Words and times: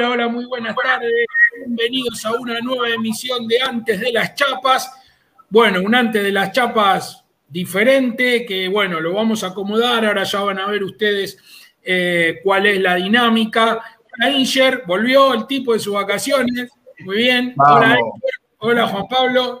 Hola, 0.00 0.12
hola, 0.12 0.28
muy 0.28 0.46
buenas 0.46 0.74
tardes. 0.82 1.12
Bienvenidos 1.58 2.24
a 2.24 2.32
una 2.32 2.58
nueva 2.60 2.88
emisión 2.88 3.46
de 3.46 3.60
Antes 3.60 4.00
de 4.00 4.10
las 4.10 4.34
Chapas. 4.34 4.90
Bueno, 5.50 5.82
un 5.82 5.94
Antes 5.94 6.22
de 6.22 6.32
las 6.32 6.52
Chapas 6.52 7.22
diferente, 7.46 8.46
que 8.46 8.66
bueno, 8.68 8.98
lo 8.98 9.12
vamos 9.12 9.44
a 9.44 9.48
acomodar. 9.48 10.06
Ahora 10.06 10.24
ya 10.24 10.40
van 10.40 10.58
a 10.58 10.68
ver 10.68 10.84
ustedes 10.84 11.36
eh, 11.82 12.40
cuál 12.42 12.64
es 12.64 12.80
la 12.80 12.94
dinámica. 12.94 13.78
Hola, 14.16 14.30
Inger, 14.30 14.84
volvió 14.86 15.34
el 15.34 15.46
tipo 15.46 15.74
de 15.74 15.78
sus 15.80 15.92
vacaciones. 15.92 16.70
Muy 17.00 17.18
bien. 17.18 17.54
Hola, 17.58 17.98
Hola, 18.56 18.86
Juan 18.86 19.06
Pablo. 19.06 19.60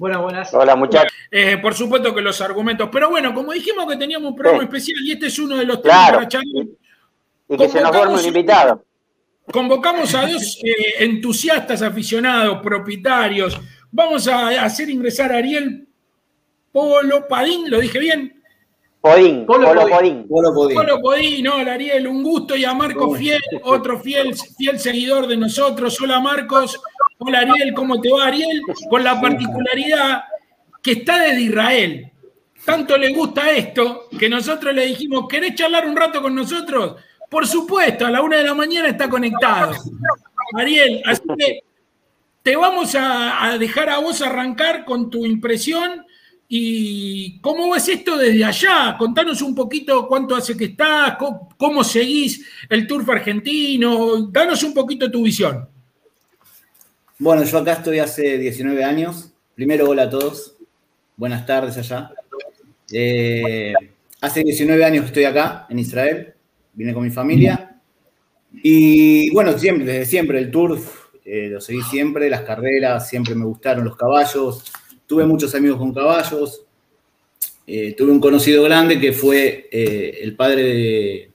Buenas, 0.00 0.22
buenas. 0.22 0.54
Hola, 0.54 0.74
muchachos. 0.74 1.12
Eh, 1.30 1.58
por 1.58 1.74
supuesto 1.74 2.14
que 2.14 2.22
los 2.22 2.40
argumentos. 2.40 2.88
Pero 2.90 3.10
bueno, 3.10 3.34
como 3.34 3.52
dijimos 3.52 3.84
que 3.86 3.98
teníamos 3.98 4.30
un 4.30 4.36
programa 4.36 4.64
especial 4.64 4.96
y 5.04 5.12
este 5.12 5.26
es 5.26 5.38
uno 5.38 5.58
de 5.58 5.66
los 5.66 5.82
temas 5.82 6.12
para 6.12 6.28
charlar. 6.28 6.64
Y 7.50 7.56
que 7.58 7.68
se 7.68 7.82
nos 7.82 7.92
duerme 7.92 8.14
un 8.14 8.24
invitado. 8.24 8.85
Convocamos 9.52 10.14
a 10.14 10.26
dos 10.26 10.58
eh, 10.62 11.04
entusiastas 11.04 11.82
aficionados, 11.82 12.60
propietarios. 12.62 13.60
Vamos 13.90 14.26
a 14.28 14.48
hacer 14.64 14.90
ingresar 14.90 15.32
a 15.32 15.38
Ariel 15.38 15.86
Polo 16.72 17.26
Padín, 17.28 17.70
¿lo 17.70 17.80
dije 17.80 17.98
bien? 17.98 18.42
Podín, 19.00 19.46
Polo, 19.46 19.72
Podín. 19.88 20.26
Polo 20.28 20.52
Podín. 20.52 20.76
Polo 20.76 21.00
Podín, 21.00 21.48
hola 21.48 21.74
Ariel, 21.74 22.08
un 22.08 22.22
gusto. 22.22 22.56
Y 22.56 22.64
a 22.64 22.74
Marcos 22.74 23.16
Fiel, 23.16 23.40
otro 23.62 24.00
fiel, 24.00 24.34
fiel 24.58 24.80
seguidor 24.80 25.26
de 25.28 25.36
nosotros. 25.36 25.98
Hola 26.00 26.20
Marcos. 26.20 26.78
Hola 27.18 27.40
Ariel, 27.40 27.72
¿cómo 27.72 28.00
te 28.00 28.10
va 28.10 28.26
Ariel? 28.26 28.60
Con 28.90 29.04
la 29.04 29.20
particularidad 29.20 30.24
que 30.82 30.92
está 30.92 31.22
desde 31.22 31.40
Israel. 31.40 32.12
Tanto 32.64 32.98
le 32.98 33.10
gusta 33.14 33.50
esto 33.52 34.08
que 34.18 34.28
nosotros 34.28 34.74
le 34.74 34.86
dijimos, 34.86 35.26
¿querés 35.28 35.54
charlar 35.54 35.86
un 35.86 35.96
rato 35.96 36.20
con 36.20 36.34
nosotros? 36.34 36.96
Por 37.28 37.46
supuesto, 37.46 38.06
a 38.06 38.10
la 38.10 38.22
una 38.22 38.36
de 38.36 38.44
la 38.44 38.54
mañana 38.54 38.88
está 38.88 39.08
conectado. 39.08 39.74
Ariel, 40.54 41.02
así 41.04 41.22
que 41.36 41.60
te 42.42 42.54
vamos 42.54 42.94
a, 42.96 43.56
dejar 43.58 43.88
a 43.90 43.98
vos 43.98 44.22
arrancar 44.22 44.84
con 44.84 45.10
tu 45.10 45.26
impresión 45.26 46.06
y 46.48 47.40
cómo 47.40 47.72
ves 47.72 47.88
esto 47.88 48.16
desde 48.16 48.44
allá. 48.44 48.96
Contanos 48.96 49.42
un 49.42 49.54
poquito 49.54 50.06
cuánto 50.06 50.36
hace 50.36 50.56
que 50.56 50.66
estás, 50.66 51.16
cómo, 51.58 51.82
seguís 51.82 52.46
el 52.68 52.86
turf 52.86 53.08
argentino, 53.08 54.28
danos 54.30 54.62
un 54.62 54.72
poquito 54.72 55.10
tu 55.10 55.24
visión. 55.24 55.68
Bueno, 57.18 57.42
yo 57.42 57.58
acá 57.58 57.72
estoy 57.72 57.98
hace 57.98 58.38
19 58.38 58.84
años. 58.84 59.32
Primero, 59.56 59.88
hola 59.88 60.04
a 60.04 60.10
todos. 60.10 60.54
Buenas 61.16 61.44
tardes 61.44 61.76
allá. 61.78 62.12
Eh, 62.92 63.72
hace 64.20 64.44
19 64.44 64.84
años 64.84 65.00
que 65.00 65.06
estoy 65.08 65.24
acá, 65.24 65.66
en 65.68 65.80
Israel 65.80 66.35
vine 66.76 66.94
con 66.94 67.02
mi 67.02 67.10
familia. 67.10 67.80
Y 68.52 69.30
bueno, 69.30 69.58
siempre, 69.58 69.84
desde 69.84 70.06
siempre 70.06 70.38
el 70.38 70.50
turf, 70.50 71.06
eh, 71.24 71.48
lo 71.48 71.60
seguí 71.60 71.82
siempre, 71.82 72.30
las 72.30 72.42
carreras, 72.42 73.08
siempre 73.08 73.34
me 73.34 73.44
gustaron 73.44 73.84
los 73.84 73.96
caballos. 73.96 74.62
Tuve 75.06 75.26
muchos 75.26 75.54
amigos 75.54 75.78
con 75.78 75.92
caballos. 75.92 76.64
Eh, 77.66 77.94
tuve 77.98 78.12
un 78.12 78.20
conocido 78.20 78.62
grande 78.62 79.00
que 79.00 79.12
fue 79.12 79.68
eh, 79.72 80.18
el 80.22 80.36
padre 80.36 80.62
de, 80.62 81.30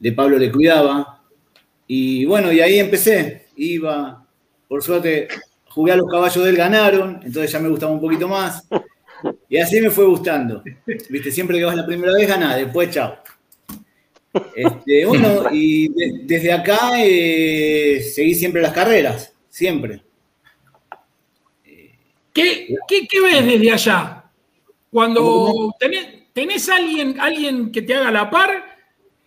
de, 0.00 0.12
Pablo 0.12 0.38
Le 0.38 0.50
Cuidaba. 0.50 1.22
Y 1.86 2.24
bueno, 2.24 2.50
y 2.50 2.60
ahí 2.60 2.80
empecé. 2.80 3.46
Iba, 3.54 4.26
por 4.66 4.82
suerte, 4.82 5.28
jugué 5.68 5.92
a 5.92 5.96
los 5.96 6.10
caballos 6.10 6.42
de 6.42 6.50
él, 6.50 6.56
ganaron, 6.56 7.20
entonces 7.22 7.52
ya 7.52 7.60
me 7.60 7.68
gustaba 7.68 7.92
un 7.92 8.00
poquito 8.00 8.26
más. 8.26 8.66
Y 9.48 9.58
así 9.58 9.80
me 9.80 9.90
fue 9.90 10.04
gustando. 10.06 10.64
Viste, 11.08 11.30
siempre 11.30 11.58
que 11.58 11.64
vas 11.64 11.76
la 11.76 11.86
primera 11.86 12.12
vez, 12.12 12.26
ganás, 12.26 12.56
después 12.56 12.90
chao. 12.90 13.14
Este, 14.54 15.04
bueno, 15.06 15.44
y 15.52 15.88
desde 16.24 16.52
acá 16.52 16.92
eh, 16.96 18.02
seguí 18.02 18.34
siempre 18.34 18.62
las 18.62 18.72
carreras, 18.72 19.34
siempre. 19.48 20.02
¿Qué, 22.32 22.76
ves 23.22 23.44
desde 23.44 23.72
allá? 23.72 24.24
Cuando 24.90 25.74
tenés, 26.34 26.68
alguien, 26.68 27.20
alguien 27.20 27.70
que 27.70 27.82
te 27.82 27.94
haga 27.94 28.10
la 28.10 28.30
par 28.30 28.50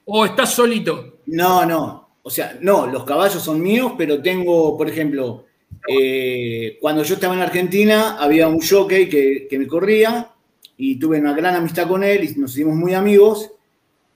o 0.06 0.26
estás 0.26 0.54
solito? 0.54 1.20
No, 1.28 1.66
no. 1.66 2.10
O 2.24 2.30
sea, 2.30 2.58
no, 2.62 2.88
los 2.88 3.04
caballos 3.04 3.44
son 3.44 3.62
míos, 3.62 3.94
pero 3.96 4.22
tengo, 4.22 4.76
por 4.76 4.90
ejemplo, 4.90 5.46
eh, 5.88 6.78
cuando 6.82 7.04
yo 7.04 7.16
estaba 7.16 7.36
en 7.36 7.42
Argentina 7.42 8.18
había 8.20 8.48
un 8.48 8.60
jockey 8.60 9.08
que, 9.08 9.48
que 9.48 9.60
me 9.60 9.68
corría 9.68 10.32
y 10.78 10.98
tuve 10.98 11.20
una 11.20 11.34
gran 11.34 11.56
amistad 11.56 11.88
con 11.88 12.04
él 12.04 12.24
y 12.24 12.40
nos 12.40 12.54
hicimos 12.54 12.76
muy 12.76 12.96
amigos 12.96 13.52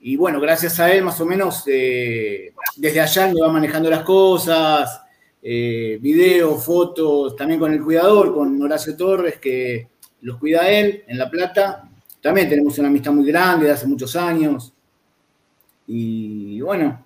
y 0.02 0.16
bueno, 0.16 0.40
gracias 0.40 0.80
a 0.80 0.90
él 0.92 1.04
más 1.04 1.20
o 1.20 1.26
menos 1.26 1.62
eh, 1.66 2.54
desde 2.76 3.00
allá 3.00 3.28
me 3.28 3.40
va 3.40 3.52
manejando 3.52 3.90
las 3.90 4.02
cosas, 4.02 5.02
eh, 5.42 5.98
videos, 6.00 6.64
fotos, 6.64 7.36
también 7.36 7.60
con 7.60 7.72
el 7.72 7.82
cuidador, 7.82 8.32
con 8.32 8.60
Horacio 8.62 8.96
Torres, 8.96 9.38
que 9.38 9.88
los 10.22 10.38
cuida 10.38 10.68
él 10.70 11.04
en 11.06 11.18
La 11.18 11.30
Plata. 11.30 11.86
También 12.22 12.48
tenemos 12.48 12.78
una 12.78 12.88
amistad 12.88 13.12
muy 13.12 13.26
grande 13.26 13.66
de 13.66 13.72
hace 13.72 13.86
muchos 13.86 14.16
años. 14.16 14.72
Y 15.86 16.60
bueno, 16.62 17.04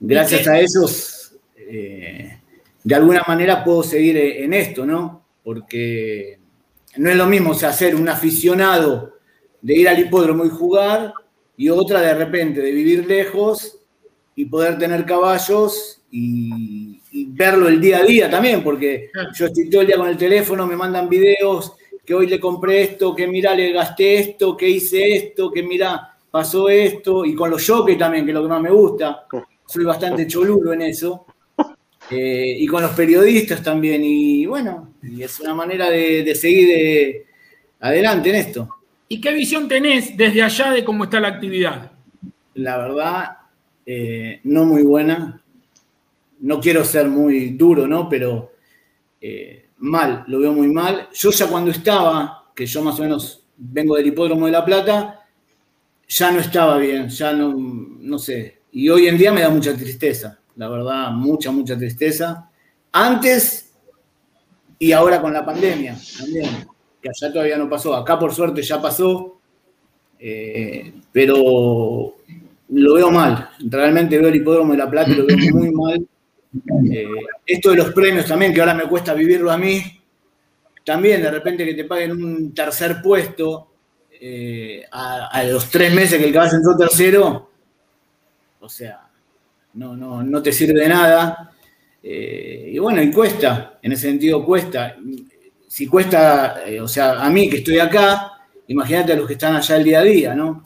gracias 0.00 0.48
a 0.48 0.58
ellos, 0.58 1.36
eh, 1.56 2.40
de 2.82 2.94
alguna 2.94 3.22
manera 3.26 3.62
puedo 3.62 3.84
seguir 3.84 4.16
en 4.16 4.52
esto, 4.52 4.84
¿no? 4.84 5.22
Porque 5.44 6.40
no 6.96 7.08
es 7.08 7.16
lo 7.16 7.26
mismo 7.26 7.54
ser 7.54 7.94
un 7.94 8.08
aficionado 8.08 9.14
de 9.60 9.74
ir 9.74 9.88
al 9.88 9.98
hipódromo 10.00 10.44
y 10.44 10.48
jugar 10.48 11.14
y 11.56 11.68
otra 11.68 12.00
de 12.00 12.14
repente 12.14 12.60
de 12.60 12.70
vivir 12.70 13.06
lejos 13.06 13.78
y 14.34 14.46
poder 14.46 14.78
tener 14.78 15.04
caballos 15.04 16.00
y, 16.10 17.00
verlo 17.34 17.68
el 17.68 17.80
día 17.80 17.98
a 17.98 18.04
día 18.04 18.30
también, 18.30 18.62
porque 18.62 19.10
yo 19.34 19.46
estoy 19.46 19.68
todo 19.68 19.82
el 19.82 19.86
día 19.86 19.96
con 19.96 20.08
el 20.08 20.16
teléfono, 20.16 20.66
me 20.66 20.76
mandan 20.76 21.08
videos, 21.08 21.74
que 22.04 22.14
hoy 22.14 22.26
le 22.26 22.40
compré 22.40 22.82
esto, 22.82 23.14
que 23.14 23.26
mira, 23.26 23.54
le 23.54 23.72
gasté 23.72 24.18
esto, 24.18 24.56
que 24.56 24.68
hice 24.68 25.14
esto, 25.14 25.50
que 25.50 25.62
mira, 25.62 26.16
pasó 26.30 26.68
esto, 26.68 27.24
y 27.24 27.34
con 27.34 27.50
los 27.50 27.66
jockeys 27.66 27.98
también, 27.98 28.24
que 28.24 28.30
es 28.30 28.34
lo 28.34 28.42
que 28.42 28.48
más 28.48 28.62
me 28.62 28.70
gusta, 28.70 29.26
soy 29.66 29.84
bastante 29.84 30.26
cholulo 30.26 30.72
en 30.72 30.82
eso, 30.82 31.26
eh, 32.10 32.56
y 32.58 32.66
con 32.66 32.82
los 32.82 32.92
periodistas 32.92 33.62
también, 33.62 34.02
y 34.04 34.46
bueno, 34.46 34.94
y 35.02 35.22
es 35.22 35.38
una 35.40 35.54
manera 35.54 35.90
de, 35.90 36.34
seguir 36.34 36.68
de, 36.68 37.26
adelante 37.80 38.30
en 38.30 38.36
esto. 38.36 38.68
¿Y 39.12 39.20
qué 39.20 39.30
visión 39.30 39.68
tenés 39.68 40.16
desde 40.16 40.42
allá 40.42 40.70
de 40.70 40.82
cómo 40.82 41.04
está 41.04 41.20
la 41.20 41.28
actividad? 41.28 41.92
La 42.54 42.78
verdad, 42.78 43.36
eh, 43.84 44.40
no 44.44 44.64
muy 44.64 44.82
buena. 44.84 45.38
No 46.40 46.58
quiero 46.58 46.82
ser 46.82 47.08
muy 47.08 47.50
duro, 47.50 47.86
¿no? 47.86 48.08
Pero 48.08 48.52
eh, 49.20 49.68
mal, 49.76 50.24
lo 50.28 50.38
veo 50.38 50.54
muy 50.54 50.68
mal. 50.68 51.10
Yo 51.12 51.30
ya 51.30 51.46
cuando 51.46 51.72
estaba, 51.72 52.52
que 52.56 52.64
yo 52.64 52.82
más 52.82 52.98
o 53.00 53.02
menos 53.02 53.44
vengo 53.58 53.96
del 53.96 54.06
hipódromo 54.06 54.46
de 54.46 54.52
La 54.52 54.64
Plata, 54.64 55.20
ya 56.08 56.32
no 56.32 56.40
estaba 56.40 56.78
bien, 56.78 57.10
ya 57.10 57.34
no, 57.34 57.54
no 57.54 58.18
sé. 58.18 58.62
Y 58.72 58.88
hoy 58.88 59.08
en 59.08 59.18
día 59.18 59.30
me 59.30 59.42
da 59.42 59.50
mucha 59.50 59.76
tristeza, 59.76 60.38
la 60.56 60.70
verdad, 60.70 61.10
mucha, 61.10 61.50
mucha 61.50 61.76
tristeza. 61.76 62.48
Antes 62.90 63.74
y 64.78 64.92
ahora 64.92 65.20
con 65.20 65.34
la 65.34 65.44
pandemia 65.44 65.98
también 66.18 66.71
que 67.02 67.08
allá 67.10 67.32
todavía 67.32 67.58
no 67.58 67.68
pasó. 67.68 67.94
Acá 67.94 68.18
por 68.18 68.32
suerte 68.32 68.62
ya 68.62 68.80
pasó, 68.80 69.40
eh, 70.18 70.92
pero 71.10 72.14
lo 72.68 72.94
veo 72.94 73.10
mal. 73.10 73.50
Realmente 73.68 74.18
veo 74.18 74.28
el 74.28 74.36
hipódromo 74.36 74.72
de 74.72 74.78
La 74.78 74.88
Plata 74.88 75.10
y 75.10 75.16
lo 75.16 75.26
veo 75.26 75.36
muy 75.52 75.70
mal. 75.72 76.06
Eh, 76.92 77.08
esto 77.44 77.70
de 77.70 77.76
los 77.76 77.92
premios 77.92 78.26
también, 78.26 78.54
que 78.54 78.60
ahora 78.60 78.74
me 78.74 78.84
cuesta 78.84 79.14
vivirlo 79.14 79.50
a 79.50 79.58
mí, 79.58 79.82
también 80.84 81.22
de 81.22 81.30
repente 81.30 81.64
que 81.64 81.74
te 81.74 81.84
paguen 81.84 82.12
un 82.12 82.54
tercer 82.54 83.00
puesto 83.02 83.68
eh, 84.20 84.84
a, 84.92 85.42
los 85.44 85.70
tres 85.70 85.92
meses 85.94 86.18
que 86.18 86.26
el 86.26 86.32
caballo 86.32 86.56
entró 86.56 86.76
tercero, 86.76 87.50
o 88.60 88.68
sea, 88.68 89.08
no, 89.74 89.96
no, 89.96 90.22
no 90.22 90.42
te 90.42 90.52
sirve 90.52 90.80
de 90.80 90.88
nada. 90.88 91.52
y 92.02 92.78
bueno, 92.78 93.02
y 93.02 93.10
cuesta, 93.10 93.78
en 93.80 93.92
ese 93.92 94.08
sentido 94.08 94.44
cuesta 94.44 94.96
si 95.72 95.86
cuesta, 95.86 96.64
eh, 96.66 96.82
o 96.82 96.86
sea, 96.86 97.12
a 97.12 97.30
mí 97.30 97.48
que 97.48 97.56
estoy 97.56 97.78
acá, 97.78 98.32
imagínate 98.66 99.14
a 99.14 99.16
los 99.16 99.26
que 99.26 99.32
están 99.32 99.56
allá 99.56 99.76
el 99.76 99.84
día 99.84 100.00
a 100.00 100.02
día, 100.02 100.34
¿no? 100.34 100.62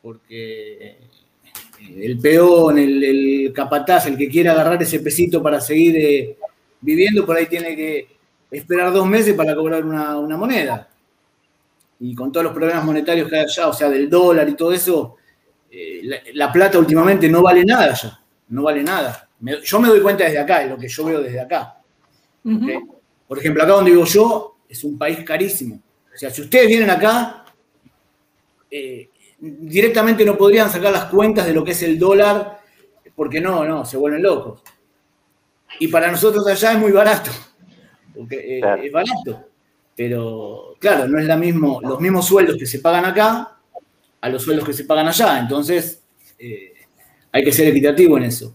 Porque 0.00 0.76
eh, 0.80 0.98
el 1.96 2.16
peón, 2.20 2.78
el, 2.78 3.52
capataz, 3.52 4.06
el 4.06 4.16
que 4.16 4.28
quiera 4.28 4.52
agarrar 4.52 4.80
ese 4.80 5.00
pesito 5.00 5.42
para 5.42 5.60
seguir 5.60 5.96
eh, 5.96 6.36
viviendo, 6.80 7.26
por 7.26 7.36
ahí 7.36 7.46
tiene 7.46 7.74
que 7.74 8.06
esperar 8.52 8.92
dos 8.92 9.04
meses 9.08 9.34
para 9.34 9.52
cobrar 9.56 9.84
una, 9.84 10.36
moneda. 10.36 10.90
Y 11.98 12.14
con 12.14 12.30
todos 12.30 12.44
los 12.44 12.52
problemas 12.52 12.84
monetarios 12.84 13.28
que 13.28 13.38
hay 13.38 13.44
allá, 13.46 13.66
o 13.66 13.72
sea, 13.72 13.90
del 13.90 14.08
dólar 14.08 14.48
y 14.48 14.54
todo 14.54 14.72
eso, 14.72 15.16
la, 16.34 16.52
plata 16.52 16.78
últimamente 16.78 17.28
no 17.28 17.42
vale 17.42 17.64
nada 17.64 17.92
ya, 17.94 18.20
no 18.50 18.62
vale 18.62 18.84
nada. 18.84 19.28
yo 19.64 19.80
me 19.80 19.88
doy 19.88 20.00
cuenta 20.00 20.22
desde 20.22 20.38
acá, 20.38 20.62
es 20.62 20.70
lo 20.70 20.78
que 20.78 20.86
yo 20.86 21.04
veo 21.04 21.20
desde 21.20 21.40
acá. 21.40 21.78
Por 23.26 23.38
ejemplo, 23.38 23.62
acá 23.62 23.72
donde 23.72 23.90
vivo 23.90 24.04
yo 24.04 24.56
es 24.68 24.84
un 24.84 24.96
país 24.98 25.24
carísimo. 25.24 25.80
O 26.14 26.18
sea, 26.18 26.30
si 26.30 26.42
ustedes 26.42 26.68
vienen 26.68 26.90
acá, 26.90 27.44
eh, 28.70 29.10
directamente 29.38 30.24
no 30.24 30.36
podrían 30.36 30.70
sacar 30.70 30.92
las 30.92 31.06
cuentas 31.06 31.46
de 31.46 31.52
lo 31.52 31.64
que 31.64 31.72
es 31.72 31.82
el 31.82 31.98
dólar, 31.98 32.60
porque 33.14 33.40
no, 33.40 33.64
no, 33.64 33.84
se 33.84 33.96
vuelven 33.96 34.22
locos. 34.22 34.62
y 35.78 35.88
para 35.88 36.10
nosotros 36.10 36.46
allá 36.46 36.72
es 36.72 36.78
muy 36.78 36.92
barato, 36.92 37.30
porque 38.14 38.58
eh, 38.58 38.62
es 38.82 38.92
barato. 38.92 39.48
Pero 39.94 40.76
claro, 40.78 41.08
no 41.08 41.18
es 41.18 41.26
la 41.26 41.36
mismo, 41.36 41.80
los 41.82 42.00
mismos 42.00 42.26
sueldos 42.26 42.56
que 42.58 42.66
se 42.66 42.80
pagan 42.80 43.06
acá 43.06 43.58
a 44.20 44.28
los 44.28 44.42
sueldos 44.42 44.66
que 44.66 44.72
se 44.74 44.84
pagan 44.84 45.08
allá. 45.08 45.38
Entonces, 45.38 46.02
eh, 46.38 46.72
hay 47.32 47.44
que 47.44 47.52
ser 47.52 47.68
equitativo 47.68 48.18
en 48.18 48.24
eso. 48.24 48.54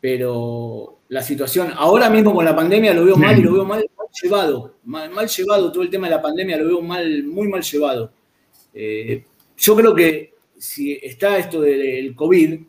Pero 0.00 0.98
la 1.08 1.22
situación, 1.22 1.72
ahora 1.76 2.10
mismo 2.10 2.34
con 2.34 2.44
la 2.44 2.54
pandemia 2.54 2.92
lo 2.92 3.04
veo 3.04 3.16
mal 3.16 3.38
y 3.38 3.42
lo 3.42 3.52
veo 3.54 3.64
mal, 3.64 3.84
llevado. 4.22 4.74
Mal, 4.84 5.28
llevado 5.28 5.72
todo 5.72 5.82
el 5.82 5.90
tema 5.90 6.08
de 6.08 6.16
la 6.16 6.22
pandemia, 6.22 6.56
lo 6.58 6.66
veo 6.66 6.82
mal, 6.82 7.24
muy 7.24 7.48
mal 7.48 7.62
llevado. 7.62 8.12
Eh, 8.74 9.24
yo 9.56 9.76
creo 9.76 9.94
que 9.94 10.34
si 10.58 10.92
está 11.02 11.38
esto 11.38 11.60
del 11.60 12.14
COVID 12.14 12.60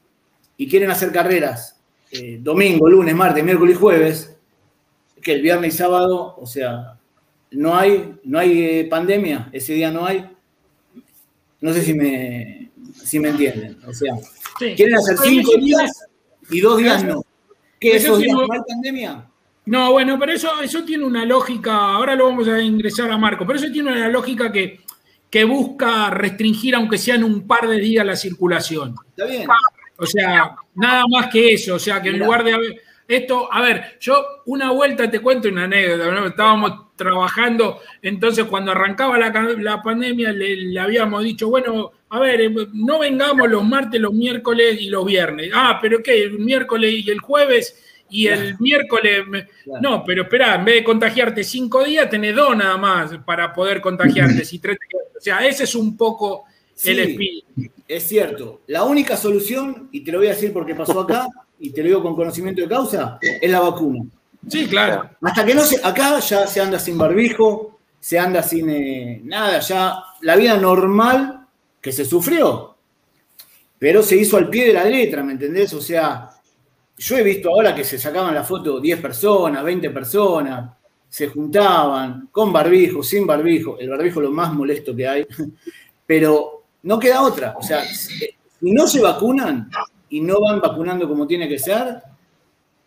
y 0.57 0.67
quieren 0.67 0.89
hacer 0.89 1.11
carreras 1.11 1.79
eh, 2.11 2.39
domingo, 2.41 2.89
lunes, 2.89 3.13
martes, 3.15 3.43
miércoles 3.43 3.75
y 3.75 3.79
jueves, 3.79 4.37
que 5.21 5.33
el 5.33 5.41
viernes 5.41 5.73
y 5.73 5.77
sábado, 5.77 6.35
o 6.37 6.45
sea, 6.45 6.97
no 7.51 7.75
hay, 7.75 8.15
no 8.23 8.39
hay 8.39 8.63
eh, 8.63 8.87
pandemia, 8.89 9.49
ese 9.51 9.73
día 9.73 9.91
no 9.91 10.05
hay. 10.05 10.29
No 11.59 11.73
sé 11.73 11.81
si 11.81 11.93
me, 11.93 12.71
si 13.03 13.19
me 13.19 13.29
entienden. 13.29 13.77
O 13.85 13.93
sea, 13.93 14.15
quieren 14.57 14.95
hacer 14.95 15.17
cinco 15.17 15.57
días 15.57 15.91
y 16.49 16.61
dos 16.61 16.77
días 16.77 17.03
no. 17.03 17.23
¿Qué 17.79 17.97
esos 17.97 18.19
días 18.19 18.33
no 18.33 18.41
hay 18.41 18.59
pandemia? 18.67 19.26
No, 19.67 19.91
bueno, 19.91 20.17
pero 20.17 20.31
eso, 20.31 20.49
eso 20.61 20.83
tiene 20.85 21.03
una 21.03 21.25
lógica, 21.25 21.75
ahora 21.75 22.15
lo 22.15 22.25
vamos 22.25 22.47
a 22.47 22.61
ingresar 22.61 23.11
a 23.11 23.17
Marco, 23.17 23.45
pero 23.45 23.59
eso 23.59 23.69
tiene 23.69 23.91
una 23.91 24.07
lógica 24.07 24.49
que, 24.49 24.79
que 25.29 25.43
busca 25.43 26.09
restringir, 26.09 26.73
aunque 26.73 26.97
sean 26.97 27.21
un 27.23 27.45
par 27.45 27.67
de 27.67 27.77
días, 27.77 28.05
la 28.05 28.15
circulación. 28.15 28.95
Está 29.09 29.25
bien. 29.25 29.47
O 29.97 30.05
sea, 30.05 30.55
nada 30.75 31.03
más 31.09 31.27
que 31.27 31.53
eso, 31.53 31.75
o 31.75 31.79
sea, 31.79 32.01
que 32.01 32.09
en 32.09 32.19
lugar 32.19 32.45
de 32.45 32.53
haber, 32.53 32.81
esto, 33.07 33.51
a 33.51 33.61
ver, 33.61 33.97
yo 33.99 34.25
una 34.45 34.71
vuelta 34.71 35.11
te 35.11 35.19
cuento 35.19 35.49
una 35.49 35.65
anécdota, 35.65 36.27
estábamos 36.27 36.95
trabajando, 36.95 37.81
entonces 38.01 38.45
cuando 38.45 38.71
arrancaba 38.71 39.17
la, 39.17 39.81
pandemia 39.81 40.31
le, 40.31 40.79
habíamos 40.79 41.25
dicho, 41.25 41.49
bueno, 41.49 41.91
a 42.09 42.19
ver, 42.19 42.39
eh, 42.39 42.53
no 42.71 42.99
vengamos 42.99 43.49
los 43.49 43.65
martes, 43.65 43.99
los 43.99 44.13
miércoles 44.13 44.77
y 44.79 44.89
los 44.89 45.05
viernes. 45.05 45.51
Ah, 45.53 45.77
pero 45.81 46.01
¿qué? 46.01 46.23
El 46.23 46.39
miércoles 46.39 47.05
y 47.05 47.09
el 47.09 47.19
jueves 47.19 47.83
y 48.09 48.27
el 48.27 48.57
miércoles. 48.59 49.23
No, 49.81 50.03
pero 50.03 50.23
espera, 50.23 50.55
en 50.55 50.65
vez 50.65 50.75
de 50.75 50.83
contagiarte 50.83 51.43
cinco 51.43 51.83
días, 51.83 52.09
tenés 52.09 52.35
dos 52.35 52.55
nada 52.55 52.77
más 52.77 53.11
para 53.25 53.53
poder 53.53 53.81
contagiarte. 53.81 54.41
o 55.17 55.21
sea, 55.21 55.45
ese 55.45 55.63
es 55.63 55.75
un 55.75 55.95
poco 55.97 56.45
el 56.83 56.99
espíritu. 56.99 57.47
Es 57.87 58.03
cierto. 58.03 58.61
La 58.67 58.83
única 58.83 59.17
solución, 59.17 59.89
y 59.91 60.01
te 60.01 60.11
lo 60.11 60.19
voy 60.19 60.27
a 60.27 60.31
decir 60.31 60.53
porque 60.53 60.75
pasó 60.75 61.01
acá, 61.01 61.27
y 61.59 61.71
te 61.71 61.81
lo 61.81 61.87
digo 61.87 62.03
con 62.03 62.15
conocimiento 62.15 62.61
de 62.61 62.67
causa, 62.67 63.17
es 63.21 63.49
la 63.49 63.59
vacuna. 63.59 64.05
Sí, 64.47 64.67
claro. 64.67 65.09
Hasta 65.21 65.45
que 65.45 65.53
no 65.53 65.63
se. 65.63 65.79
Acá 65.83 66.19
ya 66.19 66.47
se 66.47 66.61
anda 66.61 66.79
sin 66.79 66.97
barbijo, 66.97 67.79
se 67.99 68.19
anda 68.19 68.43
sin 68.43 68.69
eh, 68.69 69.21
nada, 69.23 69.59
ya 69.59 70.03
la 70.21 70.35
vida 70.35 70.57
normal 70.57 71.45
que 71.81 71.91
se 71.91 72.05
sufrió, 72.05 72.75
pero 73.79 74.01
se 74.03 74.15
hizo 74.15 74.37
al 74.37 74.49
pie 74.49 74.67
de 74.67 74.73
la 74.73 74.85
letra, 74.85 75.23
¿me 75.23 75.33
entendés? 75.33 75.73
O 75.73 75.81
sea, 75.81 76.29
yo 76.97 77.17
he 77.17 77.23
visto 77.23 77.49
ahora 77.49 77.75
que 77.75 77.83
se 77.83 77.99
sacaban 77.99 78.33
la 78.33 78.43
foto 78.43 78.79
10 78.79 78.99
personas, 79.01 79.63
20 79.63 79.89
personas, 79.91 80.71
se 81.09 81.27
juntaban 81.27 82.29
con 82.31 82.51
barbijo, 82.51 83.03
sin 83.03 83.25
barbijo, 83.25 83.77
el 83.79 83.89
barbijo 83.89 84.19
lo 84.19 84.31
más 84.31 84.53
molesto 84.53 84.95
que 84.95 85.07
hay, 85.07 85.27
pero 86.05 86.63
no 86.83 86.99
queda 86.99 87.21
otra. 87.21 87.55
O 87.57 87.61
sea, 87.61 87.83
si 87.85 88.35
no 88.61 88.87
se 88.87 89.01
vacunan, 89.01 89.69
y 90.09 90.21
no 90.21 90.39
van 90.39 90.61
vacunando 90.61 91.07
como 91.07 91.27
tiene 91.27 91.47
que 91.47 91.59
ser, 91.59 92.01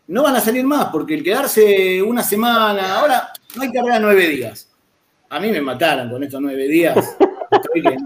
no 0.09 0.23
van 0.23 0.37
a 0.37 0.41
salir 0.41 0.65
más, 0.65 0.87
porque 0.87 1.15
el 1.15 1.23
quedarse 1.23 2.03
una 2.03 2.23
semana, 2.23 2.99
ahora 2.99 3.31
no 3.55 3.63
hay 3.63 3.71
carrera 3.71 3.99
nueve 3.99 4.29
días. 4.29 4.69
A 5.29 5.39
mí 5.39 5.51
me 5.51 5.61
mataron 5.61 6.11
con 6.11 6.23
estos 6.25 6.41
nueve 6.41 6.67
días. 6.67 6.97
Estoy 7.51 7.83
que 7.83 7.97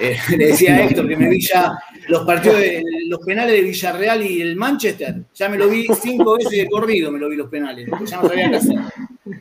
eh, 0.00 0.18
le 0.36 0.46
decía 0.46 0.76
a 0.76 0.84
Héctor 0.84 1.08
que 1.08 1.16
me 1.16 1.28
vi 1.28 1.40
ya 1.40 1.76
los 2.08 2.24
partidos, 2.24 2.58
de, 2.58 2.82
los 3.08 3.20
penales 3.20 3.54
de 3.54 3.62
Villarreal 3.62 4.22
y 4.22 4.40
el 4.40 4.56
Manchester. 4.56 5.16
Ya 5.34 5.48
me 5.48 5.56
lo 5.58 5.68
vi 5.68 5.86
cinco 6.00 6.36
veces 6.36 6.52
de 6.52 6.68
corrido, 6.68 7.10
me 7.10 7.18
lo 7.18 7.28
vi 7.28 7.36
los 7.36 7.48
penales. 7.48 7.88
Ya 8.04 8.20
no 8.20 8.28
sabía 8.28 8.50
qué 8.50 8.56
hacer. 8.56 8.76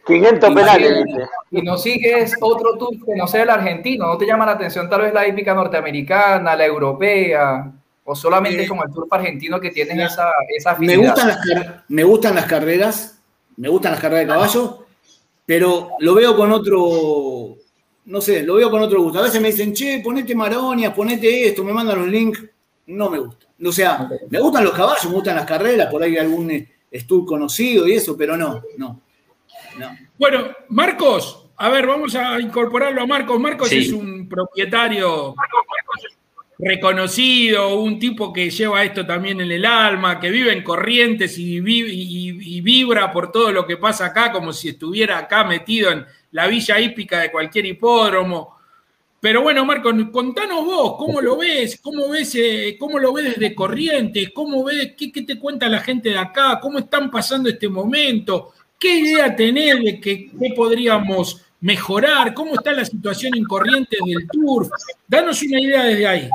500 0.05 0.53
penales. 0.53 1.05
Y 1.51 1.61
no 1.61 1.77
sigues 1.77 2.35
otro 2.41 2.77
tour 2.77 2.93
que 3.05 3.15
no 3.15 3.27
sea 3.27 3.43
el 3.43 3.49
argentino. 3.49 4.07
¿No 4.07 4.17
te 4.17 4.25
llama 4.25 4.45
la 4.45 4.53
atención 4.53 4.89
tal 4.89 5.01
vez 5.01 5.13
la 5.13 5.27
hípica 5.27 5.53
norteamericana, 5.53 6.55
la 6.55 6.65
europea? 6.65 7.71
¿O 8.03 8.15
solamente 8.15 8.63
eh, 8.63 8.67
como 8.67 8.83
el 8.83 8.91
turf 8.91 9.11
argentino 9.11 9.59
que 9.59 9.71
tienen 9.71 9.99
esa, 10.01 10.29
esa 10.55 10.75
me 10.77 10.95
gustan, 10.95 11.27
las, 11.29 11.39
me 11.87 12.03
gustan 12.03 12.35
las 12.35 12.45
carreras, 12.45 13.19
me 13.57 13.67
gustan 13.67 13.93
las 13.93 14.01
carreras 14.01 14.27
de 14.27 14.33
caballo, 14.33 14.85
pero 15.43 15.89
lo 15.99 16.13
veo 16.13 16.35
con 16.35 16.51
otro, 16.51 17.55
no 18.05 18.21
sé, 18.21 18.43
lo 18.43 18.55
veo 18.55 18.69
con 18.69 18.83
otro 18.83 19.01
gusto. 19.01 19.17
A 19.17 19.23
veces 19.23 19.41
me 19.41 19.47
dicen, 19.51 19.73
che, 19.73 20.01
ponete 20.03 20.35
Maronia, 20.35 20.93
ponete 20.93 21.47
esto, 21.47 21.63
me 21.63 21.73
mandan 21.73 21.97
los 21.97 22.07
links. 22.07 22.43
No 22.87 23.09
me 23.09 23.19
gusta. 23.19 23.47
O 23.63 23.71
sea, 23.71 24.09
me 24.29 24.39
gustan 24.39 24.63
los 24.63 24.73
caballos, 24.73 25.05
me 25.05 25.15
gustan 25.15 25.35
las 25.35 25.45
carreras, 25.45 25.89
por 25.89 26.03
ahí 26.03 26.17
algún 26.17 26.67
estudio 26.91 27.25
conocido 27.25 27.87
y 27.87 27.93
eso, 27.93 28.15
pero 28.17 28.37
no, 28.37 28.61
no, 28.77 29.01
Bueno, 30.17 30.49
Marcos, 30.69 31.45
a 31.57 31.69
ver, 31.69 31.87
vamos 31.87 32.15
a 32.15 32.39
incorporarlo 32.39 33.01
a 33.01 33.07
Marcos. 33.07 33.39
Marcos 33.39 33.71
es 33.71 33.91
un 33.91 34.27
propietario 34.27 35.35
reconocido, 36.57 37.79
un 37.79 37.99
tipo 37.99 38.31
que 38.31 38.49
lleva 38.49 38.83
esto 38.83 39.05
también 39.05 39.41
en 39.41 39.51
el 39.51 39.65
alma, 39.65 40.19
que 40.19 40.29
vive 40.29 40.53
en 40.53 40.63
Corrientes 40.63 41.37
y, 41.37 41.59
vibra 42.61 43.11
por 43.11 43.31
todo 43.31 43.51
lo 43.51 43.65
que 43.65 43.77
pasa 43.77 44.07
acá, 44.07 44.31
como 44.31 44.53
si 44.53 44.69
estuviera 44.69 45.17
acá 45.17 45.43
metido 45.43 45.91
en 45.91 46.05
la 46.31 46.47
villa 46.47 46.79
hípica 46.79 47.19
de 47.19 47.31
cualquier 47.31 47.65
hipódromo. 47.65 48.54
Pero 49.25 49.41
bueno, 49.41 49.65
Marco, 49.65 49.91
contanos 50.11 50.63
vos, 50.63 50.97
¿cómo 50.99 51.19
lo 51.19 51.35
ves? 51.35 51.79
¿Cómo 51.81 52.09
ves, 52.09 52.35
eh, 52.35 52.77
cómo 52.79 52.99
lo 52.99 53.11
ves 53.11 53.33
desde 53.33 53.55
Corrientes? 53.55 54.29
¿Cómo 54.29 54.63
ves, 54.63 54.93
qué, 54.95 55.09
te 55.23 55.39
cuenta 55.39 55.67
la 55.67 55.79
gente 55.79 56.09
de 56.09 56.17
acá? 56.19 56.59
¿Cómo 56.61 56.77
están 56.77 57.09
pasando 57.09 57.49
este 57.49 57.67
momento? 57.67 58.53
¿Qué 58.77 58.99
idea 58.99 59.35
tenés 59.35 59.83
de 59.83 59.99
que, 59.99 60.29
qué 60.29 60.53
podríamos 60.55 61.43
mejorar? 61.59 62.35
¿Cómo 62.35 62.53
está 62.53 62.71
la 62.71 62.85
situación 62.85 63.35
en 63.35 63.45
Corrientes 63.45 63.99
del 64.05 64.27
Turf? 64.27 64.69
Danos 65.07 65.41
una 65.41 65.59
idea 65.59 65.85
desde 65.85 66.05
ahí. 66.05 66.29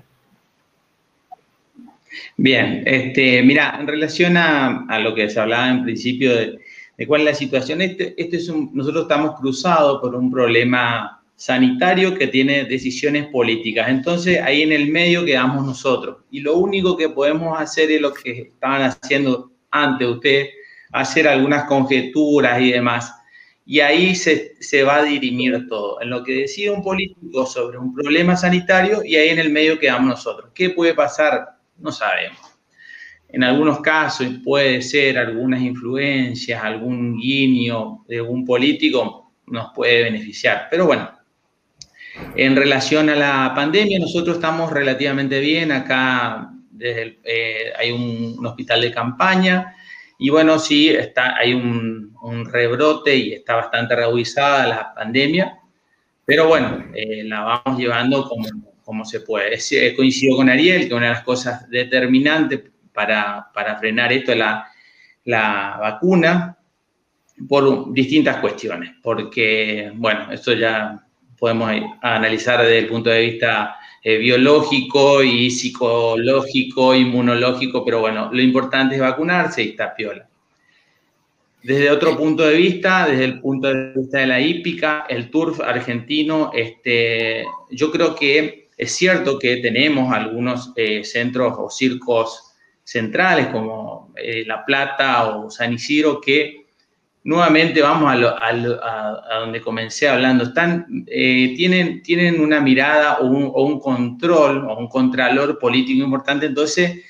Bien, 2.37 2.83
este, 2.85 3.41
mira, 3.45 3.77
en 3.79 3.87
relación 3.87 4.37
a, 4.37 4.99
lo 4.99 5.15
que 5.15 5.31
se 5.31 5.39
hablaba 5.39 5.71
en 5.71 5.85
principio 5.85 6.35
de, 6.35 6.59
cuál 7.07 7.21
es 7.21 7.27
la 7.29 7.35
situación, 7.35 7.83
este, 7.83 8.21
este 8.21 8.39
es 8.39 8.49
un, 8.49 8.69
nosotros 8.75 9.03
estamos 9.03 9.39
cruzados 9.39 10.01
por 10.01 10.17
un 10.17 10.29
problema 10.29 11.20
sanitario 11.41 12.19
que 12.19 12.27
tiene 12.27 12.67
decisiones 12.67 13.27
políticas. 13.29 13.89
Entonces, 13.89 14.43
ahí 14.43 14.61
en 14.61 14.73
el 14.73 14.89
medio 14.89 15.25
quedamos 15.25 15.65
nosotros. 15.65 16.19
Y 16.31 16.41
lo 16.41 16.59
único 16.59 16.99
que 16.99 17.09
podemos 17.09 17.59
hacer 17.59 17.91
es 17.91 17.99
lo 17.99 18.13
que 18.13 18.43
estaban 18.43 18.83
haciendo 18.83 19.51
antes 19.71 20.07
ustedes, 20.07 20.51
hacer 20.93 21.27
algunas 21.27 21.65
conjeturas 21.65 22.61
y 22.61 22.73
demás. 22.73 23.15
Y 23.65 23.81
ahí 23.81 24.15
se, 24.15 24.53
se, 24.61 24.83
va 24.83 24.97
a 24.97 25.03
dirimir 25.03 25.67
todo. 25.67 25.99
En 26.03 26.11
lo 26.11 26.23
que 26.23 26.43
decide 26.43 26.73
un 26.73 26.83
político 26.83 27.47
sobre 27.47 27.79
un 27.79 27.95
problema 27.95 28.37
sanitario 28.37 29.03
y 29.03 29.17
ahí 29.17 29.31
en 29.31 29.39
el 29.39 29.49
medio 29.49 29.79
quedamos 29.79 30.09
nosotros. 30.09 30.51
¿Qué 30.55 30.69
puede 30.69 30.93
pasar? 30.93 31.57
No 31.79 31.91
sabemos. 31.91 32.39
En 33.31 33.45
algunos 33.45 33.81
casos 33.81 34.27
puede 34.45 34.83
ser 34.83 35.17
algunas 35.17 35.63
influencias, 35.63 36.63
algún 36.63 37.17
guiño 37.19 38.05
de 38.07 38.19
algún 38.19 38.45
político 38.45 39.33
nos 39.47 39.73
puede 39.75 40.03
beneficiar. 40.03 40.69
Pero 40.71 40.85
bueno, 40.87 41.20
en 42.37 42.57
relación 42.57 43.09
a 43.11 43.17
la 43.17 43.53
pandemia, 43.55 43.99
nosotros 43.99 44.37
estamos 44.37 44.73
relativamente 44.73 45.41
bien. 45.41 45.73
Acá 45.73 46.51
eh, 46.79 47.73
hay 47.79 47.93
un, 47.93 48.45
hospital 48.45 48.81
de 48.81 48.93
campaña 48.93 49.77
y 50.19 50.31
bueno, 50.31 50.59
sí, 50.59 50.91
está, 50.91 51.37
hay 51.37 51.55
un, 51.55 52.11
rebrote 52.53 53.17
y 53.17 53.33
está 53.33 53.57
bastante 53.57 53.97
reducida 53.97 54.67
la 54.67 54.95
pandemia. 54.95 55.59
Pero 56.25 56.47
bueno, 56.47 56.85
eh, 56.95 57.25
la 57.25 57.41
vamos 57.41 57.81
llevando 57.81 58.29
como 58.29 58.47
como 58.91 59.05
se 59.05 59.21
puede. 59.21 59.57
Eh, 59.71 59.95
coincido 59.95 60.37
con 60.37 60.49
Ariel 60.49 60.89
que 60.89 60.95
una 60.95 61.07
de 61.07 61.13
las 61.13 61.23
cosas 61.23 61.71
determinantes 61.71 62.61
para, 62.93 63.49
frenar 63.79 64.13
esto 64.13 64.33
es 64.33 64.39
la, 64.39 64.67
la 65.27 65.79
vacuna 65.81 66.59
por 67.49 67.93
distintas 67.93 68.39
cuestiones, 68.39 68.97
porque, 69.01 69.93
bueno, 69.95 70.33
esto 70.33 70.55
ya 70.55 71.07
podemos 71.41 71.73
analizar 72.03 72.61
desde 72.61 72.79
el 72.79 72.87
punto 72.87 73.11
de 73.11 73.21
vista 73.23 73.77
eh, 74.05 74.19
biológico 74.19 75.23
y 75.23 75.51
psicológico, 75.51 76.95
inmunológico, 76.95 77.85
pero 77.85 78.01
bueno, 78.01 78.31
lo 78.33 78.41
importante 78.41 78.95
es 78.95 79.01
vacunarse 79.01 79.63
y 79.63 79.71
está 79.71 79.95
piola. 79.95 80.29
Desde 81.63 81.91
otro 81.91 82.17
punto 82.17 82.43
de 82.45 82.55
vista, 82.55 83.07
desde 83.07 83.25
el 83.25 83.41
punto 83.41 83.69
de 83.69 83.93
vista 83.95 84.19
de 84.19 84.27
la 84.27 84.41
hípica, 84.41 85.07
el 85.09 85.31
turf 85.31 85.61
argentino, 85.61 86.51
este, 86.55 87.45
yo 87.71 87.91
creo 87.91 88.15
que 88.15 88.69
es 88.77 88.93
cierto 88.93 89.39
que 89.39 89.59
tenemos 89.59 90.13
algunos 90.13 90.73
eh, 90.77 91.05
centros 91.05 91.55
o 91.59 91.69
circos 91.69 92.55
centrales 92.83 93.49
como 93.49 94.13
eh, 94.17 94.45
La 94.47 94.65
Plata 94.65 95.37
o 95.37 95.51
San 95.51 95.75
Isidro 95.75 96.21
que 96.21 96.60
nuevamente 97.25 97.83
vamos 97.83 98.13
a, 98.13 99.39
donde 99.41 99.61
comencé 99.61 100.09
hablando, 100.09 100.51
eh, 101.07 101.55
tienen, 101.57 102.03
tienen 102.03 102.41
una 102.41 102.61
mirada 102.61 103.19
o 103.19 103.27
un, 103.27 103.81
control 103.81 104.65
o 104.67 104.79
un 104.79 104.89
contralor 104.89 105.59
político 105.59 106.05
importante, 106.05 106.47
entonces 106.47 107.05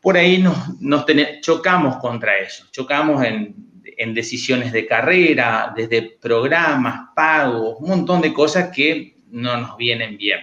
por 0.00 0.16
ahí 0.16 0.38
nos, 0.38 1.04
chocamos 1.40 1.96
contra 1.96 2.38
eso, 2.38 2.64
chocamos 2.70 3.24
en, 3.24 3.54
en, 3.84 4.14
decisiones 4.14 4.72
de 4.72 4.86
carrera, 4.86 5.72
desde 5.74 6.02
programas, 6.20 7.10
pagos, 7.14 7.76
un 7.80 7.88
montón 7.88 8.20
de 8.20 8.32
cosas 8.32 8.70
que 8.74 9.16
no 9.30 9.56
nos 9.56 9.76
vienen 9.76 10.16
bien. 10.16 10.40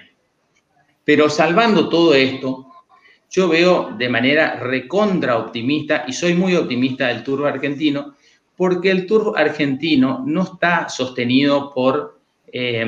Pero 1.05 1.29
salvando 1.29 1.89
todo 1.89 2.13
esto, 2.13 2.67
yo 3.29 3.49
veo 3.49 3.93
de 3.97 4.09
manera 4.09 4.55
recontra 4.57 5.37
optimista, 5.37 6.05
y 6.07 6.13
soy 6.13 6.35
muy 6.35 6.55
optimista 6.55 7.07
del 7.07 7.23
turbo 7.23 7.45
argentino, 7.45 8.15
porque 8.55 8.91
el 8.91 9.05
tour 9.05 9.33
argentino 9.37 10.23
no 10.25 10.43
está 10.43 10.87
sostenido 10.89 11.73
por, 11.73 12.19
eh, 12.51 12.85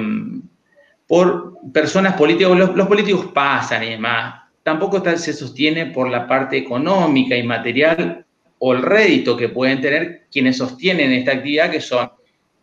por 1.07 1.57
personas 1.71 2.15
políticas, 2.15 2.57
los, 2.57 2.87
políticos 2.87 3.27
pasan 3.33 3.83
y 3.83 3.89
demás, 3.91 4.43
tampoco 4.63 5.03
se 5.17 5.33
sostiene 5.33 5.87
por 5.87 6.09
la 6.09 6.27
parte 6.27 6.57
económica 6.57 7.35
y 7.35 7.43
material 7.43 8.25
o 8.59 8.73
el 8.73 8.81
rédito 8.81 9.35
que 9.35 9.49
pueden 9.49 9.81
tener 9.81 10.27
quienes 10.31 10.57
sostienen 10.57 11.11
esta 11.11 11.33
actividad, 11.33 11.69
que 11.69 11.81
son 11.81 12.09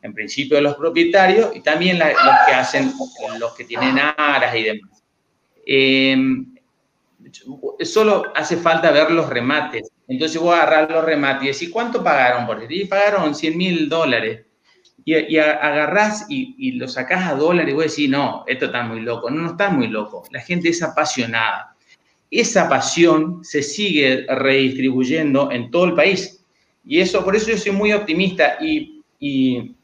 en 0.03 0.13
principio 0.13 0.61
los 0.61 0.75
propietarios 0.75 1.55
y 1.55 1.61
también 1.61 1.99
los 1.99 2.09
que 2.47 2.53
hacen, 2.53 2.93
los 3.39 3.55
que 3.55 3.65
tienen 3.65 3.99
aras 3.99 4.55
y 4.57 4.63
demás. 4.65 5.03
Eh, 5.65 6.17
solo 7.81 8.33
hace 8.35 8.57
falta 8.57 8.91
ver 8.91 9.11
los 9.13 9.29
remates. 9.29 9.92
Entonces 10.13 10.41
voy 10.41 10.53
a 10.53 10.63
agarrar 10.63 10.91
los 10.91 11.05
remates 11.05 11.43
y 11.43 11.47
decir, 11.49 11.71
¿cuánto 11.71 12.03
pagaron 12.05 12.47
por 12.47 12.61
esto? 12.61 12.75
Y 12.75 12.85
pagaron 12.85 13.35
100 13.35 13.57
mil 13.57 13.89
dólares. 13.89 14.45
Y, 15.05 15.39
agarrás 15.39 16.27
y, 16.29 16.55
y, 16.59 16.73
lo 16.73 16.87
sacás 16.87 17.27
a 17.27 17.35
dólares 17.35 17.73
y 17.73 17.75
vos 17.75 17.85
decís, 17.85 18.11
no, 18.11 18.45
esto 18.47 18.67
está 18.67 18.83
muy 18.83 19.01
loco. 19.01 19.31
No, 19.31 19.43
no 19.43 19.51
está 19.51 19.71
muy 19.71 19.89
loco. 19.89 20.23
La 20.31 20.41
gente 20.41 20.69
es 20.69 20.83
apasionada. 20.83 21.75
Esa 22.31 22.69
pasión 22.69 23.43
se 23.43 23.63
sigue 23.63 24.27
redistribuyendo 24.29 25.51
en 25.51 25.71
todo 25.71 25.87
el 25.87 25.95
país. 25.95 26.45
Y 26.85 27.01
eso, 27.01 27.25
por 27.25 27.35
eso 27.35 27.51
yo 27.51 27.57
soy 27.57 27.73
muy 27.73 27.93
optimista 27.93 28.59
y, 28.61 29.03
y 29.19 29.75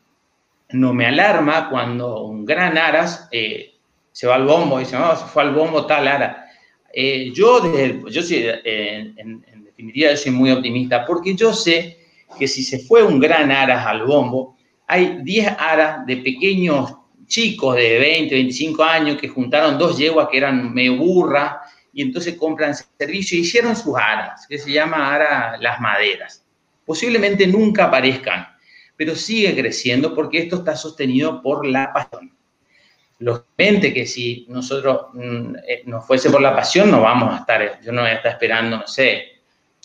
no 0.70 0.92
me 0.92 1.06
alarma 1.06 1.70
cuando 1.70 2.22
un 2.24 2.44
gran 2.44 2.76
Aras 2.76 3.28
eh, 3.32 3.74
se 4.12 4.26
va 4.26 4.34
al 4.34 4.46
bombo 4.46 4.78
y 4.78 4.84
dice, 4.84 4.98
no, 4.98 5.16
se 5.16 5.24
fue 5.24 5.42
al 5.42 5.54
bombo 5.54 5.86
tal 5.86 6.06
Ara 6.06 6.48
eh, 6.92 7.30
yo, 7.32 7.60
desde 7.60 8.02
yo 8.10 8.22
soy, 8.22 8.44
eh, 8.64 9.14
definitiva, 9.78 10.16
soy 10.16 10.32
muy 10.32 10.50
optimista 10.50 11.06
porque 11.06 11.36
yo 11.36 11.52
sé 11.52 11.98
que 12.36 12.48
si 12.48 12.64
se 12.64 12.80
fue 12.80 13.04
un 13.04 13.20
gran 13.20 13.52
aras 13.52 13.86
al 13.86 14.04
bombo, 14.04 14.56
hay 14.88 15.20
10 15.22 15.54
aras 15.56 16.04
de 16.04 16.16
pequeños 16.16 16.94
chicos 17.26 17.76
de 17.76 17.98
20, 18.00 18.34
25 18.34 18.82
años 18.82 19.18
que 19.20 19.28
juntaron 19.28 19.78
dos 19.78 19.96
yeguas 19.96 20.28
que 20.30 20.38
eran 20.38 20.74
medio 20.74 20.96
burras 20.96 21.58
y 21.92 22.02
entonces 22.02 22.34
compran 22.36 22.74
servicio 22.74 23.38
y 23.38 23.42
hicieron 23.42 23.76
sus 23.76 23.96
aras, 23.96 24.46
que 24.48 24.58
se 24.58 24.72
llama 24.72 25.14
ara 25.14 25.56
las 25.60 25.80
maderas. 25.80 26.44
Posiblemente 26.84 27.46
nunca 27.46 27.84
aparezcan, 27.84 28.48
pero 28.96 29.14
sigue 29.14 29.54
creciendo 29.54 30.12
porque 30.12 30.38
esto 30.38 30.56
está 30.56 30.74
sostenido 30.74 31.40
por 31.40 31.64
la 31.64 31.92
pasión 31.92 32.32
lógicamente 33.20 33.92
que 33.92 34.06
si 34.06 34.46
nosotros 34.48 35.06
mm, 35.12 35.56
eh, 35.66 35.82
nos 35.86 36.06
fuese 36.06 36.30
por 36.30 36.40
la 36.40 36.54
pasión, 36.54 36.90
no 36.90 37.02
vamos 37.02 37.34
a 37.34 37.38
estar, 37.38 37.80
yo 37.82 37.92
no 37.92 38.02
voy 38.02 38.10
a 38.10 38.14
estar 38.14 38.32
esperando, 38.32 38.78
no 38.78 38.86
sé, 38.86 39.37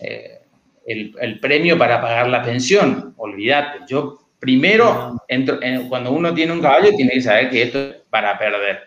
eh, 0.03 0.41
el, 0.85 1.39
premio 1.39 1.77
para 1.77 2.01
pagar 2.01 2.29
la 2.29 2.43
pensión, 2.43 3.13
olvídate. 3.17 3.79
Yo 3.87 4.19
primero, 4.39 5.23
entro, 5.27 5.59
cuando 5.89 6.11
uno 6.11 6.33
tiene 6.33 6.51
un 6.51 6.61
caballo, 6.61 6.95
tiene 6.95 7.13
que 7.13 7.21
saber 7.21 7.49
que 7.49 7.63
esto 7.63 7.79
es 7.79 7.95
para 8.09 8.37
perder. 8.37 8.81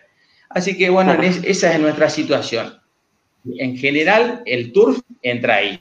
Así 0.49 0.77
que 0.77 0.89
bueno, 0.89 1.13
esa 1.13 1.73
es 1.73 1.79
nuestra 1.79 2.09
situación. 2.09 2.79
En 3.57 3.77
general, 3.77 4.43
el 4.45 4.71
turf 4.71 4.99
entra 5.21 5.55
ahí. 5.55 5.79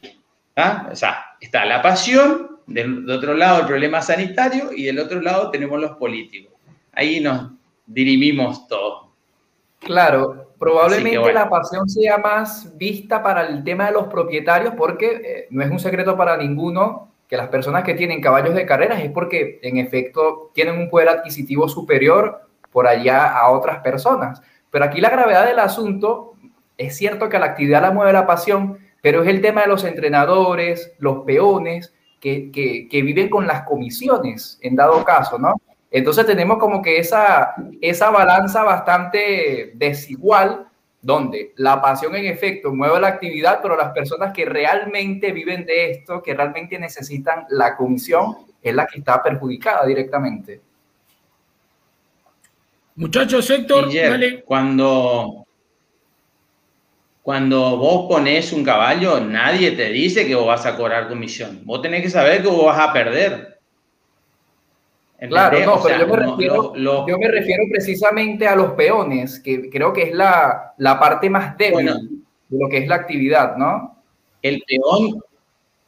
¿ah? 0.57 0.89
O 0.91 0.97
sea, 0.97 1.25
está 1.41 1.65
la 1.65 1.83
pasión, 1.83 2.61
del, 2.67 3.09
otro 3.09 3.35
lado 3.35 3.61
el 3.61 3.67
problema 3.67 4.03
sanitario 4.03 4.71
y 4.73 4.85
del 4.85 4.99
otro 4.99 5.21
lado 5.21 5.51
tenemos 5.51 5.81
los 5.81 5.93
políticos. 5.93 6.53
Ahí 6.93 7.21
nos, 7.21 7.53
dirimimos 7.87 8.67
todo. 8.67 9.13
Claro, 9.79 10.46
probablemente 10.59 11.33
la 11.33 11.49
pasión 11.49 11.89
sea 11.89 12.19
más 12.19 12.77
vista 12.77 13.23
para 13.23 13.47
el 13.47 13.65
tema 13.65 13.87
de 13.87 13.93
los 13.93 14.07
propietarios 14.07 14.75
porque 14.77 15.21
eh, 15.25 15.47
no 15.51 15.63
es 15.63 15.71
un 15.71 15.79
secreto 15.79 16.17
para 16.17 16.37
ninguno 16.37 17.13
que 17.29 17.37
las 17.37 17.49
personas 17.49 17.85
que 17.85 17.95
tienen 17.95 18.21
caballos 18.21 18.55
de 18.55 18.67
carreras 18.67 19.01
es 19.03 19.11
porque 19.11 19.59
en 19.63 19.79
efecto 19.79 20.51
tienen 20.55 20.79
un 20.79 20.89
poder 20.89 21.09
adquisitivo 21.09 21.69
superior 21.69 22.41
por 22.71 22.87
allá 22.87 23.27
a 23.27 23.51
otras 23.51 23.81
personas. 23.81 24.41
Pero 24.71 24.85
aquí 24.85 25.01
la 25.01 25.11
gravedad 25.11 25.47
del 25.47 25.59
asunto 25.59 26.35
es 26.79 26.97
cierto 26.97 27.29
que 27.29 27.39
la 27.39 27.47
actividad 27.47 27.83
la 27.83 27.91
mueve 27.91 28.13
la 28.13 28.27
pasión, 28.27 28.79
pero 29.03 29.23
es 29.23 29.29
el 29.29 29.41
tema 29.41 29.63
de 29.63 29.69
los 29.69 29.85
entrenadores, 29.85 30.93
los 30.99 31.25
peones, 31.25 31.95
que, 32.21 32.51
que 32.53 33.03
viven 33.03 33.29
con 33.29 33.47
las 33.47 33.63
comisiones, 33.63 34.59
en 34.61 34.75
dado 34.75 35.05
caso, 35.05 35.39
¿no? 35.39 35.55
Entonces 35.97 36.27
tenemos 36.27 36.59
como 36.59 36.83
que 36.83 36.99
esa, 36.99 37.55
esa 37.81 38.11
balanza 38.11 38.63
bastante 38.63 39.73
desigual, 39.77 40.67
donde 41.01 41.55
la 41.57 41.81
pasión 41.81 42.15
en 42.15 42.27
efecto 42.27 42.75
mueve 42.75 43.01
la 43.01 43.07
actividad, 43.09 43.61
pero 43.63 43.79
las 43.79 43.93
personas 43.93 44.35
que 44.35 44.45
realmente 44.45 45.33
viven 45.33 45.65
de 45.65 45.93
esto, 45.93 46.23
que 46.23 46.35
realmente 46.35 46.79
necesitan 46.79 47.47
la 47.49 47.79
comisión, 47.79 48.37
es 48.63 48.75
la 48.75 48.87
que 48.87 48.99
está 48.99 49.23
perjudicada 49.23 49.87
directamente. 49.87 50.61
Muchachos, 52.97 53.49
Héctor, 53.49 53.89
cuando, 54.45 55.47
cuando 57.23 57.79
vos 57.79 58.07
pones 58.07 58.53
un 58.53 58.65
caballo, 58.65 59.19
nadie 59.19 59.71
te 59.71 59.89
dice 59.89 60.27
que 60.27 60.35
vos 60.35 60.47
vas 60.47 60.67
a 60.67 60.77
cobrar 60.77 61.09
comisión. 61.09 61.63
Vos 61.65 61.81
tenés 61.81 62.03
que 62.03 62.11
saber 62.11 62.43
que 62.43 62.49
vos 62.49 62.67
vas 62.67 62.87
a 62.87 62.93
perder. 62.93 63.56
Claro, 65.19 65.59
no, 65.65 65.83
pero 65.83 65.99
yo, 65.99 66.07
me 66.07 66.17
refiero, 66.17 66.75
yo 66.77 67.19
me 67.19 67.29
refiero 67.29 67.65
precisamente 67.71 68.47
a 68.47 68.55
los 68.55 68.73
peones, 68.73 69.41
que 69.41 69.71
creo 69.71 69.93
que 69.93 70.03
es 70.03 70.13
la, 70.13 70.75
la 70.77 71.01
parte 71.01 71.31
más 71.31 71.57
débil 71.57 71.87
de 72.49 72.59
lo 72.59 72.69
que 72.69 72.79
es 72.79 72.89
la 72.89 72.97
actividad, 72.97 73.57
¿no? 73.57 74.03
El 74.43 74.63
peón 74.67 75.23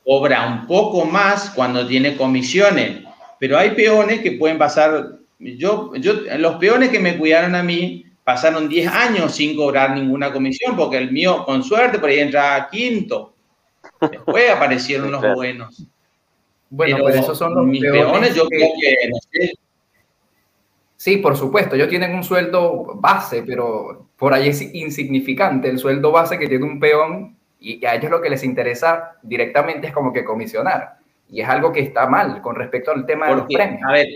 cobra 0.04 0.46
un 0.46 0.66
poco 0.66 1.04
más 1.04 1.50
cuando 1.50 1.86
tiene 1.86 2.16
comisiones, 2.16 3.02
pero 3.38 3.58
hay 3.58 3.72
peones 3.72 4.20
que 4.20 4.32
pueden 4.32 4.56
pasar, 4.56 5.18
yo, 5.38 5.94
yo, 5.96 6.14
los 6.38 6.56
peones 6.56 6.88
que 6.88 6.98
me 6.98 7.18
cuidaron 7.18 7.54
a 7.54 7.62
mí 7.62 8.06
pasaron 8.24 8.68
10 8.68 8.88
años 8.88 9.34
sin 9.34 9.54
cobrar 9.54 9.94
ninguna 9.94 10.32
comisión, 10.32 10.74
porque 10.74 10.96
el 10.96 11.12
mío, 11.12 11.44
con 11.44 11.62
suerte, 11.62 11.98
por 11.98 12.08
ahí 12.08 12.20
entra 12.20 12.56
a 12.56 12.68
quinto. 12.68 13.34
Después 14.00 14.50
aparecieron 14.50 15.10
los 15.10 15.34
buenos. 15.34 15.86
Bueno, 16.70 16.96
pero, 16.96 17.04
pues 17.04 17.16
esos 17.16 17.38
son 17.38 17.54
los 17.54 17.66
mis 17.66 17.80
peones, 17.80 18.34
yo 18.34 18.46
creo 18.46 18.68
que, 18.80 19.08
no 19.08 19.18
sé. 19.30 19.52
Sí, 20.96 21.18
por 21.18 21.36
supuesto, 21.36 21.76
ellos 21.76 21.88
tienen 21.88 22.14
un 22.14 22.24
sueldo 22.24 22.96
base, 22.96 23.42
pero 23.46 24.08
por 24.16 24.34
ahí 24.34 24.48
es 24.48 24.60
insignificante 24.74 25.68
el 25.68 25.78
sueldo 25.78 26.10
base 26.10 26.38
que 26.38 26.48
tiene 26.48 26.64
un 26.64 26.80
peón 26.80 27.36
y 27.60 27.84
a 27.86 27.94
ellos 27.94 28.10
lo 28.10 28.20
que 28.20 28.30
les 28.30 28.42
interesa 28.42 29.16
directamente 29.22 29.86
es 29.86 29.92
como 29.92 30.12
que 30.12 30.24
comisionar. 30.24 30.98
Y 31.30 31.40
es 31.40 31.48
algo 31.48 31.72
que 31.72 31.80
está 31.80 32.08
mal 32.08 32.42
con 32.42 32.56
respecto 32.56 32.90
al 32.90 33.06
tema 33.06 33.28
de 33.28 33.36
los 33.36 33.46
premios. 33.46 33.82
A 33.88 33.92
ver, 33.92 34.08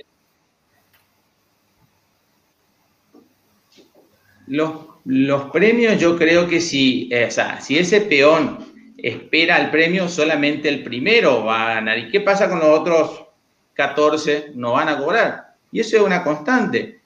los, 4.47 4.73
los 5.05 5.51
premios 5.51 5.99
yo 5.99 6.17
creo 6.17 6.49
que 6.49 6.61
si, 6.61 7.11
o 7.15 7.31
sea, 7.31 7.61
si 7.61 7.79
ese 7.79 8.01
peón 8.01 8.72
espera 9.03 9.61
el 9.61 9.71
premio, 9.71 10.09
solamente 10.09 10.69
el 10.69 10.83
primero 10.85 11.45
va 11.45 11.71
a 11.71 11.75
ganar. 11.75 11.99
¿Y 11.99 12.09
qué 12.09 12.21
pasa 12.21 12.49
con 12.49 12.61
los 12.61 12.79
otros 12.79 13.25
14? 13.75 14.53
No 14.55 14.73
van 14.75 14.89
a 14.89 14.97
cobrar. 14.97 15.57
Y 15.73 15.81
eso 15.81 15.97
es 15.97 16.03
una 16.03 16.23
constante. 16.23 17.01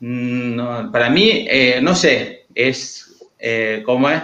Mm, 0.00 0.90
para 0.90 1.10
mí, 1.10 1.46
eh, 1.48 1.78
no 1.82 1.94
sé, 1.94 2.46
es, 2.54 3.22
eh, 3.38 3.82
¿cómo 3.84 4.08
es? 4.08 4.22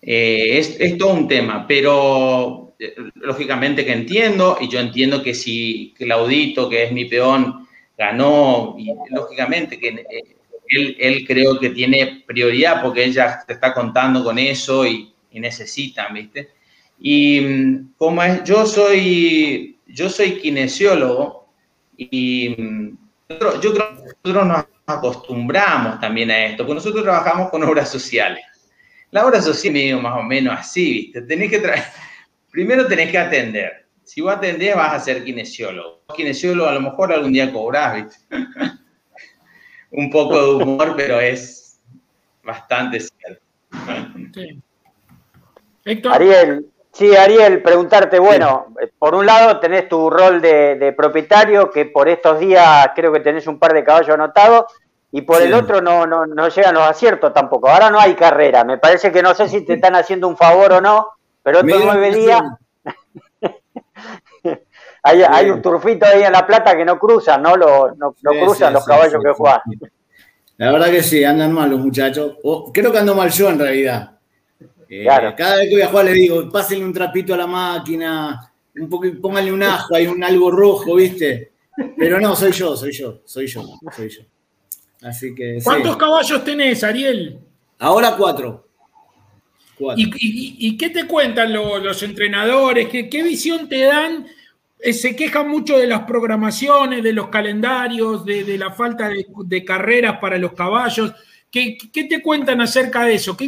Eh, 0.00 0.58
es? 0.58 0.80
es? 0.80 0.98
todo 0.98 1.12
un 1.12 1.28
tema, 1.28 1.66
pero 1.68 2.74
lógicamente 3.14 3.84
que 3.84 3.92
entiendo, 3.92 4.58
y 4.60 4.68
yo 4.68 4.80
entiendo 4.80 5.22
que 5.22 5.34
si 5.34 5.94
Claudito, 5.96 6.68
que 6.68 6.84
es 6.84 6.92
mi 6.92 7.04
peón, 7.04 7.68
ganó, 7.96 8.74
y 8.76 8.90
lógicamente 9.10 9.78
que 9.78 10.04
él, 10.68 10.96
él 10.98 11.24
creo 11.26 11.60
que 11.60 11.70
tiene 11.70 12.24
prioridad 12.26 12.82
porque 12.82 13.04
ella 13.04 13.44
está 13.46 13.72
contando 13.72 14.24
con 14.24 14.38
eso 14.38 14.84
y, 14.84 15.11
y 15.32 15.40
necesitan, 15.40 16.14
¿viste? 16.14 16.50
Y 16.98 17.40
mm, 17.40 17.94
como 17.98 18.22
es, 18.22 18.44
yo 18.44 18.66
soy, 18.66 19.78
yo 19.86 20.08
soy 20.08 20.38
kinesiólogo 20.38 21.48
y 21.96 22.54
mm, 22.56 22.98
yo 23.60 23.74
creo 23.74 23.96
que 23.96 24.02
nosotros 24.02 24.46
nos 24.46 24.66
acostumbramos 24.86 26.00
también 26.00 26.30
a 26.30 26.46
esto, 26.46 26.64
porque 26.64 26.74
nosotros 26.74 27.02
trabajamos 27.02 27.50
con 27.50 27.62
obras 27.64 27.90
sociales. 27.90 28.44
La 29.10 29.26
obra 29.26 29.42
social 29.42 29.72
medio 29.72 30.00
más 30.00 30.18
o 30.18 30.22
menos 30.22 30.58
así, 30.58 30.92
¿viste? 30.92 31.22
Tenés 31.22 31.50
que 31.50 31.58
traer, 31.58 31.84
primero 32.50 32.86
tenés 32.86 33.10
que 33.10 33.18
atender. 33.18 33.86
Si 34.04 34.20
vos 34.20 34.34
atendés 34.34 34.74
vas 34.74 34.94
a 34.94 35.00
ser 35.00 35.24
kinesiólogo. 35.24 36.02
Kinesiólogo 36.14 36.68
a 36.68 36.74
lo 36.74 36.80
mejor 36.80 37.12
algún 37.12 37.32
día 37.32 37.52
cobrás, 37.52 38.04
¿viste? 38.04 38.16
Un 39.90 40.10
poco 40.10 40.40
de 40.40 40.64
humor, 40.64 40.94
pero 40.96 41.20
es 41.20 41.78
bastante 42.42 43.00
cierto. 43.00 43.42
Ariel, 46.10 46.66
sí, 46.92 47.16
Ariel, 47.16 47.62
preguntarte, 47.62 48.18
bueno, 48.18 48.66
por 48.98 49.14
un 49.14 49.26
lado 49.26 49.58
tenés 49.58 49.88
tu 49.88 50.08
rol 50.10 50.40
de, 50.40 50.94
propietario, 50.96 51.70
que 51.70 51.86
por 51.86 52.08
estos 52.08 52.38
días 52.38 52.90
creo 52.94 53.12
que 53.12 53.20
tenés 53.20 53.46
un 53.46 53.58
par 53.58 53.72
de 53.72 53.84
caballos 53.84 54.14
anotados, 54.14 54.66
y 55.10 55.22
por 55.22 55.42
el 55.42 55.52
otro 55.52 55.82
no, 55.82 56.06
no, 56.06 56.24
no 56.26 56.48
llegan 56.48 56.74
los 56.74 56.84
aciertos 56.84 57.34
tampoco. 57.34 57.68
Ahora 57.68 57.90
no 57.90 58.00
hay 58.00 58.14
carrera, 58.14 58.64
me 58.64 58.78
parece 58.78 59.12
que 59.12 59.22
no 59.22 59.34
sé 59.34 59.48
si 59.48 59.62
te 59.62 59.74
están 59.74 59.94
haciendo 59.94 60.28
un 60.28 60.36
favor 60.36 60.72
o 60.72 60.80
no, 60.80 61.08
pero 61.42 61.60
estos 61.60 61.84
nueve 61.84 62.14
días... 62.14 62.40
hay, 65.02 65.50
un 65.50 65.60
turfito 65.60 66.06
ahí 66.06 66.22
en 66.22 66.32
La 66.32 66.46
Plata 66.46 66.76
que 66.76 66.84
no 66.84 66.98
cruzan, 66.98 67.42
¿no? 67.42 67.56
Lo, 67.56 67.94
no, 67.94 68.14
cruzan 68.22 68.72
los 68.72 68.84
caballos 68.84 69.22
que 69.22 69.32
juegan. 69.32 69.60
La 70.58 70.70
verdad 70.70 70.90
que 70.90 71.02
sí, 71.02 71.24
andan 71.24 71.52
mal 71.52 71.70
los 71.70 71.80
muchachos. 71.80 72.36
creo 72.72 72.92
que 72.92 72.98
ando 72.98 73.14
mal 73.14 73.30
yo 73.30 73.50
en 73.50 73.58
realidad. 73.58 74.12
Eh, 74.94 75.06
cada 75.06 75.56
vez 75.56 75.70
que 75.70 75.74
voy 75.76 75.80
a 75.80 75.88
jugar 75.88 76.04
le 76.04 76.12
digo, 76.12 76.50
pásenle 76.50 76.84
un 76.84 76.92
trapito 76.92 77.32
a 77.32 77.38
la 77.38 77.46
máquina, 77.46 78.52
un 78.76 78.90
poco, 78.90 79.06
pónganle 79.22 79.50
un 79.50 79.62
ajo, 79.62 79.94
hay 79.94 80.06
un 80.06 80.22
algo 80.22 80.50
rojo, 80.50 80.96
¿viste? 80.96 81.52
Pero 81.96 82.20
no, 82.20 82.36
soy 82.36 82.52
yo, 82.52 82.76
soy 82.76 82.92
yo, 82.92 83.22
soy 83.24 83.46
yo, 83.46 83.62
soy 83.90 84.10
yo. 84.10 84.20
Así 85.00 85.34
que. 85.34 85.60
¿Cuántos 85.64 85.96
caballos 85.96 86.44
tenés, 86.44 86.84
Ariel? 86.84 87.38
Ahora 87.78 88.14
cuatro. 88.18 88.68
¿Y, 89.96 90.76
qué 90.76 90.90
te 90.90 91.06
cuentan 91.06 91.54
los, 91.54 92.02
entrenadores? 92.02 92.88
¿Qué, 92.88 93.22
visión 93.22 93.70
te 93.70 93.84
dan? 93.86 94.26
Eh, 94.78 94.92
se 94.92 95.16
quejan 95.16 95.48
mucho 95.48 95.78
de 95.78 95.86
las 95.86 96.02
programaciones, 96.02 97.02
de 97.02 97.14
los 97.14 97.28
calendarios, 97.28 98.26
de, 98.26 98.58
la 98.58 98.72
falta 98.72 99.08
de, 99.08 99.64
carreras 99.64 100.18
para 100.18 100.36
los 100.36 100.52
caballos. 100.52 101.14
¿Qué, 101.52 101.76
te 101.92 102.20
cuentan 102.20 102.60
acerca 102.60 103.04
de 103.04 103.14
eso? 103.14 103.36
¿Qué, 103.36 103.46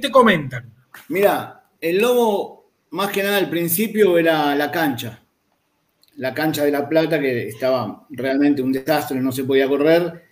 te, 0.00 0.10
comentan? 0.10 0.72
Mira, 1.08 1.64
el 1.80 1.98
lobo, 1.98 2.70
más 2.90 3.12
que 3.12 3.22
nada 3.22 3.36
al 3.36 3.50
principio, 3.50 4.18
era 4.18 4.56
la 4.56 4.70
cancha. 4.72 5.22
La 6.16 6.34
cancha 6.34 6.64
de 6.64 6.72
La 6.72 6.88
Plata, 6.88 7.20
que 7.20 7.48
estaba 7.48 8.06
realmente 8.10 8.62
un 8.62 8.72
desastre, 8.72 9.20
no 9.20 9.30
se 9.30 9.44
podía 9.44 9.68
correr. 9.68 10.24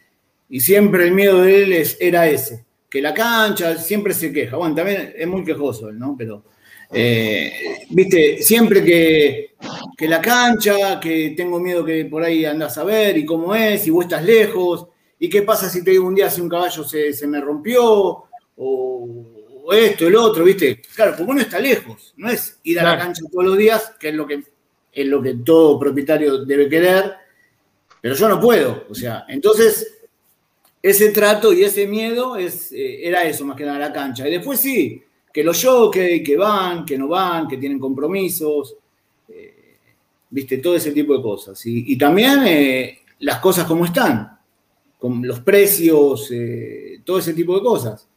Y 0.48 0.60
siempre 0.60 1.04
el 1.04 1.12
miedo 1.12 1.42
de 1.42 1.62
él 1.62 1.86
era 2.00 2.26
ese 2.26 2.64
que 2.92 3.00
la 3.00 3.14
cancha 3.14 3.78
siempre 3.78 4.12
se 4.12 4.30
queja. 4.30 4.58
Bueno, 4.58 4.74
también 4.74 5.14
es 5.16 5.26
muy 5.26 5.42
quejoso 5.44 5.88
él, 5.88 5.98
¿no? 5.98 6.14
Pero, 6.14 6.44
eh, 6.92 7.50
viste, 7.88 8.42
siempre 8.42 8.84
que, 8.84 9.54
la 10.06 10.20
cancha, 10.20 11.00
que 11.00 11.32
tengo 11.34 11.58
miedo 11.58 11.82
que 11.82 12.04
por 12.04 12.22
ahí 12.22 12.44
andas 12.44 12.76
a 12.76 12.84
ver 12.84 13.16
y 13.16 13.24
cómo 13.24 13.54
es, 13.54 13.86
y 13.86 13.90
vos 13.90 14.04
estás 14.04 14.22
lejos, 14.22 14.88
y 15.22 15.30
qué 15.30 15.42
pasa 15.42 15.70
si 15.70 15.84
te 15.84 15.92
digo 15.92 16.04
un 16.04 16.16
día 16.16 16.28
si 16.28 16.40
un 16.40 16.48
caballo 16.48 16.82
se, 16.82 17.26
me 17.28 17.40
rompió, 17.40 18.24
o, 18.56 19.72
esto, 19.72 20.08
el 20.08 20.16
otro, 20.16 20.42
viste. 20.42 20.82
Claro, 20.96 21.14
porque 21.16 21.30
uno 21.30 21.40
está 21.40 21.60
lejos, 21.60 22.12
no 22.16 22.28
es 22.28 22.58
ir 22.64 22.80
a 22.80 22.82
la 22.82 22.98
cancha 22.98 23.22
todos 23.30 23.44
los 23.44 23.56
días, 23.56 23.94
que 24.00 24.08
es 24.08 24.14
lo 24.16 24.26
que, 24.26 24.42
es 24.92 25.06
lo 25.06 25.22
que 25.22 25.34
todo 25.34 25.78
propietario 25.78 26.44
debe 26.44 26.68
querer, 26.68 27.12
pero 28.00 28.16
yo 28.16 28.28
no 28.28 28.40
puedo, 28.40 28.86
o 28.90 28.94
sea, 28.96 29.24
entonces 29.28 30.00
ese 30.82 31.10
trato 31.10 31.52
y 31.52 31.62
ese 31.62 31.86
miedo 31.86 32.36
es, 32.36 32.72
eh, 32.72 33.06
era 33.06 33.22
eso 33.22 33.44
más 33.44 33.56
que 33.56 33.64
nada 33.64 33.78
la 33.78 33.92
cancha. 33.92 34.26
Y 34.26 34.32
después 34.32 34.58
sí, 34.58 35.04
que 35.32 35.44
los 35.44 35.64
jockey, 35.64 36.20
que 36.24 36.36
van, 36.36 36.84
que 36.84 36.98
no 36.98 37.06
van, 37.06 37.46
que 37.46 37.58
tienen 37.58 37.78
compromisos, 37.78 38.74
eh, 39.28 39.76
viste, 40.30 40.58
todo 40.58 40.74
ese 40.74 40.90
tipo 40.90 41.16
de 41.16 41.22
cosas. 41.22 41.62
Y, 41.64 41.96
también 41.96 42.44
eh, 42.44 43.02
las 43.20 43.38
cosas 43.38 43.66
como 43.66 43.84
están, 43.84 44.31
con 45.02 45.26
los 45.26 45.40
precios, 45.40 46.30
todo 47.04 47.18
ese 47.18 47.34
tipo 47.34 47.56
de 47.56 47.60
cosas. 47.60 48.08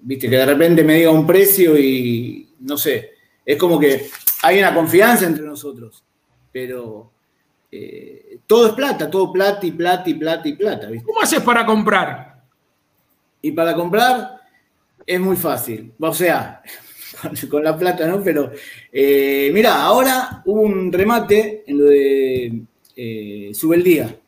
viste, 0.00 0.28
que 0.28 0.36
de 0.36 0.46
repente 0.46 0.82
me 0.82 0.96
diga 0.96 1.12
un 1.12 1.24
precio 1.24 1.78
y 1.78 2.48
no 2.58 2.76
sé, 2.76 3.12
es 3.46 3.56
como 3.56 3.78
que 3.78 4.08
hay 4.42 4.58
una 4.58 4.74
confianza 4.74 5.26
entre 5.26 5.44
nosotros, 5.44 6.02
pero 6.50 7.12
eh, 7.70 8.38
todo 8.46 8.68
es 8.68 8.72
plata, 8.72 9.10
todo 9.10 9.32
plata 9.32 9.66
y 9.66 9.72
plata 9.72 10.08
y 10.08 10.14
plata 10.14 10.48
y 10.48 10.52
plata. 10.54 10.88
¿Cómo 11.04 11.20
haces 11.20 11.40
para 11.40 11.66
comprar? 11.66 12.42
Y 13.42 13.52
para 13.52 13.74
comprar 13.74 14.40
es 15.06 15.20
muy 15.20 15.36
fácil. 15.36 15.92
O 15.98 16.14
sea, 16.14 16.62
con 17.50 17.62
la 17.62 17.76
plata, 17.76 18.06
¿no? 18.06 18.22
Pero 18.22 18.52
eh, 18.92 19.50
mira, 19.52 19.82
ahora 19.82 20.42
hubo 20.46 20.62
un 20.62 20.92
remate 20.92 21.64
en 21.66 21.78
lo 21.78 21.84
de 21.84 22.62
eh, 22.96 23.50
Sube 23.52 23.76
el 23.76 23.82
Día. 23.82 24.18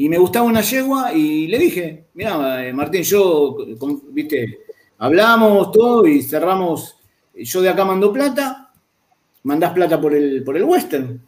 Y 0.00 0.08
me 0.08 0.16
gustaba 0.16 0.46
una 0.46 0.60
yegua 0.60 1.12
y 1.12 1.48
le 1.48 1.58
dije, 1.58 2.04
mira, 2.14 2.72
Martín, 2.72 3.02
yo, 3.02 3.56
viste, 4.10 4.60
hablamos 4.96 5.72
todo 5.72 6.06
y 6.06 6.22
cerramos. 6.22 6.96
Yo 7.34 7.60
de 7.60 7.68
acá 7.68 7.84
mando 7.84 8.12
plata, 8.12 8.72
mandás 9.42 9.72
plata 9.72 10.00
por 10.00 10.14
el, 10.14 10.44
por 10.44 10.56
el 10.56 10.62
western. 10.62 11.20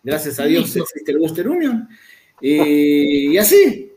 Gracias 0.00 0.38
a 0.38 0.44
Dios 0.44 0.76
existe 0.76 1.10
el 1.10 1.18
Western 1.18 1.48
Union. 1.48 1.88
Y, 2.40 3.36
así. 3.36 3.90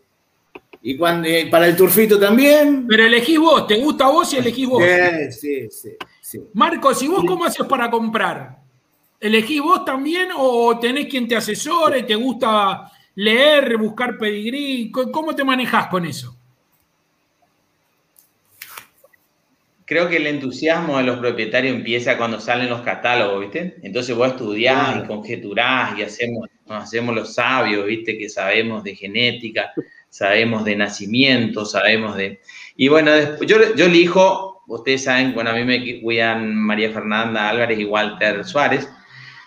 Y 0.82 0.98
cuando, 0.98 1.28
eh, 1.28 1.48
para 1.52 1.68
el 1.68 1.76
turfito 1.76 2.20
también. 2.20 2.88
Pero 2.88 3.06
elegís 3.06 3.38
vos, 3.38 3.68
te 3.68 3.80
gusta 3.80 4.08
vos 4.08 4.34
y 4.34 4.38
elegís 4.38 4.68
vos. 4.68 4.82
Sí, 5.30 5.70
sí, 5.70 5.90
sí. 6.22 6.42
Marcos, 6.54 7.04
¿y 7.04 7.08
vos 7.08 7.24
cómo 7.24 7.46
haces 7.46 7.68
para 7.68 7.92
comprar? 7.92 8.58
¿Elegís 9.20 9.62
vos 9.62 9.86
también 9.86 10.30
o 10.36 10.80
tenés 10.80 11.06
quien 11.06 11.28
te 11.28 11.36
asesore? 11.36 12.02
¿Te 12.02 12.16
gusta 12.16 12.92
leer, 13.16 13.78
buscar 13.78 14.18
pedigrí? 14.18 14.92
¿Cómo 14.92 15.36
te 15.36 15.44
manejás 15.44 15.88
con 15.88 16.06
eso? 16.06 16.36
creo 19.86 20.10
que 20.10 20.18
el 20.18 20.28
entusiasmo 20.28 20.98
de 20.98 21.04
los 21.04 21.20
propietarios 21.20 21.76
empieza 21.76 22.18
cuando 22.18 22.40
salen 22.40 22.70
los 22.70 22.82
catálogos, 22.82 23.42
¿viste? 23.42 23.76
Entonces 23.84 24.16
vos 24.16 24.30
estudiás 24.30 25.04
y 25.04 25.08
conjeturás 25.08 25.98
y 25.98 26.02
hacemos, 26.02 26.50
nos 26.68 26.84
hacemos 26.84 27.16
los 27.16 27.36
sabios, 27.36 27.86
¿viste? 27.86 28.18
Que 28.18 28.28
sabemos 28.28 28.84
de 28.84 28.96
genética, 28.96 29.72
sabemos 30.10 30.66
de 30.66 30.76
nacimiento, 30.76 31.66
sabemos 31.66 32.16
de... 32.18 32.42
Y 32.76 32.88
bueno, 32.88 33.12
después, 33.12 33.48
yo, 33.48 33.58
yo 33.76 33.86
elijo, 33.86 34.64
ustedes 34.68 35.04
saben, 35.04 35.34
bueno, 35.34 35.52
a 35.52 35.54
mí 35.54 35.64
me 35.64 36.02
cuidan 36.02 36.56
María 36.56 36.92
Fernanda 36.92 37.50
Álvarez 37.50 37.80
y 37.80 37.86
Walter 37.86 38.44
Suárez, 38.44 38.90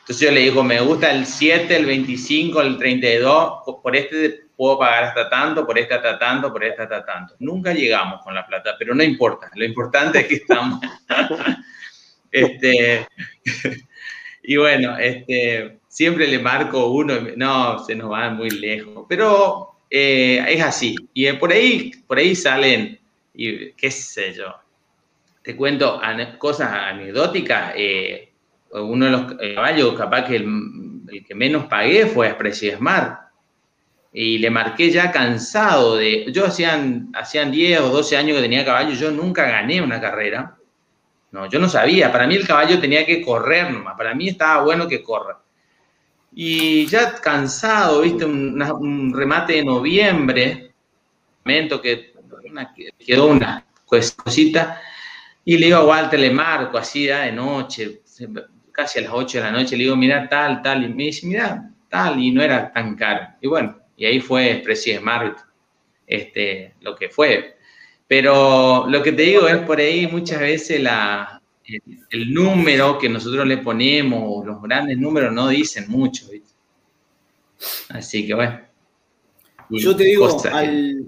entonces 0.09 0.27
yo 0.27 0.33
le 0.33 0.40
digo, 0.40 0.64
me 0.64 0.81
gusta 0.81 1.11
el 1.11 1.27
7, 1.27 1.77
el 1.77 1.85
25, 1.85 2.62
el 2.62 2.79
32, 2.79 3.61
por 3.83 3.94
este 3.94 4.44
puedo 4.57 4.79
pagar 4.79 5.05
hasta 5.05 5.29
tanto, 5.29 5.66
por 5.66 5.79
esta 5.79 5.97
hasta 5.97 6.18
tanto, 6.18 6.51
por 6.51 6.64
esta 6.64 6.85
hasta 6.85 7.05
tanto. 7.05 7.35
Nunca 7.40 7.75
llegamos 7.75 8.25
con 8.25 8.35
la 8.35 8.47
plata, 8.47 8.75
pero 8.79 8.94
no 8.94 9.03
importa, 9.03 9.51
lo 9.55 9.66
importante 9.66 10.21
es 10.21 10.27
que 10.29 10.35
estamos. 10.37 10.81
este, 12.33 13.07
y 14.44 14.57
bueno, 14.57 14.97
este, 14.97 15.79
siempre 15.87 16.27
le 16.27 16.38
marco 16.38 16.87
uno, 16.90 17.12
no, 17.37 17.85
se 17.85 17.94
nos 17.94 18.11
va 18.11 18.31
muy 18.31 18.49
lejos, 18.49 19.05
pero 19.11 19.73
eh, 19.90 20.42
es 20.49 20.62
así. 20.62 20.97
Y 21.12 21.27
eh, 21.27 21.35
por 21.35 21.53
ahí, 21.53 21.92
por 22.07 22.16
ahí 22.16 22.35
salen, 22.35 22.99
y 23.35 23.73
qué 23.73 23.90
sé 23.90 24.33
yo, 24.33 24.55
te 25.42 25.55
cuento 25.55 26.01
cosas 26.38 26.73
anecdóticas. 26.73 27.75
Eh, 27.77 28.27
uno 28.72 29.04
de 29.07 29.11
los 29.11 29.33
caballos, 29.35 29.94
capaz 29.94 30.24
que 30.24 30.37
el, 30.37 31.24
que 31.26 31.35
menos 31.35 31.66
pagué 31.66 32.07
fue 32.07 32.28
a 32.28 32.37
Smart 32.52 33.28
y 34.12 34.38
le 34.38 34.50
marqué 34.50 34.90
ya 34.90 35.11
cansado 35.11 35.96
de... 35.96 36.31
Yo 36.33 36.46
hacían, 36.46 37.11
hacían 37.14 37.50
10 37.50 37.81
o 37.81 37.88
12 37.90 38.16
años 38.16 38.37
que 38.37 38.42
tenía 38.42 38.64
caballo, 38.64 38.92
yo 38.92 39.11
nunca 39.11 39.46
gané 39.46 39.81
una 39.83 40.00
carrera. 40.00 40.57
No, 41.31 41.48
yo 41.48 41.59
no 41.59 41.68
sabía, 41.68 42.11
para 42.11 42.26
mí 42.26 42.37
el 42.37 42.46
caballo 42.46 42.81
tenía 42.81 43.04
que 43.04 43.22
correr 43.22 43.70
nomás, 43.70 43.96
para 43.96 44.14
mí 44.14 44.28
estaba 44.28 44.64
bueno 44.64 44.88
que 44.88 45.02
corra. 45.02 45.38
Y 46.35 46.87
ya 46.87 47.14
cansado, 47.16 48.00
viste, 48.00 48.24
un, 48.24 49.12
remate 49.14 49.54
de 49.54 49.64
noviembre, 49.64 50.72
momento 51.44 51.81
que 51.83 52.14
quedó 53.04 53.26
una 53.26 53.66
cosita, 53.85 54.81
y 55.44 55.59
le 55.59 55.66
digo 55.66 55.78
a 55.78 55.85
Walter, 55.85 56.18
le 56.18 56.31
marco 56.31 56.78
así 56.78 57.07
de 57.07 57.33
noche, 57.33 58.02
casi 58.78 59.00
a 59.00 59.02
las 59.02 59.12
8 59.12 59.38
de 59.38 59.44
la 59.44 59.50
noche, 59.50 59.76
le 59.76 59.82
digo, 59.82 59.96
mira, 59.96 60.28
tal, 60.28 60.62
tal, 60.62 60.84
y 60.84 60.88
me 60.88 61.04
dice, 61.06 61.26
mira, 61.26 61.68
tal, 61.88 62.22
y 62.22 62.30
no 62.30 62.40
era 62.40 62.72
tan 62.72 62.94
caro. 62.94 63.26
Y 63.40 63.48
bueno, 63.48 63.76
y 63.96 64.06
ahí 64.06 64.20
fue 64.20 64.52
Expressi 64.52 64.94
Smart 64.94 65.36
este, 66.06 66.74
lo 66.82 66.94
que 66.94 67.08
fue. 67.08 67.56
Pero 68.06 68.86
lo 68.88 69.02
que 69.02 69.10
te 69.10 69.22
digo 69.22 69.48
es 69.48 69.56
por 69.58 69.80
ahí 69.80 70.06
muchas 70.06 70.38
veces 70.38 70.80
la, 70.80 71.42
el, 72.10 72.32
número 72.32 72.96
que 72.98 73.08
nosotros 73.08 73.44
le 73.48 73.58
ponemos, 73.58 74.46
los 74.46 74.62
grandes 74.62 74.96
números 74.96 75.32
no 75.32 75.48
dicen 75.48 75.86
mucho. 75.88 76.26
Así 77.88 78.28
que 78.28 78.34
bueno. 78.34 78.60
Yo 79.70 79.96
te 79.96 80.04
digo, 80.04 80.40
al, 80.52 81.04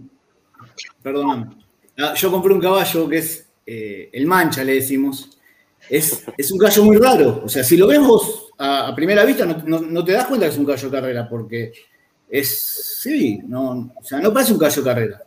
perdóname, 1.02 1.61
Ah, 2.02 2.14
yo 2.14 2.30
compré 2.30 2.52
un 2.52 2.61
caballo 2.61 3.09
que 3.09 3.18
es 3.18 3.48
eh, 3.66 4.09
el 4.12 4.26
mancha, 4.26 4.64
le 4.64 4.74
decimos. 4.74 5.38
Es, 5.90 6.22
es, 6.38 6.53
un 6.53 6.59
caballo 6.59 6.85
muy 6.85 6.96
raro. 6.96 7.42
O 7.44 7.48
sea, 7.48 7.64
si 7.64 7.76
lo 7.76 7.88
vemos 7.88 8.53
a, 8.59 8.94
primera 8.94 9.24
vista, 9.24 9.44
no, 9.44 10.05
te 10.05 10.12
das 10.12 10.26
cuenta 10.26 10.46
que 10.46 10.53
es 10.53 10.59
un 10.59 10.64
de 10.64 10.90
carrera, 10.90 11.29
porque 11.29 11.72
es, 12.29 12.48
sí, 13.03 13.40
no, 13.44 13.92
o 14.00 14.05
sea, 14.05 14.20
no 14.20 14.33
parece 14.33 14.53
un 14.53 14.61
de 14.61 14.83
carrera. 14.85 15.22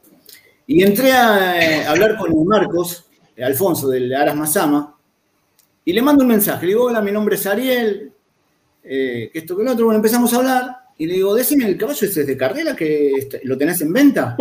Y 0.65 0.81
entré 0.81 1.11
a, 1.11 1.61
eh, 1.61 1.85
hablar 1.85 2.17
con 2.17 2.47
Marcos, 2.47 3.05
Alfonso, 3.43 3.89
del 3.89 4.15
Aras 4.15 4.37
Mazama, 4.37 4.97
y 5.83 5.91
le 5.91 6.01
mando 6.01 6.23
un 6.23 6.29
mensaje. 6.29 6.65
Le 6.65 6.71
digo, 6.71 6.85
hola, 6.85 7.01
mi 7.01 7.11
nombre 7.11 7.35
es 7.35 7.45
Ariel, 7.45 8.13
eh, 8.85 9.31
esto 9.33 9.57
que 9.57 9.63
lo 9.65 9.73
otro. 9.73 9.85
Bueno, 9.85 9.97
empezamos 9.97 10.31
a 10.33 10.37
hablar, 10.37 10.77
y 10.97 11.07
le 11.07 11.15
digo, 11.15 11.35
decime, 11.35 11.65
¿el 11.65 11.77
caballo 11.77 12.07
ese 12.07 12.21
es 12.21 12.27
de 12.27 12.37
carrera 12.37 12.73
que 12.73 13.27
lo 13.43 13.57
tenés 13.57 13.81
en 13.81 13.91
venta? 13.91 14.37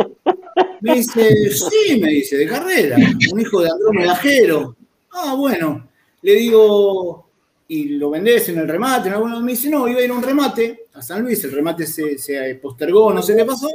Me 0.81 0.95
dice, 0.95 1.51
sí, 1.51 2.01
me 2.01 2.11
dice, 2.11 2.37
de 2.37 2.47
carrera, 2.47 2.97
un 3.33 3.41
hijo 3.41 3.61
de 3.61 3.71
Andrómeda 3.71 4.13
Ajero. 4.13 4.77
Ah, 5.13 5.35
bueno. 5.35 5.92
Le 6.23 6.35
digo, 6.35 7.29
¿y 7.69 7.91
lo 7.91 8.11
vendés 8.11 8.49
en 8.49 8.59
el 8.59 8.69
remate? 8.69 9.09
En 9.09 9.15
alguno 9.15 9.41
me 9.41 9.53
dice, 9.53 9.69
no, 9.69 9.89
iba 9.89 10.01
a 10.01 10.05
ir 10.05 10.11
a 10.11 10.15
un 10.15 10.23
remate 10.23 10.87
a 10.95 11.03
San 11.03 11.23
Luis, 11.23 11.43
el 11.45 11.53
remate 11.53 11.87
se, 11.87 12.55
postergó, 12.63 13.13
no 13.13 13.23
sé 13.23 13.35
qué 13.37 13.45
pasó, 13.45 13.69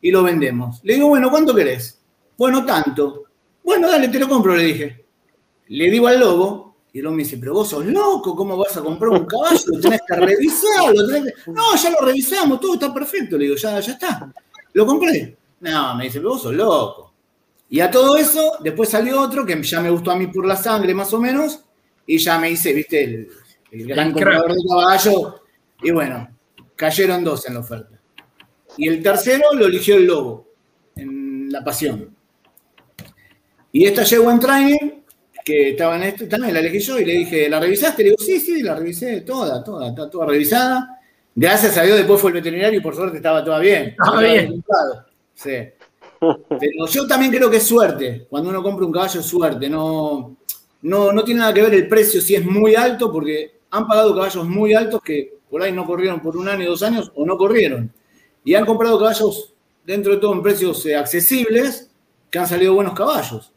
y 0.00 0.10
lo 0.10 0.22
vendemos. 0.22 0.80
Le 0.82 0.94
digo, 0.94 1.08
bueno, 1.08 1.30
¿cuánto 1.30 1.54
querés? 1.54 2.00
Bueno, 2.36 2.64
tanto. 2.64 3.24
Bueno, 3.62 3.88
dale, 3.88 4.08
te 4.08 4.18
lo 4.18 4.28
compro, 4.28 4.54
le 4.54 4.64
dije. 4.64 5.04
Le 5.68 5.90
digo 5.90 6.08
al 6.08 6.20
lobo, 6.20 6.76
y 6.92 6.98
el 6.98 7.04
lobo 7.04 7.16
me 7.16 7.22
dice, 7.22 7.38
pero 7.38 7.54
vos 7.54 7.68
sos 7.68 7.86
loco, 7.86 8.34
¿cómo 8.34 8.56
vas 8.56 8.76
a 8.76 8.82
comprar 8.82 9.10
un 9.10 9.26
caballo? 9.26 9.58
Lo 9.66 9.80
tenés 9.80 10.00
que 10.06 10.16
revisar. 10.16 10.94
No, 11.46 11.76
ya 11.76 11.90
lo 11.90 12.06
revisamos, 12.06 12.60
todo 12.60 12.74
está 12.74 12.92
perfecto. 12.92 13.38
Le 13.38 13.44
digo, 13.44 13.56
ya, 13.56 13.78
ya 13.80 13.92
está. 13.92 14.32
Lo 14.72 14.86
compré. 14.86 15.36
No, 15.60 15.94
me 15.94 16.04
dice, 16.04 16.18
pero 16.18 16.30
vos 16.30 16.42
sos 16.42 16.54
loco. 16.54 17.12
Y 17.68 17.78
a 17.78 17.90
todo 17.90 18.16
eso, 18.16 18.54
después 18.60 18.88
salió 18.88 19.20
otro 19.20 19.46
que 19.46 19.62
ya 19.62 19.80
me 19.80 19.90
gustó 19.90 20.10
a 20.10 20.16
mí 20.16 20.26
por 20.26 20.44
la 20.44 20.56
sangre, 20.56 20.92
más 20.92 21.12
o 21.14 21.20
menos, 21.20 21.60
y 22.10 22.18
ya 22.18 22.40
me 22.40 22.50
hice, 22.50 22.72
viste, 22.72 23.04
el, 23.70 23.86
gran 23.86 24.10
comprador 24.10 24.52
de 24.52 24.62
caballo. 24.68 25.42
Y 25.80 25.92
bueno, 25.92 26.28
cayeron 26.74 27.22
dos 27.22 27.46
en 27.46 27.54
la 27.54 27.60
oferta. 27.60 28.00
Y 28.76 28.88
el 28.88 29.00
tercero 29.00 29.44
lo 29.54 29.66
eligió 29.66 29.94
el 29.96 30.06
lobo, 30.06 30.48
en 30.96 31.52
la 31.52 31.62
pasión. 31.62 32.12
Y 33.70 33.86
esta 33.86 34.02
llegó 34.02 34.28
en 34.28 34.40
training, 34.40 34.90
que 35.44 35.70
estaba 35.70 35.94
en 35.98 36.02
esto, 36.02 36.26
también 36.26 36.52
la 36.52 36.58
elegí 36.58 36.80
yo 36.80 36.98
y 36.98 37.04
le 37.04 37.12
dije, 37.12 37.48
¿la 37.48 37.60
revisaste? 37.60 38.02
Le 38.02 38.08
digo, 38.10 38.20
sí, 38.20 38.40
sí, 38.40 38.60
la 38.60 38.74
revisé 38.74 39.20
toda, 39.20 39.62
toda, 39.62 39.90
está 39.90 40.10
toda 40.10 40.26
revisada. 40.26 40.98
Gracias 41.32 41.78
a 41.78 41.82
Dios 41.82 41.96
después 41.96 42.20
fue 42.20 42.30
el 42.30 42.34
veterinario 42.34 42.80
y 42.80 42.82
por 42.82 42.96
suerte 42.96 43.18
estaba 43.18 43.44
toda 43.44 43.60
bien. 43.60 43.90
Estaba 43.90 44.20
bien. 44.20 44.64
Sí. 45.32 45.58
Pero 46.18 46.86
yo 46.90 47.06
también 47.06 47.30
creo 47.30 47.48
que 47.48 47.58
es 47.58 47.66
suerte. 47.68 48.26
Cuando 48.28 48.50
uno 48.50 48.64
compra 48.64 48.84
un 48.84 48.92
caballo 48.92 49.20
es 49.20 49.26
suerte. 49.26 49.70
No, 49.70 50.38
no, 50.82 51.12
no 51.12 51.24
tiene 51.24 51.40
nada 51.40 51.54
que 51.54 51.62
ver 51.62 51.74
el 51.74 51.88
precio 51.88 52.20
si 52.20 52.34
es 52.34 52.44
muy 52.44 52.74
alto, 52.74 53.12
porque 53.12 53.60
han 53.70 53.86
pagado 53.86 54.14
caballos 54.14 54.48
muy 54.48 54.74
altos 54.74 55.02
que 55.02 55.38
por 55.48 55.62
ahí 55.62 55.72
no 55.72 55.84
corrieron 55.84 56.20
por 56.20 56.36
un 56.36 56.48
año, 56.48 56.68
dos 56.68 56.82
años 56.82 57.12
o 57.14 57.26
no 57.26 57.36
corrieron. 57.36 57.92
Y 58.44 58.54
han 58.54 58.64
comprado 58.64 58.98
caballos 58.98 59.54
dentro 59.84 60.12
de 60.12 60.18
todo 60.18 60.32
en 60.32 60.42
precios 60.42 60.84
eh, 60.86 60.96
accesibles 60.96 61.90
que 62.30 62.38
han 62.38 62.46
salido 62.46 62.74
buenos 62.74 62.94
caballos. 62.94 63.52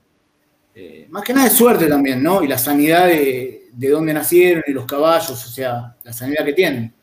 Eh, 0.76 1.08
más 1.10 1.24
que 1.24 1.34
nada 1.34 1.48
es 1.48 1.54
suerte 1.54 1.88
también, 1.88 2.22
¿no? 2.24 2.44
Y 2.44 2.48
la 2.48 2.58
sanidad 2.58 3.08
de, 3.08 3.70
de 3.72 3.90
dónde 3.90 4.14
nacieron 4.14 4.64
y 4.66 4.72
los 4.72 4.86
caballos, 4.86 5.32
o 5.32 5.50
sea, 5.50 5.96
la 6.04 6.14
sanidad 6.14 6.44
que 6.44 6.54
tienen. 6.54 6.94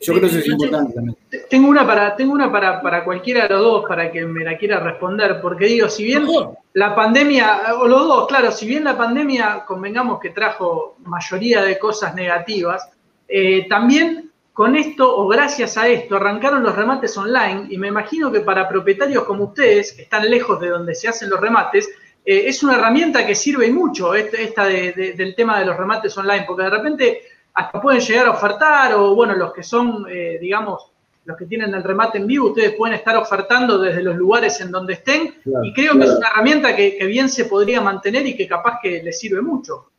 Yo 0.00 0.12
creo 0.12 0.20
que 0.20 0.26
eso 0.28 0.38
es 0.38 0.46
importante 0.46 0.94
también. 0.94 1.16
Tengo 1.48 1.68
una, 1.68 1.86
para, 1.86 2.14
tengo 2.14 2.32
una 2.32 2.52
para, 2.52 2.82
para 2.82 3.04
cualquiera 3.04 3.44
de 3.44 3.48
los 3.50 3.62
dos, 3.62 3.84
para 3.88 4.10
que 4.12 4.24
me 4.24 4.44
la 4.44 4.56
quiera 4.56 4.80
responder, 4.80 5.40
porque 5.40 5.66
digo, 5.66 5.88
si 5.88 6.04
bien 6.04 6.26
la 6.74 6.94
pandemia, 6.94 7.74
o 7.80 7.88
los 7.88 8.06
dos, 8.06 8.28
claro, 8.28 8.52
si 8.52 8.66
bien 8.66 8.84
la 8.84 8.96
pandemia, 8.96 9.64
convengamos 9.66 10.20
que 10.20 10.30
trajo 10.30 10.96
mayoría 11.04 11.62
de 11.62 11.78
cosas 11.78 12.14
negativas, 12.14 12.90
eh, 13.26 13.66
también 13.68 14.30
con 14.52 14.74
esto 14.74 15.16
o 15.16 15.28
gracias 15.28 15.78
a 15.78 15.86
esto 15.86 16.16
arrancaron 16.16 16.64
los 16.64 16.74
remates 16.74 17.16
online 17.16 17.66
y 17.70 17.78
me 17.78 17.86
imagino 17.88 18.32
que 18.32 18.40
para 18.40 18.68
propietarios 18.68 19.22
como 19.22 19.44
ustedes, 19.44 19.92
que 19.92 20.02
están 20.02 20.28
lejos 20.28 20.58
de 20.60 20.68
donde 20.68 20.96
se 20.96 21.06
hacen 21.06 21.30
los 21.30 21.40
remates, 21.40 21.88
eh, 22.24 22.42
es 22.46 22.62
una 22.62 22.74
herramienta 22.74 23.24
que 23.24 23.34
sirve 23.34 23.70
mucho 23.70 24.14
este, 24.14 24.42
esta 24.42 24.64
del 24.64 25.34
tema 25.36 25.60
de 25.60 25.64
los 25.64 25.76
remates 25.76 26.18
online, 26.18 26.44
porque 26.46 26.64
de 26.64 26.70
repente 26.70 27.22
hasta 27.54 27.80
pueden 27.80 28.00
llegar 28.00 28.26
a 28.26 28.32
ofertar 28.32 28.94
o 28.94 29.14
bueno, 29.14 29.34
los 29.34 29.52
que 29.52 29.62
son, 29.62 30.04
eh, 30.10 30.38
digamos, 30.40 30.90
los 31.28 31.36
que 31.36 31.44
tienen 31.44 31.74
el 31.74 31.84
remate 31.84 32.16
en 32.16 32.26
vivo, 32.26 32.48
ustedes 32.48 32.72
pueden 32.72 32.96
estar 32.96 33.14
ofertando 33.14 33.78
desde 33.78 34.02
los 34.02 34.16
lugares 34.16 34.58
en 34.62 34.70
donde 34.70 34.94
estén 34.94 35.34
y 35.62 35.74
creo 35.74 35.98
que 35.98 36.04
es 36.06 36.10
una 36.10 36.28
herramienta 36.28 36.74
que, 36.74 37.04
bien 37.04 37.28
se 37.28 37.44
podría 37.44 37.82
mantener 37.82 38.26
y 38.26 38.34
que 38.34 38.48
capaz 38.48 38.78
que 38.82 39.02
les 39.02 39.20
sirve 39.20 39.42
mucho. 39.42 39.90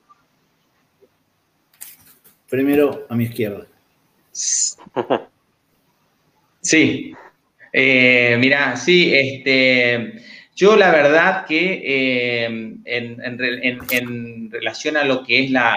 Primero 2.50 3.06
a 3.08 3.16
mi 3.16 3.26
izquierda. 3.26 3.68
Sí, 6.62 7.14
eh, 7.72 8.36
mira, 8.38 8.76
sí, 8.76 9.16
este, 9.16 10.22
yo 10.54 10.76
la 10.76 10.92
verdad 10.92 11.46
que 11.46 11.82
eh, 11.86 12.76
en, 12.84 14.52
relación 14.52 14.98
a 14.98 15.06
lo 15.06 15.24
que 15.24 15.46
es 15.46 15.52
la, 15.52 15.74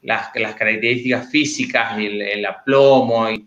las, 0.00 0.30
características 0.30 1.30
físicas, 1.30 1.98
y 1.98 2.06
el, 2.06 2.46
aplomo 2.46 3.28
y, 3.28 3.46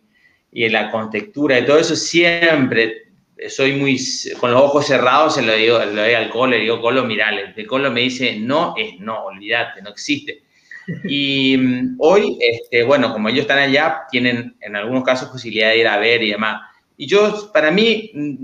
la 0.51 0.91
contextura 0.91 1.59
y 1.59 1.65
todo 1.65 1.77
eso, 1.77 1.95
siempre 1.95 3.07
soy 3.49 3.73
muy, 3.73 3.99
con 4.39 4.51
los 4.51 4.61
ojos 4.61 4.87
cerrados 4.87 5.35
se 5.35 5.41
lo 5.41 5.53
digo, 5.53 5.77
lo 5.79 6.03
digo 6.03 6.17
al 6.17 6.29
colo, 6.29 6.51
le 6.51 6.59
digo, 6.59 6.81
colo, 6.81 7.05
mirá, 7.05 7.29
el 7.29 7.67
colo 7.67 7.91
me 7.91 8.01
dice, 8.01 8.37
no 8.39 8.73
es 8.77 8.99
no, 8.99 9.25
olvídate, 9.25 9.81
no 9.81 9.89
existe. 9.89 10.43
Y 11.03 11.57
mm, 11.57 11.97
hoy, 11.99 12.37
este, 12.39 12.83
bueno, 12.83 13.11
como 13.11 13.27
ellos 13.27 13.41
están 13.41 13.59
allá, 13.59 14.03
tienen 14.09 14.55
en 14.61 14.75
algunos 14.77 15.03
casos 15.03 15.27
posibilidad 15.27 15.71
de 15.71 15.79
ir 15.79 15.87
a 15.87 15.97
ver 15.97 16.23
y 16.23 16.31
demás. 16.31 16.61
Y 16.95 17.05
yo, 17.05 17.51
para 17.51 17.71
mí, 17.71 18.09
mm, 18.13 18.35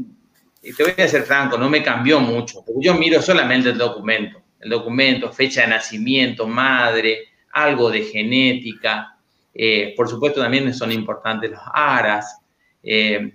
te 0.76 0.84
voy 0.84 0.94
a 0.98 1.08
ser 1.08 1.24
franco, 1.24 1.58
no 1.58 1.70
me 1.70 1.82
cambió 1.82 2.20
mucho, 2.20 2.62
porque 2.66 2.86
yo 2.86 2.96
miro 2.96 3.22
solamente 3.22 3.70
el 3.70 3.78
documento, 3.78 4.42
el 4.60 4.70
documento, 4.70 5.32
fecha 5.32 5.62
de 5.62 5.68
nacimiento, 5.68 6.46
madre, 6.46 7.30
algo 7.54 7.90
de 7.90 8.04
genética. 8.04 9.13
Eh, 9.54 9.94
por 9.96 10.10
supuesto, 10.10 10.42
también 10.42 10.74
son 10.74 10.92
importantes 10.92 11.52
los 11.52 11.60
aras. 11.74 12.40
Eh, 12.82 13.34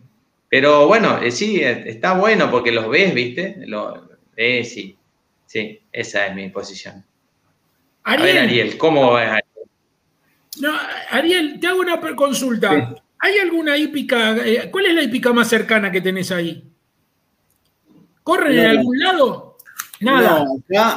pero 0.49 0.87
bueno, 0.87 1.21
eh, 1.23 1.31
sí, 1.31 1.61
está 1.61 2.15
bueno 2.15 2.51
porque 2.51 2.73
los 2.73 2.89
ves, 2.89 3.15
¿viste? 3.15 3.57
Lo, 3.67 4.09
sí, 4.37 4.97
sí, 5.47 5.81
esa 5.93 6.27
es 6.27 6.35
mi 6.35 6.49
posición. 6.49 7.05
Ariel, 8.05 8.39
Ariel, 8.39 8.79
¿cómo 8.79 9.15
ves, 9.15 9.29
Ariel? 9.29 9.45
No, 10.61 10.73
Ariel, 11.11 11.61
te 11.61 11.67
hago 11.67 11.81
una 11.81 12.01
consulta. 12.17 12.97
¿Hay 13.21 13.39
alguna 13.39 13.77
hípica? 13.77 14.37
¿Cuál 14.71 14.87
es 14.87 14.95
la 14.95 15.03
hípica 15.03 15.33
más 15.33 15.49
cercana 15.49 15.91
que 15.91 16.01
tenés 16.01 16.31
ahí? 16.33 16.65
¿Corren 18.23 18.59
en 18.59 18.67
algún 18.67 18.99
lado? 18.99 19.59
Nada. 20.01 20.47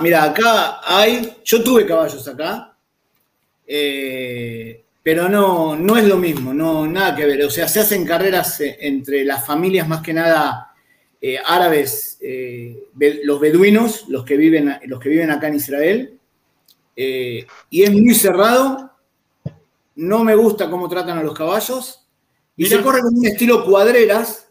mira, 0.01 0.23
acá 0.23 0.79
hay. 0.84 1.38
Yo 1.43 1.63
tuve 1.63 1.86
caballos 1.86 2.27
acá 2.27 2.71
eh, 3.73 4.84
pero 5.03 5.27
no, 5.29 5.75
no 5.75 5.97
es 5.97 6.05
lo 6.05 6.17
mismo, 6.17 6.53
no, 6.53 6.87
nada 6.87 7.15
que 7.15 7.25
ver. 7.25 7.43
O 7.43 7.49
sea, 7.49 7.67
se 7.67 7.79
hacen 7.79 8.05
carreras 8.05 8.59
eh, 8.61 8.77
entre 8.81 9.25
las 9.25 9.45
familias 9.45 9.87
más 9.87 10.01
que 10.01 10.13
nada 10.13 10.73
eh, 11.19 11.37
árabes, 11.45 12.19
los 13.23 13.39
beduinos, 13.39 14.07
los 14.07 14.25
que, 14.25 14.37
viven, 14.37 14.79
los 14.85 14.99
que 14.99 15.09
viven 15.09 15.31
acá 15.31 15.47
en 15.47 15.55
Israel, 15.55 16.19
y 16.95 17.83
es 17.83 17.91
muy 17.91 18.13
cerrado. 18.15 18.91
No 19.95 20.23
me 20.23 20.35
gusta 20.35 20.69
cómo 20.69 20.87
tratan 20.87 21.17
a 21.17 21.23
los 21.23 21.35
caballos. 21.35 22.01
Y 22.55 22.65
se 22.65 22.81
corre 22.81 23.01
con 23.01 23.17
un 23.17 23.25
estilo 23.25 23.65
cuadreras, 23.65 24.47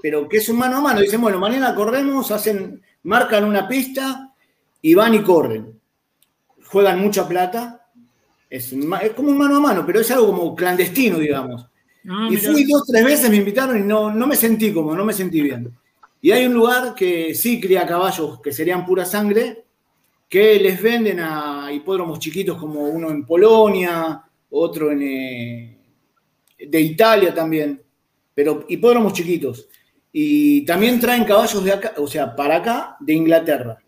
pero 0.00 0.28
que 0.28 0.36
es 0.36 0.48
un 0.48 0.58
mano 0.58 0.76
a 0.76 0.80
mano. 0.80 1.00
Dicen, 1.00 1.20
bueno, 1.20 1.38
mañana 1.38 1.74
corremos, 1.74 2.30
hacen, 2.30 2.82
marcan 3.02 3.44
una 3.44 3.66
pista 3.66 4.32
y 4.80 4.94
van 4.94 5.14
y 5.14 5.22
corren. 5.22 5.80
Juegan 6.66 7.00
mucha 7.00 7.26
plata, 7.26 7.81
es, 8.52 8.74
como 9.16 9.30
un 9.30 9.38
mano 9.38 9.56
a 9.56 9.60
mano, 9.60 9.86
pero 9.86 10.00
es 10.00 10.10
algo 10.10 10.26
como 10.26 10.54
clandestino, 10.54 11.18
digamos. 11.18 11.66
Ah, 12.06 12.28
y 12.30 12.36
fui 12.36 12.64
dos, 12.64 12.84
tres 12.86 13.02
veces, 13.02 13.30
me 13.30 13.36
invitaron 13.36 13.78
y 13.78 13.82
no, 13.82 14.12
no 14.12 14.26
me 14.26 14.36
sentí 14.36 14.72
como, 14.74 14.94
no 14.94 15.06
me 15.06 15.14
sentí 15.14 15.40
bien. 15.40 15.74
Y 16.20 16.32
hay 16.32 16.44
un 16.44 16.52
lugar 16.52 16.94
que 16.94 17.34
sí 17.34 17.58
cría 17.58 17.86
caballos 17.86 18.40
que 18.42 18.52
serían 18.52 18.84
pura 18.84 19.06
sangre, 19.06 19.64
que 20.28 20.60
les 20.60 20.82
venden 20.82 21.20
a 21.20 21.72
hipódromos 21.72 22.18
chiquitos 22.18 22.58
como 22.58 22.82
uno 22.82 23.10
en 23.10 23.24
Polonia, 23.24 24.22
otro 24.50 24.92
en, 24.92 25.02
eh, 25.02 25.78
de 26.58 26.80
Italia 26.80 27.32
también, 27.32 27.82
pero 28.34 28.66
hipódromos 28.68 29.14
chiquitos. 29.14 29.66
Y 30.12 30.66
también 30.66 31.00
traen 31.00 31.24
caballos 31.24 31.64
de 31.64 31.72
acá, 31.72 31.94
o 31.96 32.06
sea, 32.06 32.36
para 32.36 32.56
acá, 32.56 32.96
de 33.00 33.14
Inglaterra. 33.14 33.78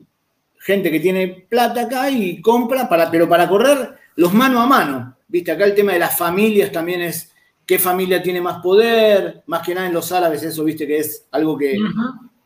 Gente 0.59 0.91
que 0.91 1.01
tiene 1.01 1.47
plata 1.51 1.83
acá 1.83 2.11
y 2.11 2.41
compra, 2.41 2.89
para, 2.89 3.11
pero 3.11 3.29
para 3.29 3.47
correr 3.47 4.04
los 4.17 4.33
mano 4.33 4.61
a 4.61 4.67
mano. 4.67 5.17
Viste, 5.29 5.53
acá 5.53 5.65
el 5.65 5.75
tema 5.75 5.93
de 5.93 5.99
las 5.99 6.17
familias 6.17 6.71
también 6.71 7.03
es 7.03 7.33
qué 7.67 7.79
familia 7.79 8.23
tiene 8.23 8.41
más 8.41 8.63
poder, 8.63 9.43
más 9.47 9.63
que 9.63 9.75
nada 9.75 9.87
en 9.87 9.95
los 9.95 10.13
árabes, 10.13 10.43
eso, 10.43 10.65
viste, 10.65 10.87
que 10.87 10.99
es 10.99 11.27
algo 11.31 11.57
que, 11.57 11.79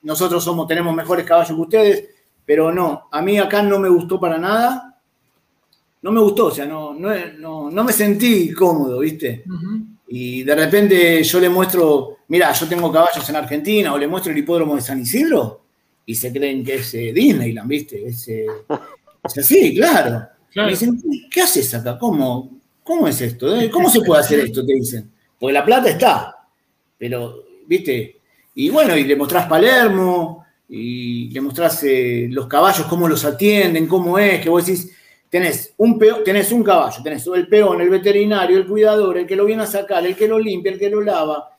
nosotros 0.02 0.42
somos, 0.42 0.66
tenemos 0.66 0.94
mejores 0.94 1.26
caballos 1.26 1.54
que 1.54 1.62
ustedes, 1.62 2.09
pero 2.46 2.72
no, 2.72 3.09
a 3.11 3.20
mí 3.20 3.38
acá 3.38 3.62
no 3.62 3.78
me 3.78 3.88
gustó 3.88 4.18
para 4.18 4.38
nada. 4.38 4.85
No 6.00 6.12
me 6.12 6.20
gustó, 6.20 6.46
o 6.46 6.50
sea, 6.52 6.64
no, 6.64 6.94
no, 6.94 7.70
no, 7.70 7.85
me 7.85 7.92
sentí 7.92 8.52
cómodo, 8.52 9.00
¿viste? 9.00 9.42
Y 10.07 10.44
de 10.44 10.54
repente 10.54 11.24
yo 11.24 11.40
le 11.40 11.48
muestro, 11.48 12.18
mira, 12.28 12.52
yo 12.52 12.68
tengo 12.68 12.92
caballos 12.92 13.28
en 13.28 13.37
Argentina, 13.37 13.92
o 13.92 13.98
le 13.98 14.07
muestro 14.07 14.31
el 14.31 14.38
hipódromo 14.38 14.76
de 14.76 14.81
San 14.81 15.00
Isidro, 15.00 15.64
y 16.07 16.14
se 16.14 16.33
creen 16.33 16.64
que 16.64 16.76
es 16.76 16.94
eh, 16.94 17.12
Disneyland, 17.12 17.68
¿viste? 17.68 18.07
Es, 18.07 18.28
eh, 18.28 18.46
es 19.24 19.38
así, 19.38 19.74
claro. 19.74 20.28
Me 20.64 20.71
dicen, 20.71 21.01
¿qué 21.31 21.40
haces 21.42 21.75
acá? 21.75 21.99
¿Cómo, 21.99 22.61
cómo 22.83 23.09
es 23.09 23.21
esto? 23.21 23.55
Eh? 23.57 23.71
¿Cómo 23.71 23.90
se 23.90 24.01
puede 24.01 24.21
hacer 24.21 24.40
esto? 24.40 24.64
Te 24.64 24.75
dicen. 24.75 25.11
Porque 25.38 25.53
la 25.53 25.64
plata 25.64 25.88
está. 25.88 26.37
Pero, 26.97 27.44
¿viste? 27.66 28.21
Y 28.55 28.71
bueno, 28.71 28.97
y 28.97 29.05
le 29.05 29.16
mostrás 29.16 29.47
Palermo, 29.47 30.44
y 30.68 31.31
le 31.31 31.40
mostrás 31.40 31.85
los 31.85 32.47
caballos, 32.47 32.87
cómo 32.87 33.09
los 33.09 33.25
atienden, 33.25 33.87
cómo 33.87 34.18
es, 34.18 34.40
que 34.40 34.51
vos 34.51 34.66
decís, 34.66 34.92
tenés 35.29 35.75
un, 35.77 35.99
tenés 36.25 36.51
un 36.51 36.64
caballo, 36.64 37.03
tenés 37.03 37.27
el 37.27 37.47
peón, 37.47 37.81
el 37.81 37.88
veterinario, 37.88 38.59
el 38.59 38.66
cuidador, 38.66 39.18
el 39.18 39.27
que 39.27 39.37
lo 39.37 39.44
viene 39.44 39.62
a 39.62 39.66
sacar, 39.66 40.05
el 40.05 40.16
que 40.16 40.27
lo 40.27 40.38
limpia, 40.38 40.73
el 40.73 40.79
que 40.79 40.90
lo 40.90 41.01
lava. 41.01 41.57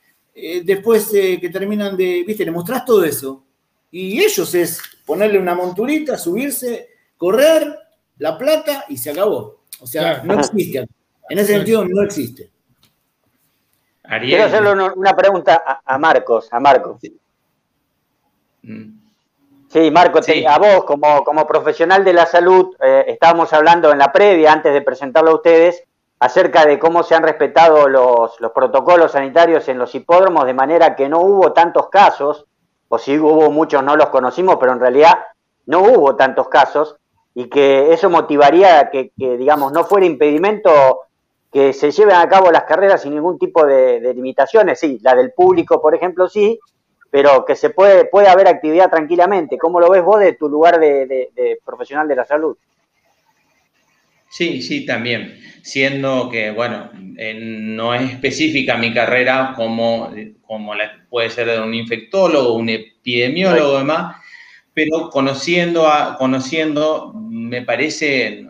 después 0.63 1.09
que 1.09 1.49
terminan 1.51 1.95
de, 1.95 2.23
¿viste? 2.27 2.43
Le 2.43 2.51
mostrás 2.51 2.83
todo 2.83 3.03
eso 3.05 3.45
y 3.91 4.21
ellos 4.21 4.53
es 4.53 4.81
ponerle 5.05 5.39
una 5.39 5.55
monturita, 5.55 6.17
subirse, 6.17 6.89
correr, 7.17 7.75
la 8.19 8.37
plata 8.37 8.85
y 8.89 8.97
se 8.97 9.11
acabó. 9.11 9.61
O 9.81 9.87
sea, 9.87 10.21
no 10.23 10.35
existe. 10.35 10.87
En 11.29 11.39
ese 11.39 11.53
sentido, 11.53 11.85
no 11.85 12.03
existe. 12.03 12.51
Quiero 14.21 14.45
hacerle 14.45 14.71
una 14.95 15.15
pregunta 15.15 15.81
a, 15.85 15.97
Marcos. 15.97 16.49
A 16.51 16.59
Marcos. 16.59 16.99
Sí, 17.01 17.19
mm. 18.63 19.93
Marcos, 19.93 20.25
a 20.47 20.57
vos 20.57 20.83
como, 20.85 21.23
como 21.23 21.47
profesional 21.47 22.03
de 22.03 22.13
la 22.13 22.25
salud, 22.25 22.75
eh, 22.81 23.05
estábamos 23.07 23.53
hablando 23.53 23.91
en 23.91 23.99
la 23.99 24.11
previa, 24.11 24.51
antes 24.51 24.73
de 24.73 24.81
presentarlo 24.81 25.31
a 25.31 25.35
ustedes, 25.35 25.83
acerca 26.19 26.65
de 26.65 26.79
cómo 26.79 27.03
se 27.03 27.15
han 27.15 27.23
respetado 27.23 27.87
los, 27.87 28.39
los 28.41 28.51
protocolos 28.51 29.11
sanitarios 29.11 29.69
en 29.69 29.77
los 29.77 29.93
hipódromos, 29.93 30.45
de 30.45 30.53
manera 30.53 30.95
que 30.95 31.07
no 31.07 31.19
hubo 31.19 31.53
tantos 31.53 31.89
casos 31.89 32.47
o 32.89 32.97
si 32.97 33.17
hubo 33.17 33.51
muchos 33.51 33.83
no 33.83 33.95
los 33.95 34.09
conocimos, 34.09 34.57
pero 34.59 34.73
en 34.73 34.79
realidad 34.79 35.19
no 35.67 35.83
hubo 35.83 36.15
tantos 36.15 36.49
casos 36.49 36.97
y 37.39 37.47
que 37.47 37.93
eso 37.93 38.09
motivaría 38.09 38.79
a 38.79 38.89
que, 38.89 39.11
digamos, 39.17 39.71
no 39.71 39.85
fuera 39.85 40.05
impedimento 40.05 40.71
que 41.49 41.71
se 41.71 41.89
lleven 41.91 42.15
a 42.15 42.27
cabo 42.27 42.51
las 42.51 42.65
carreras 42.65 43.01
sin 43.01 43.15
ningún 43.15 43.39
tipo 43.39 43.65
de, 43.65 44.13
limitaciones. 44.13 44.79
Sí, 44.81 44.99
la 45.01 45.15
del 45.15 45.31
público, 45.31 45.81
por 45.81 45.95
ejemplo, 45.95 46.27
sí, 46.27 46.59
pero 47.09 47.45
que 47.45 47.55
se 47.55 47.69
puede, 47.69 48.03
puede 48.05 48.27
haber 48.27 48.49
actividad 48.49 48.89
tranquilamente. 48.89 49.57
¿Cómo 49.57 49.79
lo 49.79 49.89
ves 49.89 50.03
vos 50.03 50.19
de 50.19 50.33
tu 50.33 50.49
lugar 50.49 50.81
de 50.81 51.59
profesional 51.63 52.09
de 52.09 52.15
la 52.17 52.25
salud? 52.25 52.57
Sí, 54.29 54.61
sí, 54.61 54.85
también. 54.85 55.39
Siendo 55.63 56.29
que, 56.29 56.51
bueno, 56.51 56.91
no 56.93 57.93
es 57.93 58.11
específica 58.11 58.77
mi 58.77 58.93
carrera 58.93 59.53
como, 59.55 60.11
como 60.45 60.73
puede 61.09 61.29
ser 61.29 61.47
de 61.47 61.59
un 61.59 61.73
infectólogo, 61.73 62.53
un 62.53 62.69
epidemiólogo, 62.69 63.75
y 63.75 63.77
demás, 63.79 64.17
pero 64.73 65.09
conociendo, 65.09 65.87
conociendo 66.17 67.13
me 67.13 67.61
parece, 67.61 68.47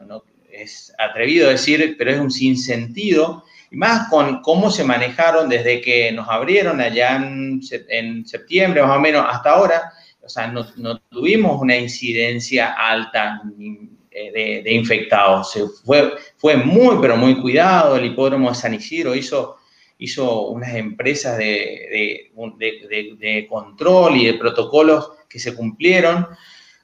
es 0.52 0.94
atrevido 0.98 1.50
decir, 1.50 1.96
pero 1.98 2.12
es 2.12 2.20
un 2.20 2.32
sinsentido, 2.32 3.44
y 3.72 3.78
más 3.78 4.10
con 4.10 4.42
cómo 4.42 4.72
se 4.72 4.84
manejaron 4.84 5.48
desde 5.48 5.82
que 5.82 6.12
nos 6.12 6.28
abrieron 6.28 6.82
allá 6.82 7.16
en, 7.16 7.62
en 7.90 8.26
septiembre, 8.26 8.82
más 8.82 8.98
o 8.98 9.00
menos, 9.00 9.26
hasta 9.28 9.52
ahora. 9.52 9.92
O 10.22 10.30
sea, 10.30 10.48
no, 10.48 10.66
no 10.78 11.00
tuvimos 11.00 11.62
una 11.62 11.76
incidencia 11.78 12.74
alta, 12.74 13.42
eh, 14.12 14.62
de, 14.64 14.74
infectados. 14.74 15.58
fue, 15.86 16.14
fue 16.38 16.58
muy, 16.58 16.98
pero 17.00 17.16
muy 17.16 17.40
cuidado. 17.40 17.96
El 17.96 18.06
hipódromo 18.06 18.50
de 18.50 18.56
San 18.56 18.74
Isidro 18.74 19.16
hizo, 19.16 19.58
hizo 20.00 20.48
unas 20.48 20.74
empresas 20.76 21.38
de, 21.38 22.32
de, 22.32 23.48
control 23.48 24.16
y 24.16 24.26
de 24.26 24.34
protocolos 24.36 25.12
que 25.30 25.40
se 25.40 25.54
cumplieron. 25.54 26.28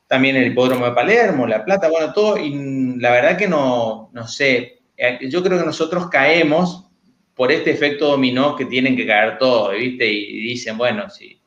También 0.05 0.35
el 0.35 0.51
hipódromo 0.51 0.85
de 0.85 0.91
Palermo, 0.91 1.47
La 1.47 1.65
Plata, 1.65 1.89
bueno, 1.89 2.13
todo. 2.13 2.37
Y 2.37 2.97
la 2.99 3.11
verdad 3.11 3.37
que 3.37 3.47
no, 3.47 4.11
no 4.13 4.27
sé, 4.27 4.81
eh, 4.97 5.19
yo 5.29 5.41
creo 5.41 5.57
que 5.57 5.65
nosotros 5.65 6.09
caemos 6.09 6.85
por 7.33 7.51
este 7.51 7.71
efecto 7.71 8.09
dominó 8.09 8.55
que 8.55 8.65
tienen 8.65 8.95
que 8.95 9.07
caer 9.07 9.37
todos, 9.37 9.73
¿viste? 9.73 10.11
Y 10.11 10.39
dicen, 10.41 10.77
bueno, 10.77 11.09
si, 11.09 11.41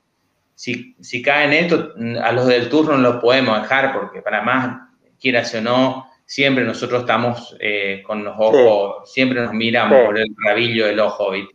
si, 0.55 0.97
si 1.01 1.23
caen 1.23 1.53
esto, 1.53 1.95
a 2.23 2.33
los 2.33 2.47
del 2.47 2.69
turno 2.69 2.97
no 2.97 3.13
los 3.13 3.23
podemos 3.23 3.61
dejar 3.63 3.93
porque 3.93 4.23
para 4.23 4.43
más 4.43 4.89
quieras 5.21 5.55
o 5.55 5.61
no, 5.61 6.08
siempre 6.29 6.63
nosotros 6.63 7.01
estamos 7.01 7.57
eh, 7.59 8.03
con 8.07 8.23
los 8.23 8.35
ojos, 8.39 9.11
siempre 9.11 9.41
nos 9.41 9.55
miramos 9.55 10.05
por 10.05 10.19
el 10.19 10.29
rabillo 10.45 10.87
del 10.87 11.01
ojo, 11.01 11.31
¿viste? 11.31 11.55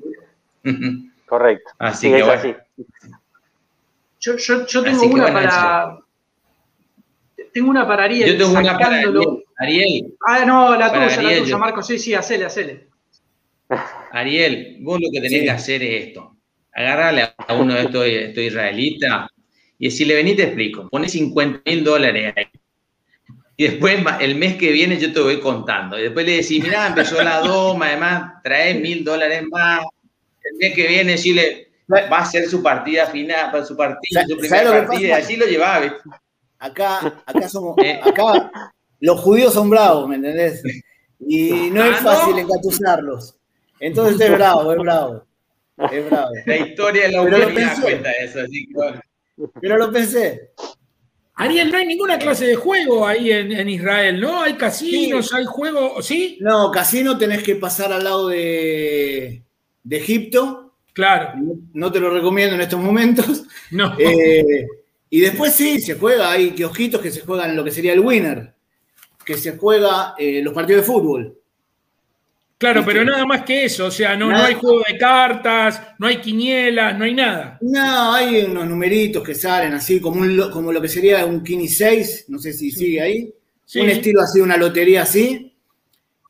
Correcto. 1.27 1.71
Así 1.77 2.11
que 2.11 2.23
bueno. 2.23 2.57
Yo, 4.19 4.37
yo, 4.37 4.83
tengo 4.83 5.05
una 5.05 5.33
para. 5.33 5.97
Tengo 7.53 7.69
una 7.69 7.87
para 7.87 8.05
Ariel. 8.05 8.31
Yo 8.31 8.37
tengo 8.37 8.59
una 8.59 8.77
para 8.77 9.01
Ariel. 9.59 10.15
Ah, 10.25 10.43
no, 10.45 10.75
la 10.75 10.91
tuya, 10.91 11.21
la 11.21 11.39
tuya, 11.39 11.57
Marco. 11.57 11.83
Sí, 11.83 11.99
sí, 11.99 12.13
hacele, 12.13 12.45
hacele. 12.45 12.87
Ariel, 14.11 14.77
vos 14.81 14.99
lo 14.99 15.09
que 15.11 15.21
tenés 15.21 15.43
que 15.43 15.51
hacer 15.51 15.83
es 15.83 16.07
esto. 16.07 16.35
Agarrarle 16.73 17.33
a 17.37 17.53
uno 17.53 17.75
de 17.75 17.81
estos, 17.81 18.05
estos 18.05 18.43
israelitas 18.43 19.29
y 19.77 19.85
decirle, 19.85 20.15
vení 20.15 20.35
te 20.35 20.43
explico. 20.43 20.89
Poné 20.89 21.09
50 21.09 21.61
mil 21.65 21.83
dólares 21.83 22.33
ahí 22.35 22.45
y 23.55 23.67
después 23.67 24.03
el 24.19 24.35
mes 24.35 24.57
que 24.57 24.71
viene 24.71 24.97
yo 24.97 25.13
te 25.13 25.19
voy 25.19 25.39
contando. 25.39 25.99
Y 25.99 26.03
después 26.03 26.25
le 26.25 26.37
decís, 26.37 26.63
mira, 26.63 26.87
empezó 26.87 27.21
la 27.21 27.39
doma, 27.39 27.87
además 27.87 28.33
trae 28.43 28.73
mil 28.75 29.03
dólares 29.03 29.43
más. 29.49 29.81
El 30.43 30.57
mes 30.57 30.75
que 30.75 30.87
viene 30.87 31.17
Chile 31.17 31.71
va 31.91 32.19
a 32.19 32.25
ser 32.25 32.49
su 32.49 32.63
partida 32.63 33.05
final, 33.07 33.65
su 33.65 33.77
partida, 33.77 34.25
su 34.27 34.37
primera 34.37 34.71
partida, 34.71 35.07
y 35.07 35.11
así 35.11 35.35
lo 35.35 35.45
llevaba. 35.45 35.97
Acá, 36.59 37.21
acá 37.25 37.49
somos, 37.49 37.77
eh. 37.83 37.99
acá 38.01 38.51
los 38.99 39.19
judíos 39.19 39.53
son 39.53 39.69
bravos, 39.69 40.07
¿me 40.07 40.15
entendés? 40.15 40.63
Y 41.19 41.69
no 41.69 41.83
es 41.83 41.97
ah, 41.99 42.03
fácil 42.03 42.39
encatusarlos. 42.39 43.37
Entonces 43.79 44.19
es 44.19 44.31
bravo, 44.31 44.71
es 44.71 44.79
bravo. 44.79 45.25
Es 45.91 46.09
bravo. 46.09 46.29
La 46.45 46.55
historia 46.55 47.03
de 47.03 47.11
la 47.11 47.21
humanidad 47.21 47.81
cuenta 47.81 48.11
eso, 48.11 48.39
así 48.39 48.67
que 48.67 48.73
bueno. 48.73 49.01
Pero 49.59 49.77
lo 49.77 49.91
pensé. 49.91 50.52
Ariel, 51.35 51.71
no 51.71 51.77
hay 51.77 51.87
ninguna 51.87 52.19
clase 52.19 52.45
de 52.45 52.55
juego 52.55 53.07
ahí 53.07 53.31
en, 53.31 53.67
Israel, 53.67 54.21
¿no? 54.21 54.41
Hay 54.41 54.53
casinos, 54.53 55.33
hay 55.33 55.45
juegos, 55.45 56.05
¿sí? 56.05 56.37
No, 56.41 56.69
casino 56.69 57.17
tenés 57.17 57.41
que 57.41 57.55
pasar 57.55 57.91
al 57.91 58.03
lado 58.03 58.27
de, 58.27 59.41
Egipto. 59.89 60.75
Claro. 60.93 61.33
No, 61.73 61.91
te 61.91 61.99
lo 61.99 62.11
recomiendo 62.11 62.55
en 62.55 62.61
estos 62.61 62.79
momentos. 62.79 63.43
No. 63.71 63.95
Eh, 63.97 64.67
y 65.09 65.19
después 65.21 65.51
sí, 65.53 65.81
se 65.81 65.95
juega, 65.95 66.29
hay 66.31 66.51
kiosquitos 66.51 67.01
que 67.01 67.09
se 67.09 67.21
juegan 67.21 67.55
lo 67.55 67.63
que 67.63 67.71
sería 67.71 67.93
el 67.93 68.01
winner, 68.01 68.53
que 69.25 69.35
se 69.35 69.57
juega 69.57 70.13
eh, 70.15 70.43
los 70.43 70.53
partidos 70.53 70.81
de 70.81 70.85
fútbol. 70.85 71.39
Claro, 72.63 72.85
pero 72.85 73.03
nada 73.03 73.25
más 73.25 73.43
que 73.43 73.65
eso, 73.65 73.87
o 73.87 73.91
sea, 73.91 74.15
no, 74.15 74.33
hay 74.33 74.53
juego 74.53 74.85
de 74.87 74.97
cartas, 74.97 75.81
no 75.99 76.07
hay 76.07 76.21
quinielas, 76.21 76.97
no 76.97 77.03
hay 77.03 77.13
nada. 77.13 77.57
No, 77.59 78.13
hay 78.13 78.45
unos 78.45 78.65
numeritos 78.65 79.21
que 79.21 79.35
salen 79.35 79.73
así, 79.73 79.99
como, 79.99 80.21
un, 80.21 80.49
como 80.49 80.71
lo 80.71 80.81
que 80.81 80.87
sería 80.87 81.25
un 81.25 81.43
Kini 81.43 81.67
6, 81.67 82.27
no 82.29 82.39
sé 82.39 82.53
si 82.53 82.71
sigue 82.71 83.01
ahí. 83.01 83.33
Un 83.75 83.89
estilo 83.89 84.21
así, 84.21 84.39
una 84.39 84.55
lotería 84.55 85.01
así. 85.01 85.53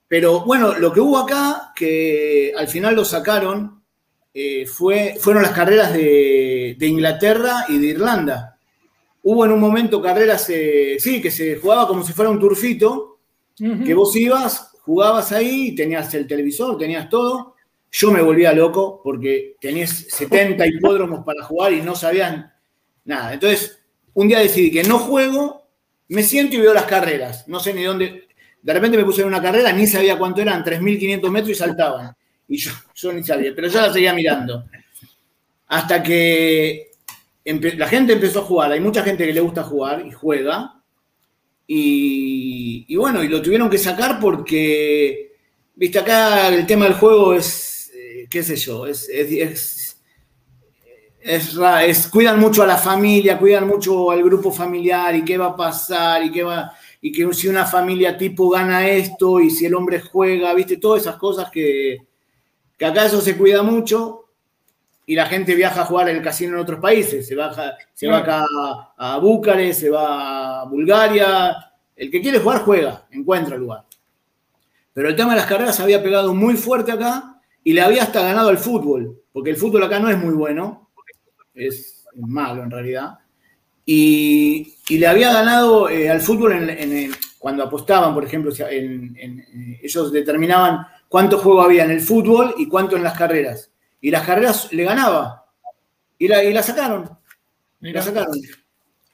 Pero 0.07 0.43
bueno, 0.43 0.73
lo 0.79 0.91
que 0.91 1.01
hubo 1.01 1.19
acá, 1.19 1.71
que 1.75 2.51
al 2.57 2.67
final 2.67 2.95
lo 2.95 3.05
sacaron, 3.05 3.83
eh, 4.33 4.65
fue, 4.65 5.17
fueron 5.19 5.43
las 5.43 5.51
carreras 5.51 5.93
de, 5.93 6.75
Inglaterra 6.79 7.65
y 7.69 7.77
de 7.77 7.87
Irlanda. 7.89 8.57
Hubo 9.21 9.45
en 9.45 9.51
un 9.51 9.59
momento 9.59 10.01
carreras, 10.01 10.49
eh, 10.49 10.95
sí, 10.97 11.21
que 11.21 11.29
se 11.29 11.57
jugaba 11.57 11.87
como 11.87 12.03
si 12.03 12.11
fuera 12.11 12.31
un 12.31 12.39
turfito, 12.39 13.19
que 13.55 13.93
vos 13.93 14.15
ibas, 14.15 14.72
jugabas 14.85 15.31
ahí, 15.31 15.73
tenías 15.75 16.13
el 16.13 16.27
televisor, 16.27 16.77
tenías 16.77 17.09
todo. 17.09 17.55
Yo 17.91 18.11
me 18.11 18.21
volvía 18.21 18.53
loco 18.53 19.01
porque 19.03 19.55
tenías 19.59 19.91
70 19.91 20.65
hipódromos 20.67 21.23
para 21.23 21.43
jugar 21.43 21.73
y 21.73 21.81
no 21.81 21.95
sabían 21.95 22.51
nada. 23.05 23.33
Entonces, 23.33 23.79
un 24.13 24.27
día 24.27 24.39
decidí 24.39 24.71
que 24.71 24.83
no 24.83 24.99
juego, 24.99 25.67
me 26.09 26.23
siento 26.23 26.55
y 26.55 26.59
veo 26.59 26.73
las 26.73 26.85
carreras. 26.85 27.47
No 27.47 27.59
sé 27.59 27.73
ni 27.73 27.83
dónde. 27.83 28.27
De 28.61 28.73
repente 28.73 28.97
me 28.97 29.05
puse 29.05 29.21
en 29.21 29.27
una 29.27 29.41
carrera, 29.41 29.71
ni 29.71 29.87
sabía 29.87 30.17
cuánto 30.17 30.41
eran, 30.41 30.63
3.500 30.63 31.29
metros 31.29 31.51
y 31.51 31.55
saltaban. 31.55 32.15
Y 32.47 32.57
yo, 32.57 32.71
yo 32.93 33.13
ni 33.13 33.23
sabía, 33.23 33.53
pero 33.55 33.67
yo 33.67 33.79
la 33.81 33.93
seguía 33.93 34.13
mirando. 34.13 34.65
Hasta 35.67 36.03
que 36.03 36.91
la 37.45 37.87
gente 37.87 38.13
empezó 38.13 38.39
a 38.39 38.43
jugar. 38.43 38.71
Hay 38.71 38.79
mucha 38.79 39.03
gente 39.03 39.25
que 39.25 39.33
le 39.33 39.39
gusta 39.39 39.63
jugar 39.63 40.05
y 40.05 40.11
juega. 40.11 40.82
Y, 41.65 42.95
bueno, 42.95 43.23
y 43.23 43.27
lo 43.27 43.41
tuvieron 43.41 43.69
que 43.69 43.77
sacar 43.77 44.19
porque, 44.19 45.33
viste, 45.75 45.99
acá 45.99 46.49
el 46.49 46.65
tema 46.65 46.85
del 46.85 46.95
juego 46.95 47.33
es, 47.33 47.91
eh, 47.95 48.27
qué 48.29 48.43
sé 48.43 48.55
yo, 48.55 48.85
es, 48.85 49.09
es, 49.09 49.97
es, 51.21 51.57
es, 51.87 52.07
cuidan 52.07 52.39
mucho 52.39 52.63
a 52.63 52.67
la 52.67 52.77
familia, 52.77 53.39
cuidan 53.39 53.67
mucho 53.67 54.11
al 54.11 54.23
grupo 54.23 54.51
familiar 54.51 55.15
y 55.15 55.23
qué 55.23 55.37
va 55.37 55.47
a 55.47 55.55
pasar 55.55 56.23
y 56.23 56.31
qué 56.31 56.43
va 56.43 56.73
y 57.01 57.11
que 57.11 57.33
si 57.33 57.49
una 57.49 57.65
familia 57.65 58.17
tipo 58.17 58.49
gana 58.49 58.87
esto 58.87 59.41
y 59.41 59.49
si 59.49 59.65
el 59.65 59.75
hombre 59.75 59.99
juega, 59.99 60.53
viste, 60.53 60.77
todas 60.77 61.01
esas 61.01 61.17
cosas 61.17 61.51
que, 61.51 61.97
que 62.77 62.85
acá 62.85 63.05
eso 63.05 63.19
se 63.19 63.35
cuida 63.35 63.61
mucho 63.61 64.22
y 65.05 65.15
la 65.15 65.25
gente 65.25 65.55
viaja 65.55 65.81
a 65.81 65.85
jugar 65.85 66.09
en 66.09 66.17
el 66.17 66.23
casino 66.23 66.53
en 66.53 66.61
otros 66.61 66.79
países, 66.79 67.27
se, 67.27 67.35
baja, 67.35 67.75
se 67.93 68.07
va 68.07 68.19
acá 68.19 68.45
a 68.97 69.17
Búcares, 69.17 69.77
se 69.77 69.89
va 69.89 70.61
a 70.61 70.65
Bulgaria, 70.65 71.55
el 71.95 72.09
que 72.09 72.21
quiere 72.21 72.39
jugar 72.39 72.59
juega, 72.59 73.05
encuentra 73.11 73.55
el 73.55 73.61
lugar. 73.61 73.83
Pero 74.93 75.09
el 75.09 75.15
tema 75.15 75.31
de 75.31 75.37
las 75.37 75.47
carreras 75.47 75.79
había 75.79 76.01
pegado 76.01 76.33
muy 76.33 76.55
fuerte 76.55 76.91
acá 76.91 77.41
y 77.63 77.73
le 77.73 77.81
había 77.81 78.03
hasta 78.03 78.21
ganado 78.21 78.49
al 78.49 78.57
fútbol, 78.57 79.21
porque 79.31 79.49
el 79.49 79.57
fútbol 79.57 79.83
acá 79.83 79.99
no 79.99 80.09
es 80.09 80.17
muy 80.17 80.33
bueno, 80.33 80.89
es 81.53 82.05
malo 82.15 82.63
en 82.63 82.71
realidad. 82.71 83.19
Y, 83.85 84.75
le 84.89 85.07
había 85.07 85.33
ganado 85.33 85.89
eh, 85.89 86.09
al 86.09 86.21
fútbol 86.21 86.53
en, 86.53 87.11
cuando 87.39 87.63
apostaban, 87.63 88.13
por 88.13 88.23
ejemplo, 88.23 88.53
ellos 89.81 90.11
determinaban 90.11 90.85
cuánto 91.09 91.37
juego 91.39 91.61
había 91.61 91.83
en 91.83 91.91
el 91.91 92.01
fútbol 92.01 92.55
y 92.57 92.67
cuánto 92.67 92.95
en 92.95 93.03
las 93.03 93.17
carreras. 93.17 93.72
Y 94.03 94.11
las 94.11 94.25
carreras 94.27 94.67
le 94.73 94.83
ganaba. 94.83 95.45
Y 96.17 96.27
la, 96.27 96.43
y 96.43 96.51
la 96.51 96.61
sacaron. 96.61 97.09
La 97.79 98.01
sacaron. 98.01 98.37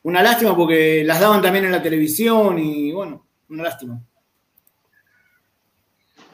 Una 0.01 0.23
lástima 0.23 0.55
porque 0.55 1.03
las 1.05 1.19
daban 1.19 1.43
también 1.43 1.65
en 1.65 1.71
la 1.71 1.81
televisión 1.81 2.57
y 2.57 2.91
bueno, 2.91 3.23
una 3.49 3.63
lástima. 3.65 4.01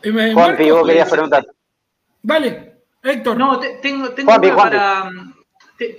Juanpi, 0.02 0.72
vos 0.72 0.88
querías 0.88 1.10
preguntar. 1.10 1.46
Vale, 2.22 2.84
Héctor. 3.04 3.36
No, 3.36 3.60
tengo, 3.60 4.12
tengo 4.12 4.34
una 4.34 4.56
para 4.56 5.12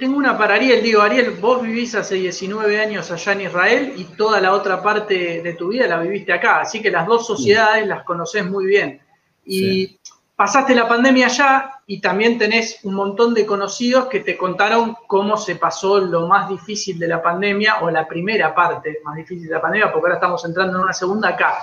tengo 0.01 0.17
una 0.17 0.39
para 0.39 0.55
Ariel, 0.55 0.83
digo, 0.83 1.03
Ariel, 1.03 1.33
vos 1.33 1.61
vivís 1.61 1.95
hace 1.95 2.15
19 2.15 2.81
años 2.81 3.11
allá 3.11 3.33
en 3.33 3.43
Israel 3.43 3.93
y 3.99 4.05
toda 4.05 4.41
la 4.41 4.53
otra 4.53 4.83
parte 4.83 5.43
de 5.43 5.53
tu 5.53 5.69
vida 5.69 5.87
la 5.87 6.01
viviste 6.01 6.33
acá, 6.33 6.61
así 6.61 6.81
que 6.81 6.91
las 6.91 7.07
dos 7.07 7.27
sociedades 7.27 7.87
las 7.87 8.03
conoces 8.05 8.47
muy 8.47 8.65
bien. 8.65 8.99
Y 9.45 9.99
pasaste 10.35 10.75
la 10.75 10.89
pandemia 10.89 11.27
allá 11.27 11.76
y 11.89 12.01
también 12.01 12.37
tenés 12.37 12.81
un 12.83 12.95
montón 12.95 13.33
de 13.33 13.47
conocidos 13.47 14.07
que 14.07 14.21
te 14.21 14.37
contaron 14.37 14.97
cómo 15.07 15.37
se 15.37 15.55
pasó 15.55 15.99
lo 15.99 16.27
más 16.27 16.49
difícil 16.49 16.99
de 16.99 17.07
la 17.07 17.23
pandemia 17.23 17.77
o 17.83 17.91
la 17.91 18.09
primera 18.09 18.53
parte 18.55 18.99
más 19.05 19.17
difícil 19.17 19.47
de 19.47 19.55
la 19.55 19.61
pandemia, 19.61 19.93
porque 19.93 20.07
ahora 20.07 20.15
estamos 20.17 20.45
entrando 20.45 20.79
en 20.79 20.85
una 20.85 20.93
segunda 20.93 21.29
acá. 21.29 21.59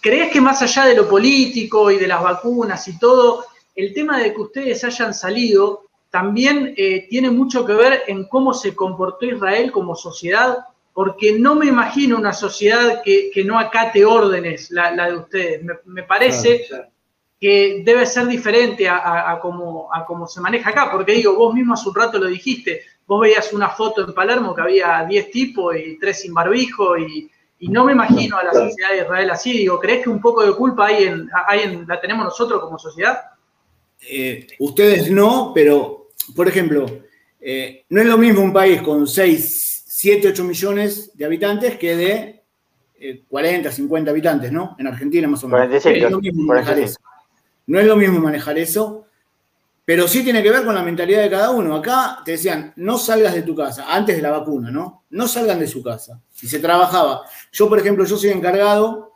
¿Crees 0.00 0.30
que 0.30 0.42
más 0.42 0.60
allá 0.60 0.84
de 0.84 0.96
lo 0.96 1.08
político 1.08 1.90
y 1.90 1.96
de 1.96 2.06
las 2.06 2.22
vacunas 2.22 2.86
y 2.88 2.98
todo, 2.98 3.46
el 3.74 3.94
tema 3.94 4.18
de 4.18 4.34
que 4.34 4.40
ustedes 4.40 4.84
hayan 4.84 5.14
salido 5.14 5.84
también 6.10 6.74
eh, 6.76 7.06
tiene 7.08 7.30
mucho 7.30 7.64
que 7.64 7.72
ver 7.72 8.02
en 8.06 8.28
cómo 8.28 8.52
se 8.52 8.74
comportó 8.74 9.24
Israel 9.24 9.72
como 9.72 9.96
sociedad, 9.96 10.58
porque 10.92 11.38
no 11.38 11.54
me 11.54 11.64
imagino 11.64 12.18
una 12.18 12.34
sociedad 12.34 13.00
que, 13.02 13.30
no 13.46 13.58
acate 13.58 14.04
órdenes, 14.04 14.70
la, 14.70 15.06
de 15.06 15.16
ustedes. 15.16 15.62
Me, 15.86 16.02
parece 16.02 16.66
que 17.42 17.82
debe 17.84 18.06
ser 18.06 18.28
diferente 18.28 18.88
a, 18.88 19.36
cómo, 19.42 19.92
a 19.92 20.06
cómo 20.06 20.28
se 20.28 20.40
maneja 20.40 20.70
acá, 20.70 20.92
porque 20.92 21.10
digo, 21.10 21.34
vos 21.34 21.52
mismo 21.52 21.74
hace 21.74 21.88
un 21.88 21.94
rato 21.96 22.20
lo 22.20 22.28
dijiste, 22.28 22.82
vos 23.04 23.20
veías 23.20 23.52
una 23.52 23.68
foto 23.68 24.06
en 24.06 24.14
Palermo 24.14 24.54
que 24.54 24.60
había 24.60 25.04
10 25.08 25.30
tipos 25.32 25.74
y 25.74 25.98
3 25.98 26.20
sin 26.20 26.32
barbijo 26.32 26.96
y, 26.96 27.28
no 27.62 27.84
me 27.84 27.92
imagino 27.92 28.36
a 28.36 28.44
la 28.44 28.52
sociedad 28.52 28.90
de 28.90 28.98
Israel 28.98 29.30
así. 29.30 29.52
Digo, 29.52 29.80
¿crees 29.80 30.04
que 30.04 30.10
un 30.10 30.20
poco 30.20 30.44
de 30.44 30.52
culpa 30.52 30.86
hay 30.86 31.04
en, 31.04 31.28
hay 31.48 31.84
la 31.84 32.00
tenemos 32.00 32.24
nosotros 32.24 32.60
como 32.60 32.78
sociedad? 32.78 33.22
Eh, 34.08 34.46
ustedes 34.60 35.10
no, 35.10 35.50
pero 35.52 36.10
por 36.36 36.46
ejemplo, 36.46 36.86
eh, 37.40 37.84
no 37.88 38.00
es 38.00 38.06
lo 38.06 38.18
mismo 38.18 38.40
un 38.40 38.52
país 38.52 38.82
con 38.82 39.08
6, 39.08 39.84
7, 39.86 40.28
8 40.28 40.44
millones 40.44 41.16
de 41.16 41.24
habitantes 41.24 41.76
que 41.76 41.96
de 41.96 42.42
40, 43.28 43.68
eh, 43.68 43.72
50 43.72 44.10
habitantes, 44.12 44.52
¿no? 44.52 44.76
En 44.78 44.86
Argentina 44.86 45.26
más 45.26 45.42
o 45.42 45.48
menos. 45.48 45.68
no, 45.84 45.90
es 45.90 46.10
lo 46.10 46.20
mismo. 46.20 46.52
No 47.66 47.78
es 47.78 47.86
lo 47.86 47.96
mismo 47.96 48.20
manejar 48.20 48.58
eso, 48.58 49.06
pero 49.84 50.06
sí 50.06 50.22
tiene 50.22 50.42
que 50.42 50.50
ver 50.50 50.64
con 50.64 50.74
la 50.74 50.82
mentalidad 50.82 51.22
de 51.22 51.30
cada 51.30 51.50
uno. 51.50 51.74
Acá 51.76 52.22
te 52.24 52.32
decían, 52.32 52.72
no 52.76 52.98
salgas 52.98 53.34
de 53.34 53.42
tu 53.42 53.54
casa, 53.54 53.86
antes 53.88 54.16
de 54.16 54.22
la 54.22 54.30
vacuna, 54.30 54.70
¿no? 54.70 55.04
No 55.10 55.26
salgan 55.26 55.58
de 55.58 55.66
su 55.66 55.82
casa. 55.82 56.20
Y 56.40 56.48
se 56.48 56.58
trabajaba. 56.60 57.22
Yo, 57.50 57.68
por 57.68 57.78
ejemplo, 57.78 58.04
yo 58.04 58.16
soy 58.16 58.30
encargado 58.30 59.12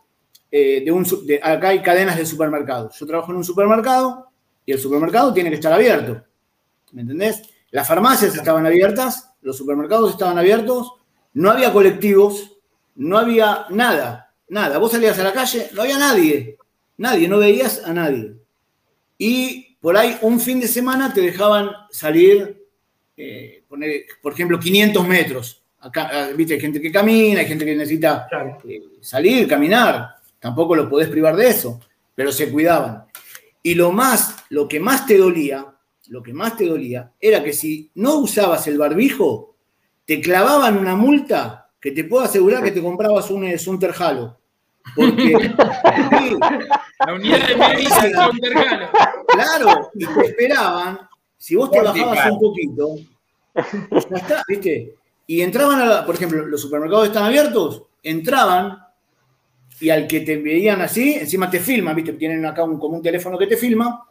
eh, 0.50 0.82
de 0.84 0.90
un... 0.90 1.06
acá 1.42 1.68
hay 1.68 1.82
cadenas 1.82 2.16
de 2.16 2.26
supermercados. 2.26 2.98
Yo 2.98 3.06
trabajo 3.06 3.30
en 3.30 3.38
un 3.38 3.44
supermercado 3.44 4.28
y 4.64 4.72
el 4.72 4.80
supermercado 4.80 5.32
tiene 5.32 5.50
que 5.50 5.56
estar 5.56 5.72
abierto. 5.72 6.22
¿me 6.92 7.02
entendés? 7.02 7.42
Las 7.70 7.86
farmacias 7.86 8.34
estaban 8.34 8.64
abiertas, 8.66 9.34
los 9.42 9.56
supermercados 9.56 10.12
estaban 10.12 10.38
abiertos, 10.38 10.92
no 11.34 11.50
había 11.50 11.72
colectivos, 11.72 12.56
no 12.94 13.18
había 13.18 13.66
nada, 13.70 14.32
nada. 14.48 14.78
Vos 14.78 14.92
salías 14.92 15.18
a 15.18 15.24
la 15.24 15.32
calle, 15.32 15.68
no 15.74 15.82
había 15.82 15.98
nadie, 15.98 16.56
nadie, 16.98 17.28
no 17.28 17.38
veías 17.38 17.82
a 17.84 17.92
nadie. 17.92 18.34
Y 19.18 19.76
por 19.80 19.96
ahí 19.96 20.16
un 20.22 20.40
fin 20.40 20.60
de 20.60 20.68
semana 20.68 21.12
te 21.12 21.20
dejaban 21.20 21.70
salir, 21.90 22.66
eh, 23.16 23.64
por 24.22 24.32
ejemplo, 24.32 24.58
500 24.58 25.06
metros. 25.06 25.62
Acá, 25.80 26.10
ah, 26.12 26.28
viste, 26.34 26.54
hay 26.54 26.60
gente 26.60 26.80
que 26.80 26.90
camina, 26.90 27.40
hay 27.40 27.46
gente 27.46 27.64
que 27.64 27.76
necesita 27.76 28.26
eh, 28.66 28.82
salir, 29.00 29.46
caminar. 29.46 30.16
Tampoco 30.38 30.74
lo 30.74 30.88
podés 30.88 31.08
privar 31.08 31.36
de 31.36 31.48
eso, 31.48 31.80
pero 32.14 32.32
se 32.32 32.50
cuidaban. 32.50 33.04
Y 33.62 33.74
lo 33.74 33.92
más, 33.92 34.36
lo 34.50 34.68
que 34.68 34.80
más 34.80 35.06
te 35.06 35.18
dolía 35.18 35.66
lo 36.08 36.22
que 36.22 36.32
más 36.32 36.56
te 36.56 36.66
dolía 36.66 37.12
era 37.20 37.42
que 37.42 37.52
si 37.52 37.90
no 37.94 38.16
usabas 38.18 38.66
el 38.66 38.78
barbijo, 38.78 39.56
te 40.04 40.20
clavaban 40.20 40.78
una 40.78 40.94
multa 40.94 41.70
que 41.80 41.90
te 41.90 42.04
puedo 42.04 42.24
asegurar 42.24 42.62
que 42.62 42.70
te 42.70 42.82
comprabas 42.82 43.30
un, 43.30 43.44
eh, 43.44 43.56
un 43.66 43.78
terjalo. 43.78 44.38
Porque 44.94 45.32
la 47.06 47.14
unidad 47.14 47.48
de 47.48 47.56
medida 47.56 48.06
es 48.06 48.16
un. 48.16 48.38
Claro, 49.28 49.90
y 49.94 50.06
te 50.06 50.26
esperaban, 50.26 51.00
si 51.36 51.56
vos 51.56 51.70
te 51.70 51.80
bajabas 51.80 52.30
un 52.30 52.40
poquito, 52.40 52.96
ya 53.54 54.16
está, 54.16 54.42
¿viste? 54.48 54.94
Y 55.26 55.42
entraban, 55.42 55.80
a 55.80 56.06
por 56.06 56.14
ejemplo, 56.14 56.46
los 56.46 56.60
supermercados 56.60 57.08
están 57.08 57.24
abiertos, 57.24 57.82
entraban 58.02 58.78
y 59.80 59.90
al 59.90 60.06
que 60.06 60.20
te 60.20 60.36
veían 60.36 60.80
así, 60.80 61.14
encima 61.14 61.50
te 61.50 61.60
filman, 61.60 61.96
¿viste? 61.96 62.12
Tienen 62.14 62.46
acá 62.46 62.62
un, 62.62 62.78
como 62.78 62.96
un 62.96 63.02
teléfono 63.02 63.36
que 63.36 63.46
te 63.46 63.56
filma, 63.56 64.06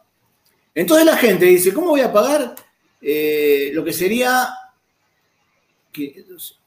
entonces 0.74 1.06
la 1.06 1.16
gente 1.16 1.46
dice, 1.46 1.72
¿cómo 1.72 1.88
voy 1.88 2.02
a 2.02 2.12
pagar 2.12 2.54
eh, 3.00 3.70
lo 3.72 3.82
que 3.82 3.92
sería 3.92 4.48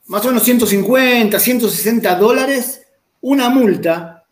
más 0.07 0.25
o 0.25 0.27
menos 0.29 0.43
150, 0.43 1.39
160 1.39 2.15
dólares 2.15 2.81
una 3.21 3.49
multa? 3.49 4.23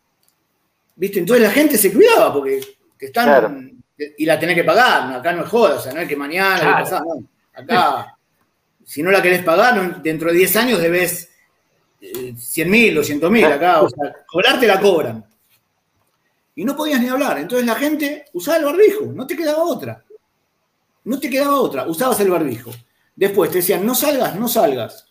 ¿Viste? 0.96 1.20
Entonces 1.20 1.46
la 1.46 1.52
gente 1.52 1.78
se 1.78 1.92
cuidaba 1.92 2.32
porque 2.32 2.60
están... 2.98 3.82
Y 4.16 4.24
la 4.26 4.38
tenés 4.38 4.54
que 4.54 4.62
pagar, 4.62 5.12
acá 5.12 5.32
no 5.32 5.42
es 5.42 5.48
joda, 5.48 5.74
o 5.74 5.80
sea, 5.80 5.92
no 5.92 6.00
es 6.00 6.08
que 6.08 6.14
mañana, 6.14 6.84
Acá, 7.52 8.16
si 8.84 9.02
no 9.02 9.10
la 9.10 9.20
querés 9.20 9.42
pagar, 9.42 10.00
dentro 10.00 10.30
de 10.30 10.36
10 10.38 10.56
años 10.56 10.80
debes 10.80 11.28
100 12.00 12.70
mil, 12.70 12.94
200 12.94 13.28
mil 13.28 13.44
acá, 13.46 13.82
o 13.82 13.90
sea, 13.90 14.14
cobrarte 14.24 14.68
la 14.68 14.78
cobran 14.78 15.24
y 16.58 16.64
no 16.64 16.74
podías 16.74 17.00
ni 17.00 17.08
hablar. 17.08 17.38
Entonces 17.38 17.64
la 17.64 17.76
gente 17.76 18.24
usaba 18.32 18.56
el 18.56 18.64
barbijo, 18.64 19.06
no 19.14 19.24
te 19.28 19.36
quedaba 19.36 19.62
otra. 19.62 20.04
No 21.04 21.20
te 21.20 21.30
quedaba 21.30 21.60
otra, 21.60 21.86
usabas 21.86 22.18
el 22.18 22.30
barbijo. 22.30 22.72
Después 23.14 23.52
te 23.52 23.58
decían, 23.58 23.86
no 23.86 23.94
salgas, 23.94 24.34
no 24.34 24.48
salgas. 24.48 25.06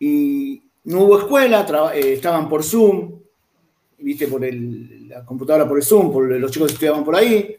Y 0.00 0.60
no 0.84 1.00
hubo 1.00 1.18
escuela, 1.18 1.66
eh, 1.94 2.14
estaban 2.14 2.48
por 2.48 2.62
Zoom, 2.62 3.20
viste, 3.98 4.26
por 4.26 4.42
la 4.42 5.24
computadora 5.24 5.68
por 5.68 5.78
el 5.78 5.84
Zoom, 5.84 6.12
por 6.12 6.28
los 6.28 6.50
chicos 6.50 6.72
estudiaban 6.72 7.04
por 7.04 7.16
ahí. 7.16 7.56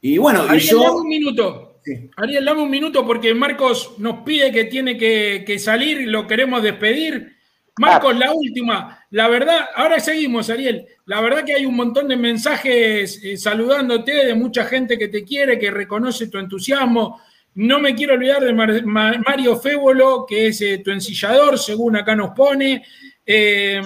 Y 0.00 0.18
bueno, 0.18 0.42
Ariel, 0.42 0.62
y 0.62 0.66
yo... 0.66 0.82
Dame 0.82 1.00
un 1.00 1.08
minuto. 1.08 1.80
Ariel, 2.16 2.44
dame 2.44 2.62
un 2.62 2.70
minuto 2.70 3.06
porque 3.06 3.34
Marcos 3.34 3.94
nos 3.98 4.22
pide 4.24 4.52
que 4.52 4.64
tiene 4.64 4.96
que, 4.96 5.44
que 5.46 5.58
salir 5.58 6.00
y 6.00 6.06
lo 6.06 6.26
queremos 6.26 6.62
despedir. 6.62 7.36
Marcos, 7.78 8.14
ah. 8.14 8.18
la 8.18 8.32
última. 8.32 9.06
La 9.10 9.28
verdad, 9.28 9.66
ahora 9.74 10.00
seguimos, 10.00 10.48
Ariel. 10.48 10.86
La 11.04 11.20
verdad 11.20 11.44
que 11.44 11.54
hay 11.54 11.66
un 11.66 11.76
montón 11.76 12.08
de 12.08 12.16
mensajes 12.16 13.22
eh, 13.22 13.36
saludándote, 13.36 14.12
de 14.12 14.34
mucha 14.34 14.64
gente 14.64 14.98
que 14.98 15.08
te 15.08 15.24
quiere, 15.24 15.58
que 15.58 15.70
reconoce 15.70 16.28
tu 16.28 16.38
entusiasmo. 16.38 17.20
No 17.56 17.80
me 17.80 17.94
quiero 17.94 18.14
olvidar 18.14 18.44
de 18.44 18.52
Mario 18.52 19.56
Fébolo, 19.56 20.26
que 20.26 20.48
es 20.48 20.60
eh, 20.60 20.78
tu 20.84 20.90
ensillador, 20.90 21.58
según 21.58 21.96
acá 21.96 22.14
nos 22.14 22.32
pone. 22.32 22.84
Eh, 23.24 23.80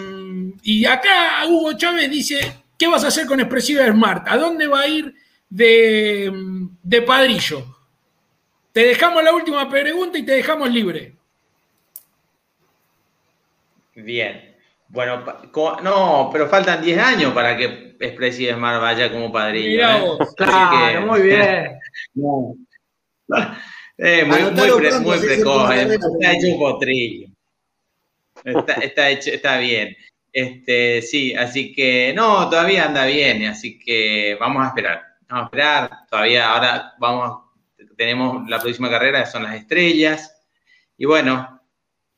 y 0.65 0.85
acá 0.85 1.47
Hugo 1.47 1.75
Chávez 1.75 2.11
dice, 2.11 2.65
¿qué 2.77 2.89
vas 2.89 3.05
a 3.05 3.09
hacer 3.09 3.27
con 3.27 3.39
Expresiva 3.39 3.87
Smart? 3.87 4.27
¿A 4.27 4.37
dónde 4.37 4.67
va 4.67 4.81
a 4.81 4.89
ir 4.89 5.15
de, 5.49 6.33
de 6.83 7.03
padrillo? 7.03 7.65
Te 8.73 8.87
dejamos 8.87 9.23
la 9.23 9.33
última 9.33 9.69
pregunta 9.71 10.19
y 10.19 10.25
te 10.25 10.33
dejamos 10.33 10.69
libre. 10.69 11.15
Bien. 13.95 14.57
Bueno, 14.89 15.25
no, 15.85 16.29
pero 16.33 16.49
faltan 16.49 16.83
10 16.83 16.99
años 16.99 17.33
para 17.33 17.57
que 17.57 17.97
Expresi 18.01 18.51
Smart 18.51 18.83
vaya 18.83 19.13
como 19.13 19.31
padrino. 19.31 20.17
¿eh? 20.21 20.27
Claro, 20.37 21.07
muy 21.07 21.23
bien. 21.23 21.79
Eh, 24.03 24.25
muy, 24.25 24.41
muy, 24.41 25.19
precoz, 25.19 25.71
eh. 25.75 25.83
está 25.93 26.33
hecho 26.33 26.47
un 26.47 26.59
potrillo. 26.59 27.29
Está, 28.43 29.11
hecho, 29.11 29.31
está 29.31 29.59
bien. 29.59 29.95
Este, 30.33 31.03
sí, 31.03 31.35
así 31.35 31.71
que 31.71 32.15
no, 32.17 32.49
todavía 32.49 32.87
anda 32.87 33.05
bien, 33.05 33.45
así 33.45 33.79
que 33.79 34.39
vamos 34.41 34.65
a 34.65 34.69
esperar. 34.69 35.03
Vamos 35.29 35.43
a 35.43 35.45
esperar, 35.45 35.91
todavía 36.11 36.51
ahora 36.51 36.95
vamos, 36.99 37.43
tenemos 37.99 38.49
la 38.49 38.59
próxima 38.59 38.89
carrera, 38.89 39.27
son 39.27 39.43
las 39.43 39.57
estrellas. 39.57 40.35
Y 40.97 41.05
bueno, 41.05 41.61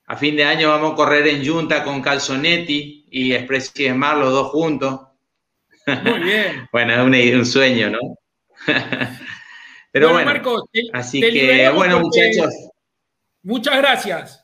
a 0.06 0.16
fin 0.16 0.36
de 0.36 0.44
año 0.44 0.68
vamos 0.68 0.92
a 0.92 0.94
correr 0.96 1.26
en 1.26 1.44
Junta 1.44 1.82
con 1.82 2.00
Calzonetti 2.00 3.06
y 3.10 3.32
Express 3.32 3.72
y 3.76 3.88
Smart, 3.88 4.18
los 4.18 4.30
dos 4.30 4.48
juntos. 4.50 5.00
Muy 5.86 6.20
bien. 6.20 6.68
bueno, 6.72 7.14
es 7.14 7.34
un, 7.34 7.46
sueño, 7.46 7.90
¿no? 7.90 7.98
Pero 9.92 10.10
bueno, 10.12 10.32
así 10.94 11.20
que, 11.20 11.70
bueno, 11.70 12.00
muchachos. 12.00 12.52
Muchas 13.42 13.76
gracias. 13.76 14.42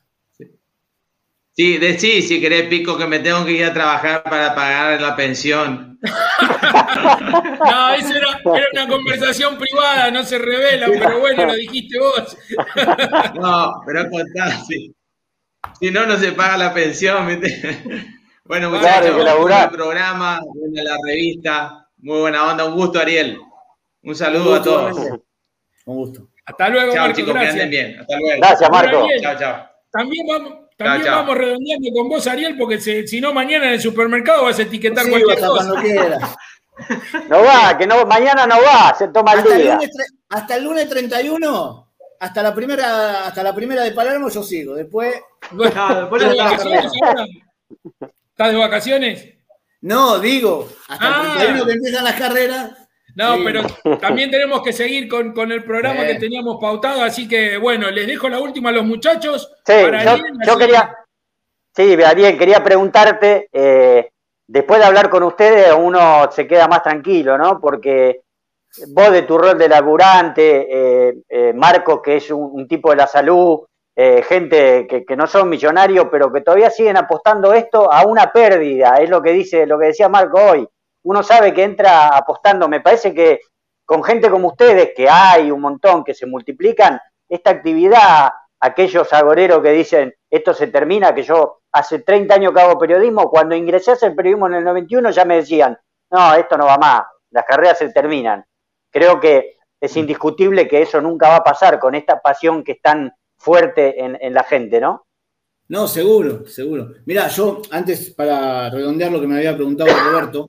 Sí, 1.52 1.76
de, 1.78 1.98
sí, 1.98 2.22
si 2.22 2.40
querés, 2.40 2.68
Pico, 2.68 2.96
que 2.96 3.06
me 3.06 3.18
tengo 3.18 3.44
que 3.44 3.50
ir 3.50 3.64
a 3.64 3.74
trabajar 3.74 4.22
para 4.22 4.54
pagar 4.54 5.00
la 5.00 5.16
pensión. 5.16 5.98
no, 6.02 7.94
eso 7.94 8.14
era, 8.14 8.40
una 8.72 8.88
conversación 8.88 9.58
privada, 9.58 10.08
no 10.12 10.22
se 10.22 10.38
revela, 10.38 10.86
pero 10.86 11.18
bueno, 11.18 11.46
lo 11.46 11.54
dijiste 11.54 11.98
vos. 11.98 12.36
no, 13.40 13.82
pero 13.84 14.08
contá, 14.08 14.50
sí. 14.68 14.94
Si 15.80 15.90
no, 15.90 16.06
no 16.06 16.16
se 16.16 16.30
paga 16.32 16.56
la 16.56 16.74
pensión. 16.74 17.40
Bueno, 18.44 18.70
muchachos, 18.70 19.14
buen 19.14 19.70
programa, 19.70 20.40
buena 20.54 20.82
la 20.82 20.96
revista, 21.04 21.86
muy 21.98 22.20
buena 22.20 22.50
onda, 22.50 22.64
un 22.64 22.76
gusto, 22.76 22.98
Ariel. 22.98 23.38
Un 24.00 24.14
saludo 24.14 24.54
a 24.54 24.62
todos. 24.62 25.20
Un 25.88 25.96
gusto. 25.96 26.28
Hasta 26.44 26.68
luego, 26.68 26.92
chao, 26.92 27.12
chicos, 27.14 27.32
que 27.32 27.46
anden 27.46 27.70
bien. 27.70 27.98
Hasta 27.98 28.18
luego. 28.18 28.40
Gracias, 28.40 28.70
Marco. 28.70 29.08
Chao, 29.22 29.38
chao. 29.38 29.68
También 29.90 30.26
vamos, 30.26 30.52
también 30.76 31.10
vamos 31.10 31.38
redondeando 31.38 31.90
con 31.94 32.10
vos, 32.10 32.26
Ariel, 32.26 32.58
porque 32.58 32.78
si, 32.78 33.20
no, 33.22 33.32
mañana 33.32 33.68
en 33.68 33.72
el 33.72 33.80
supermercado 33.80 34.44
vas 34.44 34.58
a 34.58 34.62
etiquetar 34.62 35.08
cualquier 35.08 35.38
cosa. 35.40 35.72
No 37.30 37.42
va, 37.42 37.76
que 37.78 37.86
no, 37.86 38.04
mañana 38.04 38.46
no 38.46 38.56
va, 38.56 38.94
se 38.96 39.08
toma 39.08 39.32
el 39.32 39.62
día. 39.62 39.80
hasta 40.28 40.56
el 40.56 40.64
lunes 40.64 40.88
31, 40.90 41.88
hasta 42.20 42.42
la 42.42 42.54
primera, 42.54 43.26
hasta 43.26 43.42
la 43.42 43.54
primera 43.54 43.82
de 43.82 43.92
Palermo 43.92 44.28
yo 44.28 44.42
sigo. 44.42 44.74
Después. 44.74 45.16
¿Estás 48.30 48.52
de 48.52 48.56
vacaciones? 48.58 49.26
No, 49.80 50.18
digo, 50.18 50.68
hasta 50.86 51.06
el 51.06 51.14
31 51.38 51.62
ah. 51.62 51.66
que 51.66 51.72
empiezan 51.72 52.04
las 52.04 52.14
carreras, 52.14 52.87
no, 53.14 53.36
pero 53.44 53.62
también 53.98 54.30
tenemos 54.30 54.62
que 54.62 54.72
seguir 54.72 55.08
con, 55.08 55.50
el 55.50 55.64
programa 55.64 56.06
que 56.06 56.16
teníamos 56.16 56.58
pautado, 56.60 57.02
así 57.02 57.26
que 57.26 57.56
bueno, 57.56 57.90
les 57.90 58.06
dejo 58.06 58.28
la 58.28 58.38
última 58.38 58.68
a 58.68 58.72
los 58.72 58.84
muchachos. 58.84 59.52
Sí, 59.64 59.74
yo, 60.46 60.58
quería, 60.58 60.94
sí, 61.74 61.96
Ariel, 62.02 62.38
quería 62.38 62.62
preguntarte, 62.62 63.48
eh, 63.52 64.10
después 64.46 64.80
de 64.80 64.86
hablar 64.86 65.10
con 65.10 65.22
ustedes 65.22 65.72
uno 65.76 66.30
se 66.30 66.46
queda 66.46 66.68
más 66.68 66.82
tranquilo, 66.82 67.38
¿no? 67.38 67.60
Porque 67.60 68.20
vos 68.88 69.10
de 69.10 69.22
tu 69.22 69.38
rol 69.38 69.58
de 69.58 69.68
laburante, 69.68 70.68
eh, 70.70 71.14
eh, 71.28 71.52
Marco, 71.54 72.00
que 72.02 72.16
es 72.16 72.30
un, 72.30 72.68
tipo 72.68 72.90
de 72.90 72.96
la 72.96 73.06
salud, 73.06 73.60
gente 73.96 74.86
que, 74.88 75.04
que, 75.04 75.16
no 75.16 75.26
son 75.26 75.48
millonarios, 75.48 76.06
pero 76.08 76.32
que 76.32 76.42
todavía 76.42 76.70
siguen 76.70 76.96
apostando 76.96 77.52
esto 77.52 77.92
a 77.92 78.06
una 78.06 78.30
pérdida, 78.30 78.94
es 79.00 79.10
lo 79.10 79.20
que 79.20 79.32
dice, 79.32 79.66
lo 79.66 79.76
que 79.76 79.86
decía 79.86 80.08
Marco 80.08 80.40
hoy 80.40 80.68
uno 81.08 81.22
sabe 81.22 81.54
que 81.54 81.62
entra 81.62 82.08
apostando. 82.08 82.68
Me 82.68 82.82
parece 82.82 83.14
que 83.14 83.40
con 83.86 84.04
gente 84.04 84.28
como 84.28 84.48
ustedes, 84.48 84.90
que 84.94 85.08
hay 85.08 85.50
un 85.50 85.62
montón, 85.62 86.04
que 86.04 86.12
se 86.12 86.26
multiplican, 86.26 87.00
esta 87.26 87.50
actividad, 87.50 88.30
aquellos 88.60 89.10
agoreros 89.14 89.62
que 89.62 89.70
dicen 89.70 90.14
esto 90.28 90.52
se 90.52 90.66
termina, 90.66 91.14
que 91.14 91.22
yo 91.22 91.60
hace 91.72 92.00
30 92.00 92.34
años 92.34 92.52
que 92.52 92.60
hago 92.60 92.78
periodismo, 92.78 93.30
cuando 93.30 93.54
ingresé 93.54 93.92
a 93.92 93.94
hacer 93.94 94.14
periodismo 94.14 94.48
en 94.48 94.54
el 94.56 94.64
91 94.64 95.10
ya 95.10 95.24
me 95.24 95.36
decían, 95.36 95.78
no, 96.10 96.34
esto 96.34 96.58
no 96.58 96.66
va 96.66 96.76
más, 96.76 97.02
las 97.30 97.46
carreras 97.46 97.78
se 97.78 97.90
terminan. 97.90 98.44
Creo 98.90 99.18
que 99.18 99.56
es 99.80 99.96
indiscutible 99.96 100.68
que 100.68 100.82
eso 100.82 101.00
nunca 101.00 101.30
va 101.30 101.36
a 101.36 101.44
pasar 101.44 101.78
con 101.78 101.94
esta 101.94 102.20
pasión 102.20 102.62
que 102.62 102.72
es 102.72 102.82
tan 102.82 103.10
fuerte 103.38 104.04
en, 104.04 104.18
en 104.20 104.34
la 104.34 104.44
gente, 104.44 104.78
¿no? 104.78 105.06
No, 105.68 105.88
seguro, 105.88 106.46
seguro. 106.46 106.88
Mira, 107.06 107.28
yo 107.28 107.62
antes, 107.70 108.10
para 108.10 108.68
redondear 108.68 109.10
lo 109.10 109.20
que 109.20 109.26
me 109.26 109.36
había 109.36 109.54
preguntado 109.54 109.90
Roberto, 109.90 110.46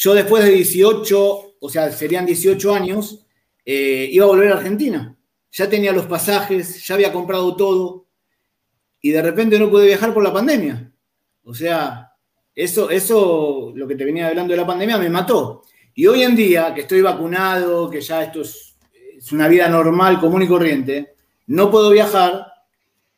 yo 0.00 0.14
después 0.14 0.42
de 0.42 0.52
18, 0.52 1.56
o 1.60 1.68
sea, 1.68 1.92
serían 1.92 2.24
18 2.24 2.74
años, 2.74 3.26
eh, 3.66 4.08
iba 4.10 4.24
a 4.24 4.28
volver 4.28 4.50
a 4.50 4.56
Argentina. 4.56 5.14
Ya 5.52 5.68
tenía 5.68 5.92
los 5.92 6.06
pasajes, 6.06 6.82
ya 6.86 6.94
había 6.94 7.12
comprado 7.12 7.54
todo 7.54 8.06
y 9.02 9.10
de 9.10 9.20
repente 9.20 9.58
no 9.58 9.68
pude 9.68 9.88
viajar 9.88 10.14
por 10.14 10.22
la 10.22 10.32
pandemia. 10.32 10.90
O 11.44 11.52
sea, 11.52 12.12
eso, 12.54 12.88
eso, 12.88 13.74
lo 13.74 13.86
que 13.86 13.94
te 13.94 14.06
venía 14.06 14.28
hablando 14.28 14.52
de 14.52 14.60
la 14.60 14.66
pandemia, 14.66 14.96
me 14.96 15.10
mató. 15.10 15.64
Y 15.94 16.06
hoy 16.06 16.22
en 16.22 16.34
día, 16.34 16.72
que 16.72 16.80
estoy 16.80 17.02
vacunado, 17.02 17.90
que 17.90 18.00
ya 18.00 18.22
esto 18.24 18.40
es, 18.40 18.78
una 19.32 19.48
vida 19.48 19.68
normal, 19.68 20.18
común 20.18 20.44
y 20.44 20.48
corriente, 20.48 21.14
no 21.48 21.70
puedo 21.70 21.90
viajar 21.90 22.46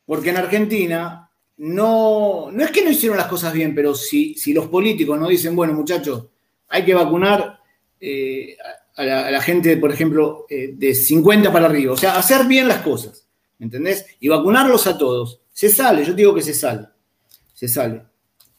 porque 0.05 0.31
en 0.31 0.37
Argentina 0.37 1.31
no, 1.55 2.51
no 2.51 2.61
es 2.61 2.71
que 2.71 2.83
no 2.83 2.91
hicieron 2.91 3.17
las 3.17 3.27
cosas 3.27 3.53
bien, 3.53 3.73
pero 3.73 3.95
si, 3.95 4.35
si 4.35 4.51
los 4.51 4.67
políticos 4.67 5.17
no 5.17 5.29
dicen, 5.29 5.55
bueno, 5.55 5.71
muchachos, 5.71 6.25
hay 6.73 6.83
que 6.83 6.95
vacunar 6.95 7.59
eh, 7.99 8.57
a, 8.95 9.03
la, 9.03 9.41
gente, 9.41 9.77
por 9.77 9.91
ejemplo, 9.91 10.47
eh, 10.49 10.71
de 10.73 10.95
50 10.95 11.53
para 11.53 11.67
arriba. 11.67 11.93
O 11.93 11.97
sea, 11.97 12.17
hacer 12.17 12.45
bien 12.47 12.67
las 12.67 12.79
cosas, 12.79 13.27
¿entendés? 13.59 14.07
Y 14.19 14.27
vacunarlos 14.27 14.87
a 14.87 14.97
todos. 14.97 15.41
Se 15.51 15.69
sale, 15.69 16.03
yo 16.03 16.13
digo 16.13 16.33
que 16.33 16.41
se 16.41 16.55
sale. 16.55 16.87
Se 17.53 17.67
sale. 17.67 18.01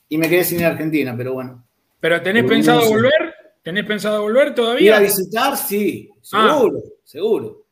Y 0.08 0.16
me 0.16 0.28
quedé 0.28 0.44
sin 0.44 0.60
ir 0.60 0.66
a 0.66 0.68
Argentina, 0.68 1.12
pero 1.16 1.32
bueno. 1.34 1.66
¿Pero 1.98 2.22
tenés 2.22 2.44
pensado 2.44 2.88
volver? 2.88 3.34
¿Tenés 3.64 3.84
pensado 3.84 4.22
volver 4.22 4.54
todavía? 4.54 4.86
Ir 4.86 4.94
a 4.94 5.00
visitar, 5.00 5.56
sí, 5.56 6.08
ah. 6.32 6.54
seguro, 6.54 6.82
seguro. 7.02 7.64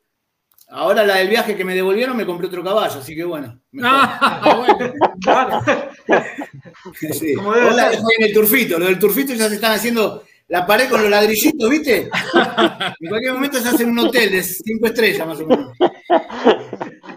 Ahora 0.70 1.05
la 1.05 1.16
del 1.16 1.28
viaje 1.28 1.55
que 1.55 1.64
me 1.64 1.74
devolvieron 1.74 2.16
me 2.16 2.26
compré 2.26 2.49
otro 2.49 2.64
caballo, 2.64 2.99
así 2.99 3.14
que 3.14 3.22
bueno. 3.22 3.61
Ah, 3.80 4.66
bueno, 4.76 4.93
claro. 5.20 5.61
Sí. 7.12 7.32
en 7.32 8.24
el 8.24 8.32
turfito. 8.32 8.78
Lo 8.78 8.86
del 8.86 8.99
turfito 8.99 9.34
ya 9.34 9.49
se 9.49 9.55
están 9.55 9.72
haciendo 9.72 10.24
la 10.49 10.66
pared 10.66 10.88
con 10.88 11.01
los 11.01 11.11
ladrillitos, 11.11 11.70
¿viste? 11.70 12.11
En 13.01 13.09
cualquier 13.09 13.32
momento 13.32 13.59
se 13.59 13.68
hacen 13.68 13.88
un 13.88 13.99
hotel 14.01 14.32
de 14.32 14.43
cinco 14.43 14.86
estrellas 14.86 15.26
más 15.26 15.40
o 15.40 15.47
menos. 15.47 15.72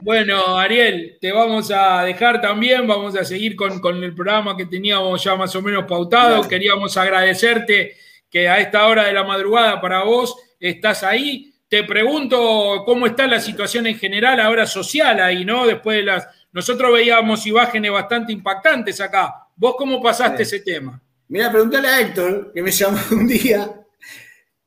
Bueno, 0.01 0.57
Ariel, 0.57 1.17
te 1.19 1.31
vamos 1.31 1.71
a 1.71 2.03
dejar 2.03 2.39
también, 2.39 2.85
vamos 2.85 3.15
a 3.15 3.25
seguir 3.25 3.55
con, 3.55 4.03
el 4.03 4.13
programa 4.13 4.55
que 4.55 4.67
teníamos 4.67 5.23
ya 5.23 5.35
más 5.35 5.55
o 5.55 5.61
menos 5.61 5.85
pautado. 5.85 6.47
Queríamos 6.47 6.95
agradecerte 6.95 7.97
que 8.29 8.47
a 8.47 8.59
esta 8.59 8.85
hora 8.85 9.05
de 9.05 9.13
la 9.13 9.23
madrugada 9.23 9.81
para 9.81 10.03
vos 10.03 10.35
estás 10.59 11.03
ahí. 11.03 11.53
Te 11.67 11.83
pregunto 11.83 12.83
cómo 12.85 13.07
está 13.07 13.25
la 13.25 13.39
situación 13.39 13.87
en 13.87 13.97
general 13.97 14.39
ahora 14.39 14.67
social 14.67 15.19
ahí, 15.19 15.43
¿no? 15.43 15.65
Después 15.65 15.97
de 15.97 16.03
las... 16.03 16.27
Nosotros 16.51 16.93
veíamos 16.93 17.45
imágenes 17.47 17.91
bastante 17.91 18.31
impactantes 18.31 19.01
acá. 19.01 19.47
¿Vos 19.55 19.75
cómo 19.77 20.01
pasaste 20.01 20.43
ese 20.43 20.59
tema? 20.59 21.01
Mira, 21.27 21.51
preguntale 21.51 21.87
a 21.87 21.99
Héctor, 22.01 22.51
que 22.53 22.61
me 22.61 22.71
llamó 22.71 22.97
un 23.11 23.27
día 23.27 23.81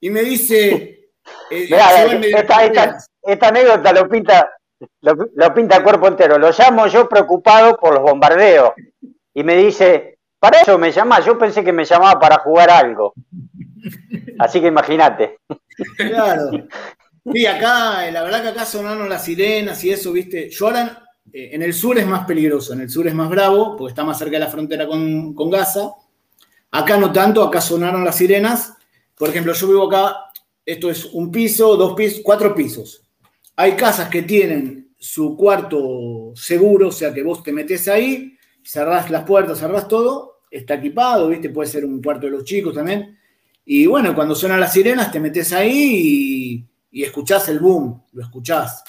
y 0.00 0.11
me 0.11 0.22
dice. 0.22 1.11
Eh, 1.50 1.68
esta, 3.22 3.48
anécdota 3.48 3.92
lo 3.92 4.09
pinta, 4.09 4.48
lo, 5.02 5.54
pinta 5.54 5.82
cuerpo 5.82 6.09
entero. 6.09 6.38
Lo 6.38 6.50
llamo 6.50 6.86
yo 6.86 7.09
preocupado 7.09 7.76
por 7.76 7.94
los 7.94 8.02
bombardeos. 8.02 8.72
Y 9.34 9.44
me 9.44 9.56
dice, 9.56 10.18
para 10.38 10.61
eso 10.61 10.78
me 10.78 10.90
llama, 10.90 11.20
yo 11.20 11.38
pensé 11.38 11.62
que 11.62 11.72
me 11.72 11.84
llamaba 11.84 12.18
para 12.18 12.38
jugar 12.38 12.70
algo. 12.70 13.14
Así 14.38 14.61
que 14.61 14.68
imagínate. 14.68 15.38
Claro. 15.96 16.50
Sí, 17.30 17.44
acá, 17.44 18.11
la 18.11 18.22
verdad 18.22 18.40
que 18.40 18.48
acá 18.48 18.64
sonaron 18.64 19.06
las 19.06 19.22
sirenas 19.22 19.84
y 19.84 19.90
eso, 19.90 20.12
viste. 20.12 20.48
Yo 20.48 20.68
ahora, 20.68 21.04
eh, 21.30 21.50
en 21.52 21.61
el 21.61 21.74
sur 21.74 21.98
es 21.98 22.06
más 22.06 22.24
peligroso, 22.24 22.72
en 22.72 22.80
el 22.80 22.88
sur 22.88 23.06
es 23.06 23.12
más 23.12 23.28
bravo, 23.28 23.76
porque 23.76 23.90
está 23.90 24.02
más 24.02 24.16
cerca 24.16 24.38
de 24.38 24.44
la 24.44 24.46
frontera 24.46 24.86
con, 24.86 25.34
con 25.34 25.50
Gaza 25.50 25.92
Acá 26.70 26.96
no 26.96 27.12
tanto, 27.12 27.42
acá 27.42 27.60
sonaron 27.60 28.04
las 28.04 28.16
sirenas. 28.16 28.74
Por 29.16 29.30
ejemplo, 29.30 29.52
yo 29.52 29.68
vivo 29.68 29.86
acá, 29.86 30.16
esto 30.64 30.90
es 30.90 31.06
un 31.06 31.30
piso, 31.30 31.76
dos 31.76 31.94
pisos, 31.94 32.20
cuatro 32.22 32.54
pisos. 32.54 33.02
Hay 33.56 33.72
casas 33.74 34.08
que 34.08 34.22
tienen 34.22 34.92
su 34.98 35.36
cuarto 35.36 36.32
seguro, 36.34 36.88
o 36.88 36.92
sea 36.92 37.12
que 37.12 37.22
vos 37.22 37.42
te 37.42 37.52
metes 37.52 37.88
ahí, 37.88 38.36
cerrás 38.62 39.10
las 39.10 39.24
puertas, 39.24 39.58
cerrás 39.58 39.88
todo, 39.88 40.42
está 40.50 40.74
equipado, 40.74 41.28
¿viste? 41.28 41.50
Puede 41.50 41.68
ser 41.68 41.84
un 41.84 42.02
cuarto 42.02 42.26
de 42.26 42.32
los 42.32 42.44
chicos 42.44 42.74
también. 42.74 43.18
Y 43.64 43.86
bueno, 43.86 44.14
cuando 44.14 44.34
suenan 44.34 44.60
las 44.60 44.72
sirenas, 44.72 45.10
te 45.10 45.20
metes 45.20 45.52
ahí 45.52 46.66
y, 46.90 47.00
y 47.00 47.04
escuchás 47.04 47.48
el 47.48 47.60
boom, 47.60 48.02
lo 48.12 48.22
escuchás. 48.22 48.84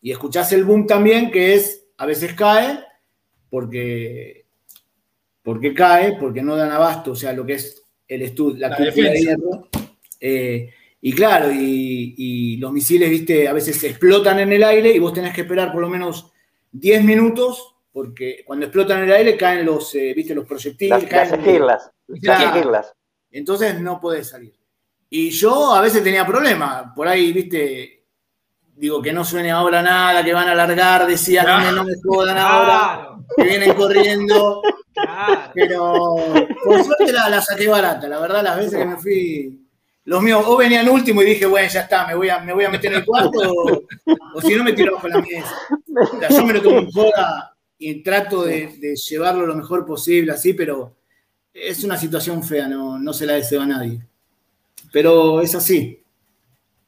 Y 0.00 0.10
escuchás 0.12 0.52
el 0.52 0.64
boom 0.64 0.86
también, 0.86 1.30
que 1.30 1.54
es, 1.54 1.86
a 1.96 2.06
veces 2.06 2.34
cae, 2.34 2.80
porque 3.48 4.43
¿Por 5.44 5.74
cae? 5.74 6.16
Porque 6.18 6.42
no 6.42 6.56
dan 6.56 6.72
abasto, 6.72 7.12
o 7.12 7.14
sea, 7.14 7.34
lo 7.34 7.44
que 7.44 7.54
es 7.54 7.84
el 8.08 8.22
estudio, 8.22 8.56
la, 8.58 8.70
la 8.70 8.90
de 8.90 9.20
hierro. 9.20 9.68
Eh, 10.18 10.70
Y 11.02 11.12
claro, 11.12 11.50
y, 11.52 12.56
los 12.56 12.72
misiles, 12.72 13.10
viste, 13.10 13.46
a 13.46 13.52
veces 13.52 13.84
explotan 13.84 14.38
en 14.40 14.54
el 14.54 14.64
aire 14.64 14.90
y 14.90 14.98
vos 14.98 15.12
tenés 15.12 15.34
que 15.34 15.42
esperar 15.42 15.70
por 15.70 15.82
lo 15.82 15.90
menos 15.90 16.32
10 16.72 17.04
minutos, 17.04 17.76
porque 17.92 18.42
cuando 18.46 18.64
explotan 18.64 19.02
en 19.02 19.04
el 19.04 19.12
aire 19.12 19.36
caen 19.36 19.66
los, 19.66 19.94
eh, 19.94 20.14
viste, 20.16 20.34
los 20.34 20.46
proyectiles. 20.46 21.02
Las, 21.02 21.30
caen, 21.30 21.66
las, 22.72 22.94
Entonces 23.30 23.78
no 23.82 24.00
podés 24.00 24.30
salir. 24.30 24.54
Y 25.10 25.28
yo 25.28 25.74
a 25.74 25.82
veces 25.82 26.02
tenía 26.02 26.26
problemas, 26.26 26.86
por 26.96 27.06
ahí, 27.06 27.34
viste, 27.34 28.03
digo 28.76 29.00
que 29.00 29.12
no 29.12 29.24
suene 29.24 29.50
ahora 29.50 29.82
nada, 29.82 30.24
que 30.24 30.32
van 30.32 30.48
a 30.48 30.52
alargar, 30.52 31.06
decía, 31.06 31.42
no, 31.44 31.60
me, 31.60 31.72
no 31.72 31.84
me 31.84 31.94
jodan 32.02 32.38
ahora, 32.38 33.16
que 33.36 33.44
vienen 33.44 33.74
corriendo. 33.74 34.62
Pero 35.54 36.14
por 36.64 36.84
suerte 36.84 37.12
la, 37.12 37.28
la, 37.28 37.40
saqué 37.40 37.68
barata, 37.68 38.08
la 38.08 38.20
verdad, 38.20 38.42
las 38.42 38.56
veces 38.56 38.78
que 38.78 38.84
me 38.84 38.96
fui 38.96 39.64
los 40.04 40.22
míos 40.22 40.44
o 40.46 40.56
venían 40.56 40.88
último 40.88 41.22
y 41.22 41.26
dije, 41.26 41.46
bueno, 41.46 41.68
ya 41.68 41.80
está, 41.80 42.06
me 42.06 42.14
voy 42.14 42.28
a, 42.28 42.38
me 42.38 42.52
voy 42.52 42.64
a 42.64 42.70
meter 42.70 42.92
en 42.92 42.98
el 42.98 43.04
cuarto 43.04 43.38
o, 44.34 44.40
si 44.42 44.54
no 44.54 44.62
me 44.62 44.74
tiro 44.74 44.94
bajo 44.94 45.08
la 45.08 45.20
mesa. 45.20 45.56
yo 46.30 46.46
me 46.46 46.52
lo 46.52 46.62
tomo 46.62 46.78
en 46.78 46.90
joda 46.90 47.56
y 47.78 48.02
trato 48.02 48.44
de, 48.44 48.94
llevarlo 48.94 49.46
lo 49.46 49.54
mejor 49.54 49.86
posible, 49.86 50.32
así, 50.32 50.52
pero 50.52 50.94
es 51.52 51.82
una 51.84 51.96
situación 51.96 52.42
fea, 52.42 52.68
no, 52.68 52.98
no 52.98 53.12
se 53.12 53.26
la 53.26 53.34
deseo 53.34 53.62
a 53.62 53.66
nadie. 53.66 54.00
Pero 54.92 55.40
es 55.40 55.54
así. 55.54 56.03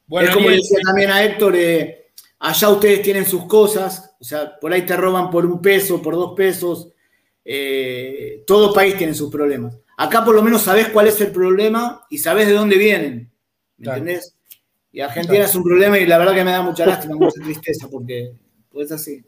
Bueno, 0.06 0.28
es 0.28 0.34
como 0.34 0.48
le 0.48 0.56
decía 0.56 0.78
también 0.84 1.10
a 1.10 1.22
Héctor, 1.24 1.56
eh, 1.56 2.10
allá 2.38 2.68
ustedes 2.68 3.02
tienen 3.02 3.24
sus 3.24 3.46
cosas, 3.46 4.14
o 4.20 4.24
sea, 4.24 4.58
por 4.58 4.72
ahí 4.72 4.82
te 4.82 4.96
roban 4.96 5.30
por 5.30 5.44
un 5.44 5.60
peso, 5.60 6.00
por 6.00 6.14
dos 6.14 6.34
pesos, 6.36 6.88
eh, 7.44 8.42
todo 8.46 8.72
país 8.72 8.96
tiene 8.96 9.14
sus 9.14 9.30
problemas. 9.30 9.76
Acá 9.96 10.24
por 10.24 10.34
lo 10.34 10.42
menos 10.42 10.62
sabes 10.62 10.88
cuál 10.88 11.06
es 11.06 11.20
el 11.20 11.32
problema 11.32 12.04
y 12.10 12.18
sabes 12.18 12.46
de 12.46 12.52
dónde 12.52 12.76
vienen. 12.76 13.30
¿Me 13.78 13.88
entendés? 13.88 14.34
Y 14.92 15.00
Argentina 15.00 15.44
es 15.44 15.54
un 15.54 15.64
problema 15.64 15.98
y 15.98 16.06
la 16.06 16.18
verdad 16.18 16.34
que 16.34 16.44
me 16.44 16.52
da 16.52 16.62
mucha 16.62 16.86
lástima, 16.86 17.16
mucha 17.16 17.42
tristeza, 17.42 17.88
porque 17.90 18.32
es 18.74 18.92
así. 18.92 19.22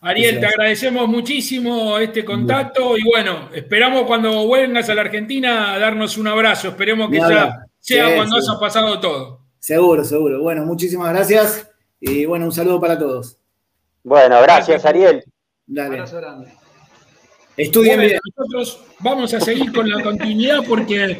Ariel, 0.00 0.40
te 0.40 0.46
agradecemos 0.46 1.08
muchísimo 1.08 1.98
este 1.98 2.24
contacto 2.24 2.96
y 2.96 3.02
bueno, 3.04 3.50
esperamos 3.52 4.04
cuando 4.04 4.46
vuelvas 4.46 4.88
a 4.88 4.94
la 4.94 5.02
Argentina 5.02 5.74
a 5.74 5.78
darnos 5.78 6.16
un 6.16 6.28
abrazo. 6.28 6.68
Esperemos 6.68 7.10
que 7.10 7.18
ya 7.18 7.66
sea 7.80 8.16
cuando 8.16 8.36
haya 8.36 8.58
pasado 8.58 9.00
todo. 9.00 9.43
Seguro, 9.64 10.04
seguro. 10.04 10.42
Bueno, 10.42 10.66
muchísimas 10.66 11.10
gracias 11.10 11.70
y 11.98 12.26
bueno, 12.26 12.44
un 12.44 12.52
saludo 12.52 12.78
para 12.78 12.98
todos. 12.98 13.38
Bueno, 14.02 14.38
gracias, 14.42 14.84
Ariel. 14.84 15.24
Dale. 15.64 15.88
Un 15.88 15.94
abrazo 15.94 16.16
grande. 16.18 16.52
Estudien 17.56 17.98
bien. 17.98 18.20
Nosotros 18.36 18.84
vamos 18.98 19.32
a 19.32 19.40
seguir 19.40 19.72
con 19.72 19.88
la 19.88 20.02
continuidad 20.02 20.58
porque 20.68 21.18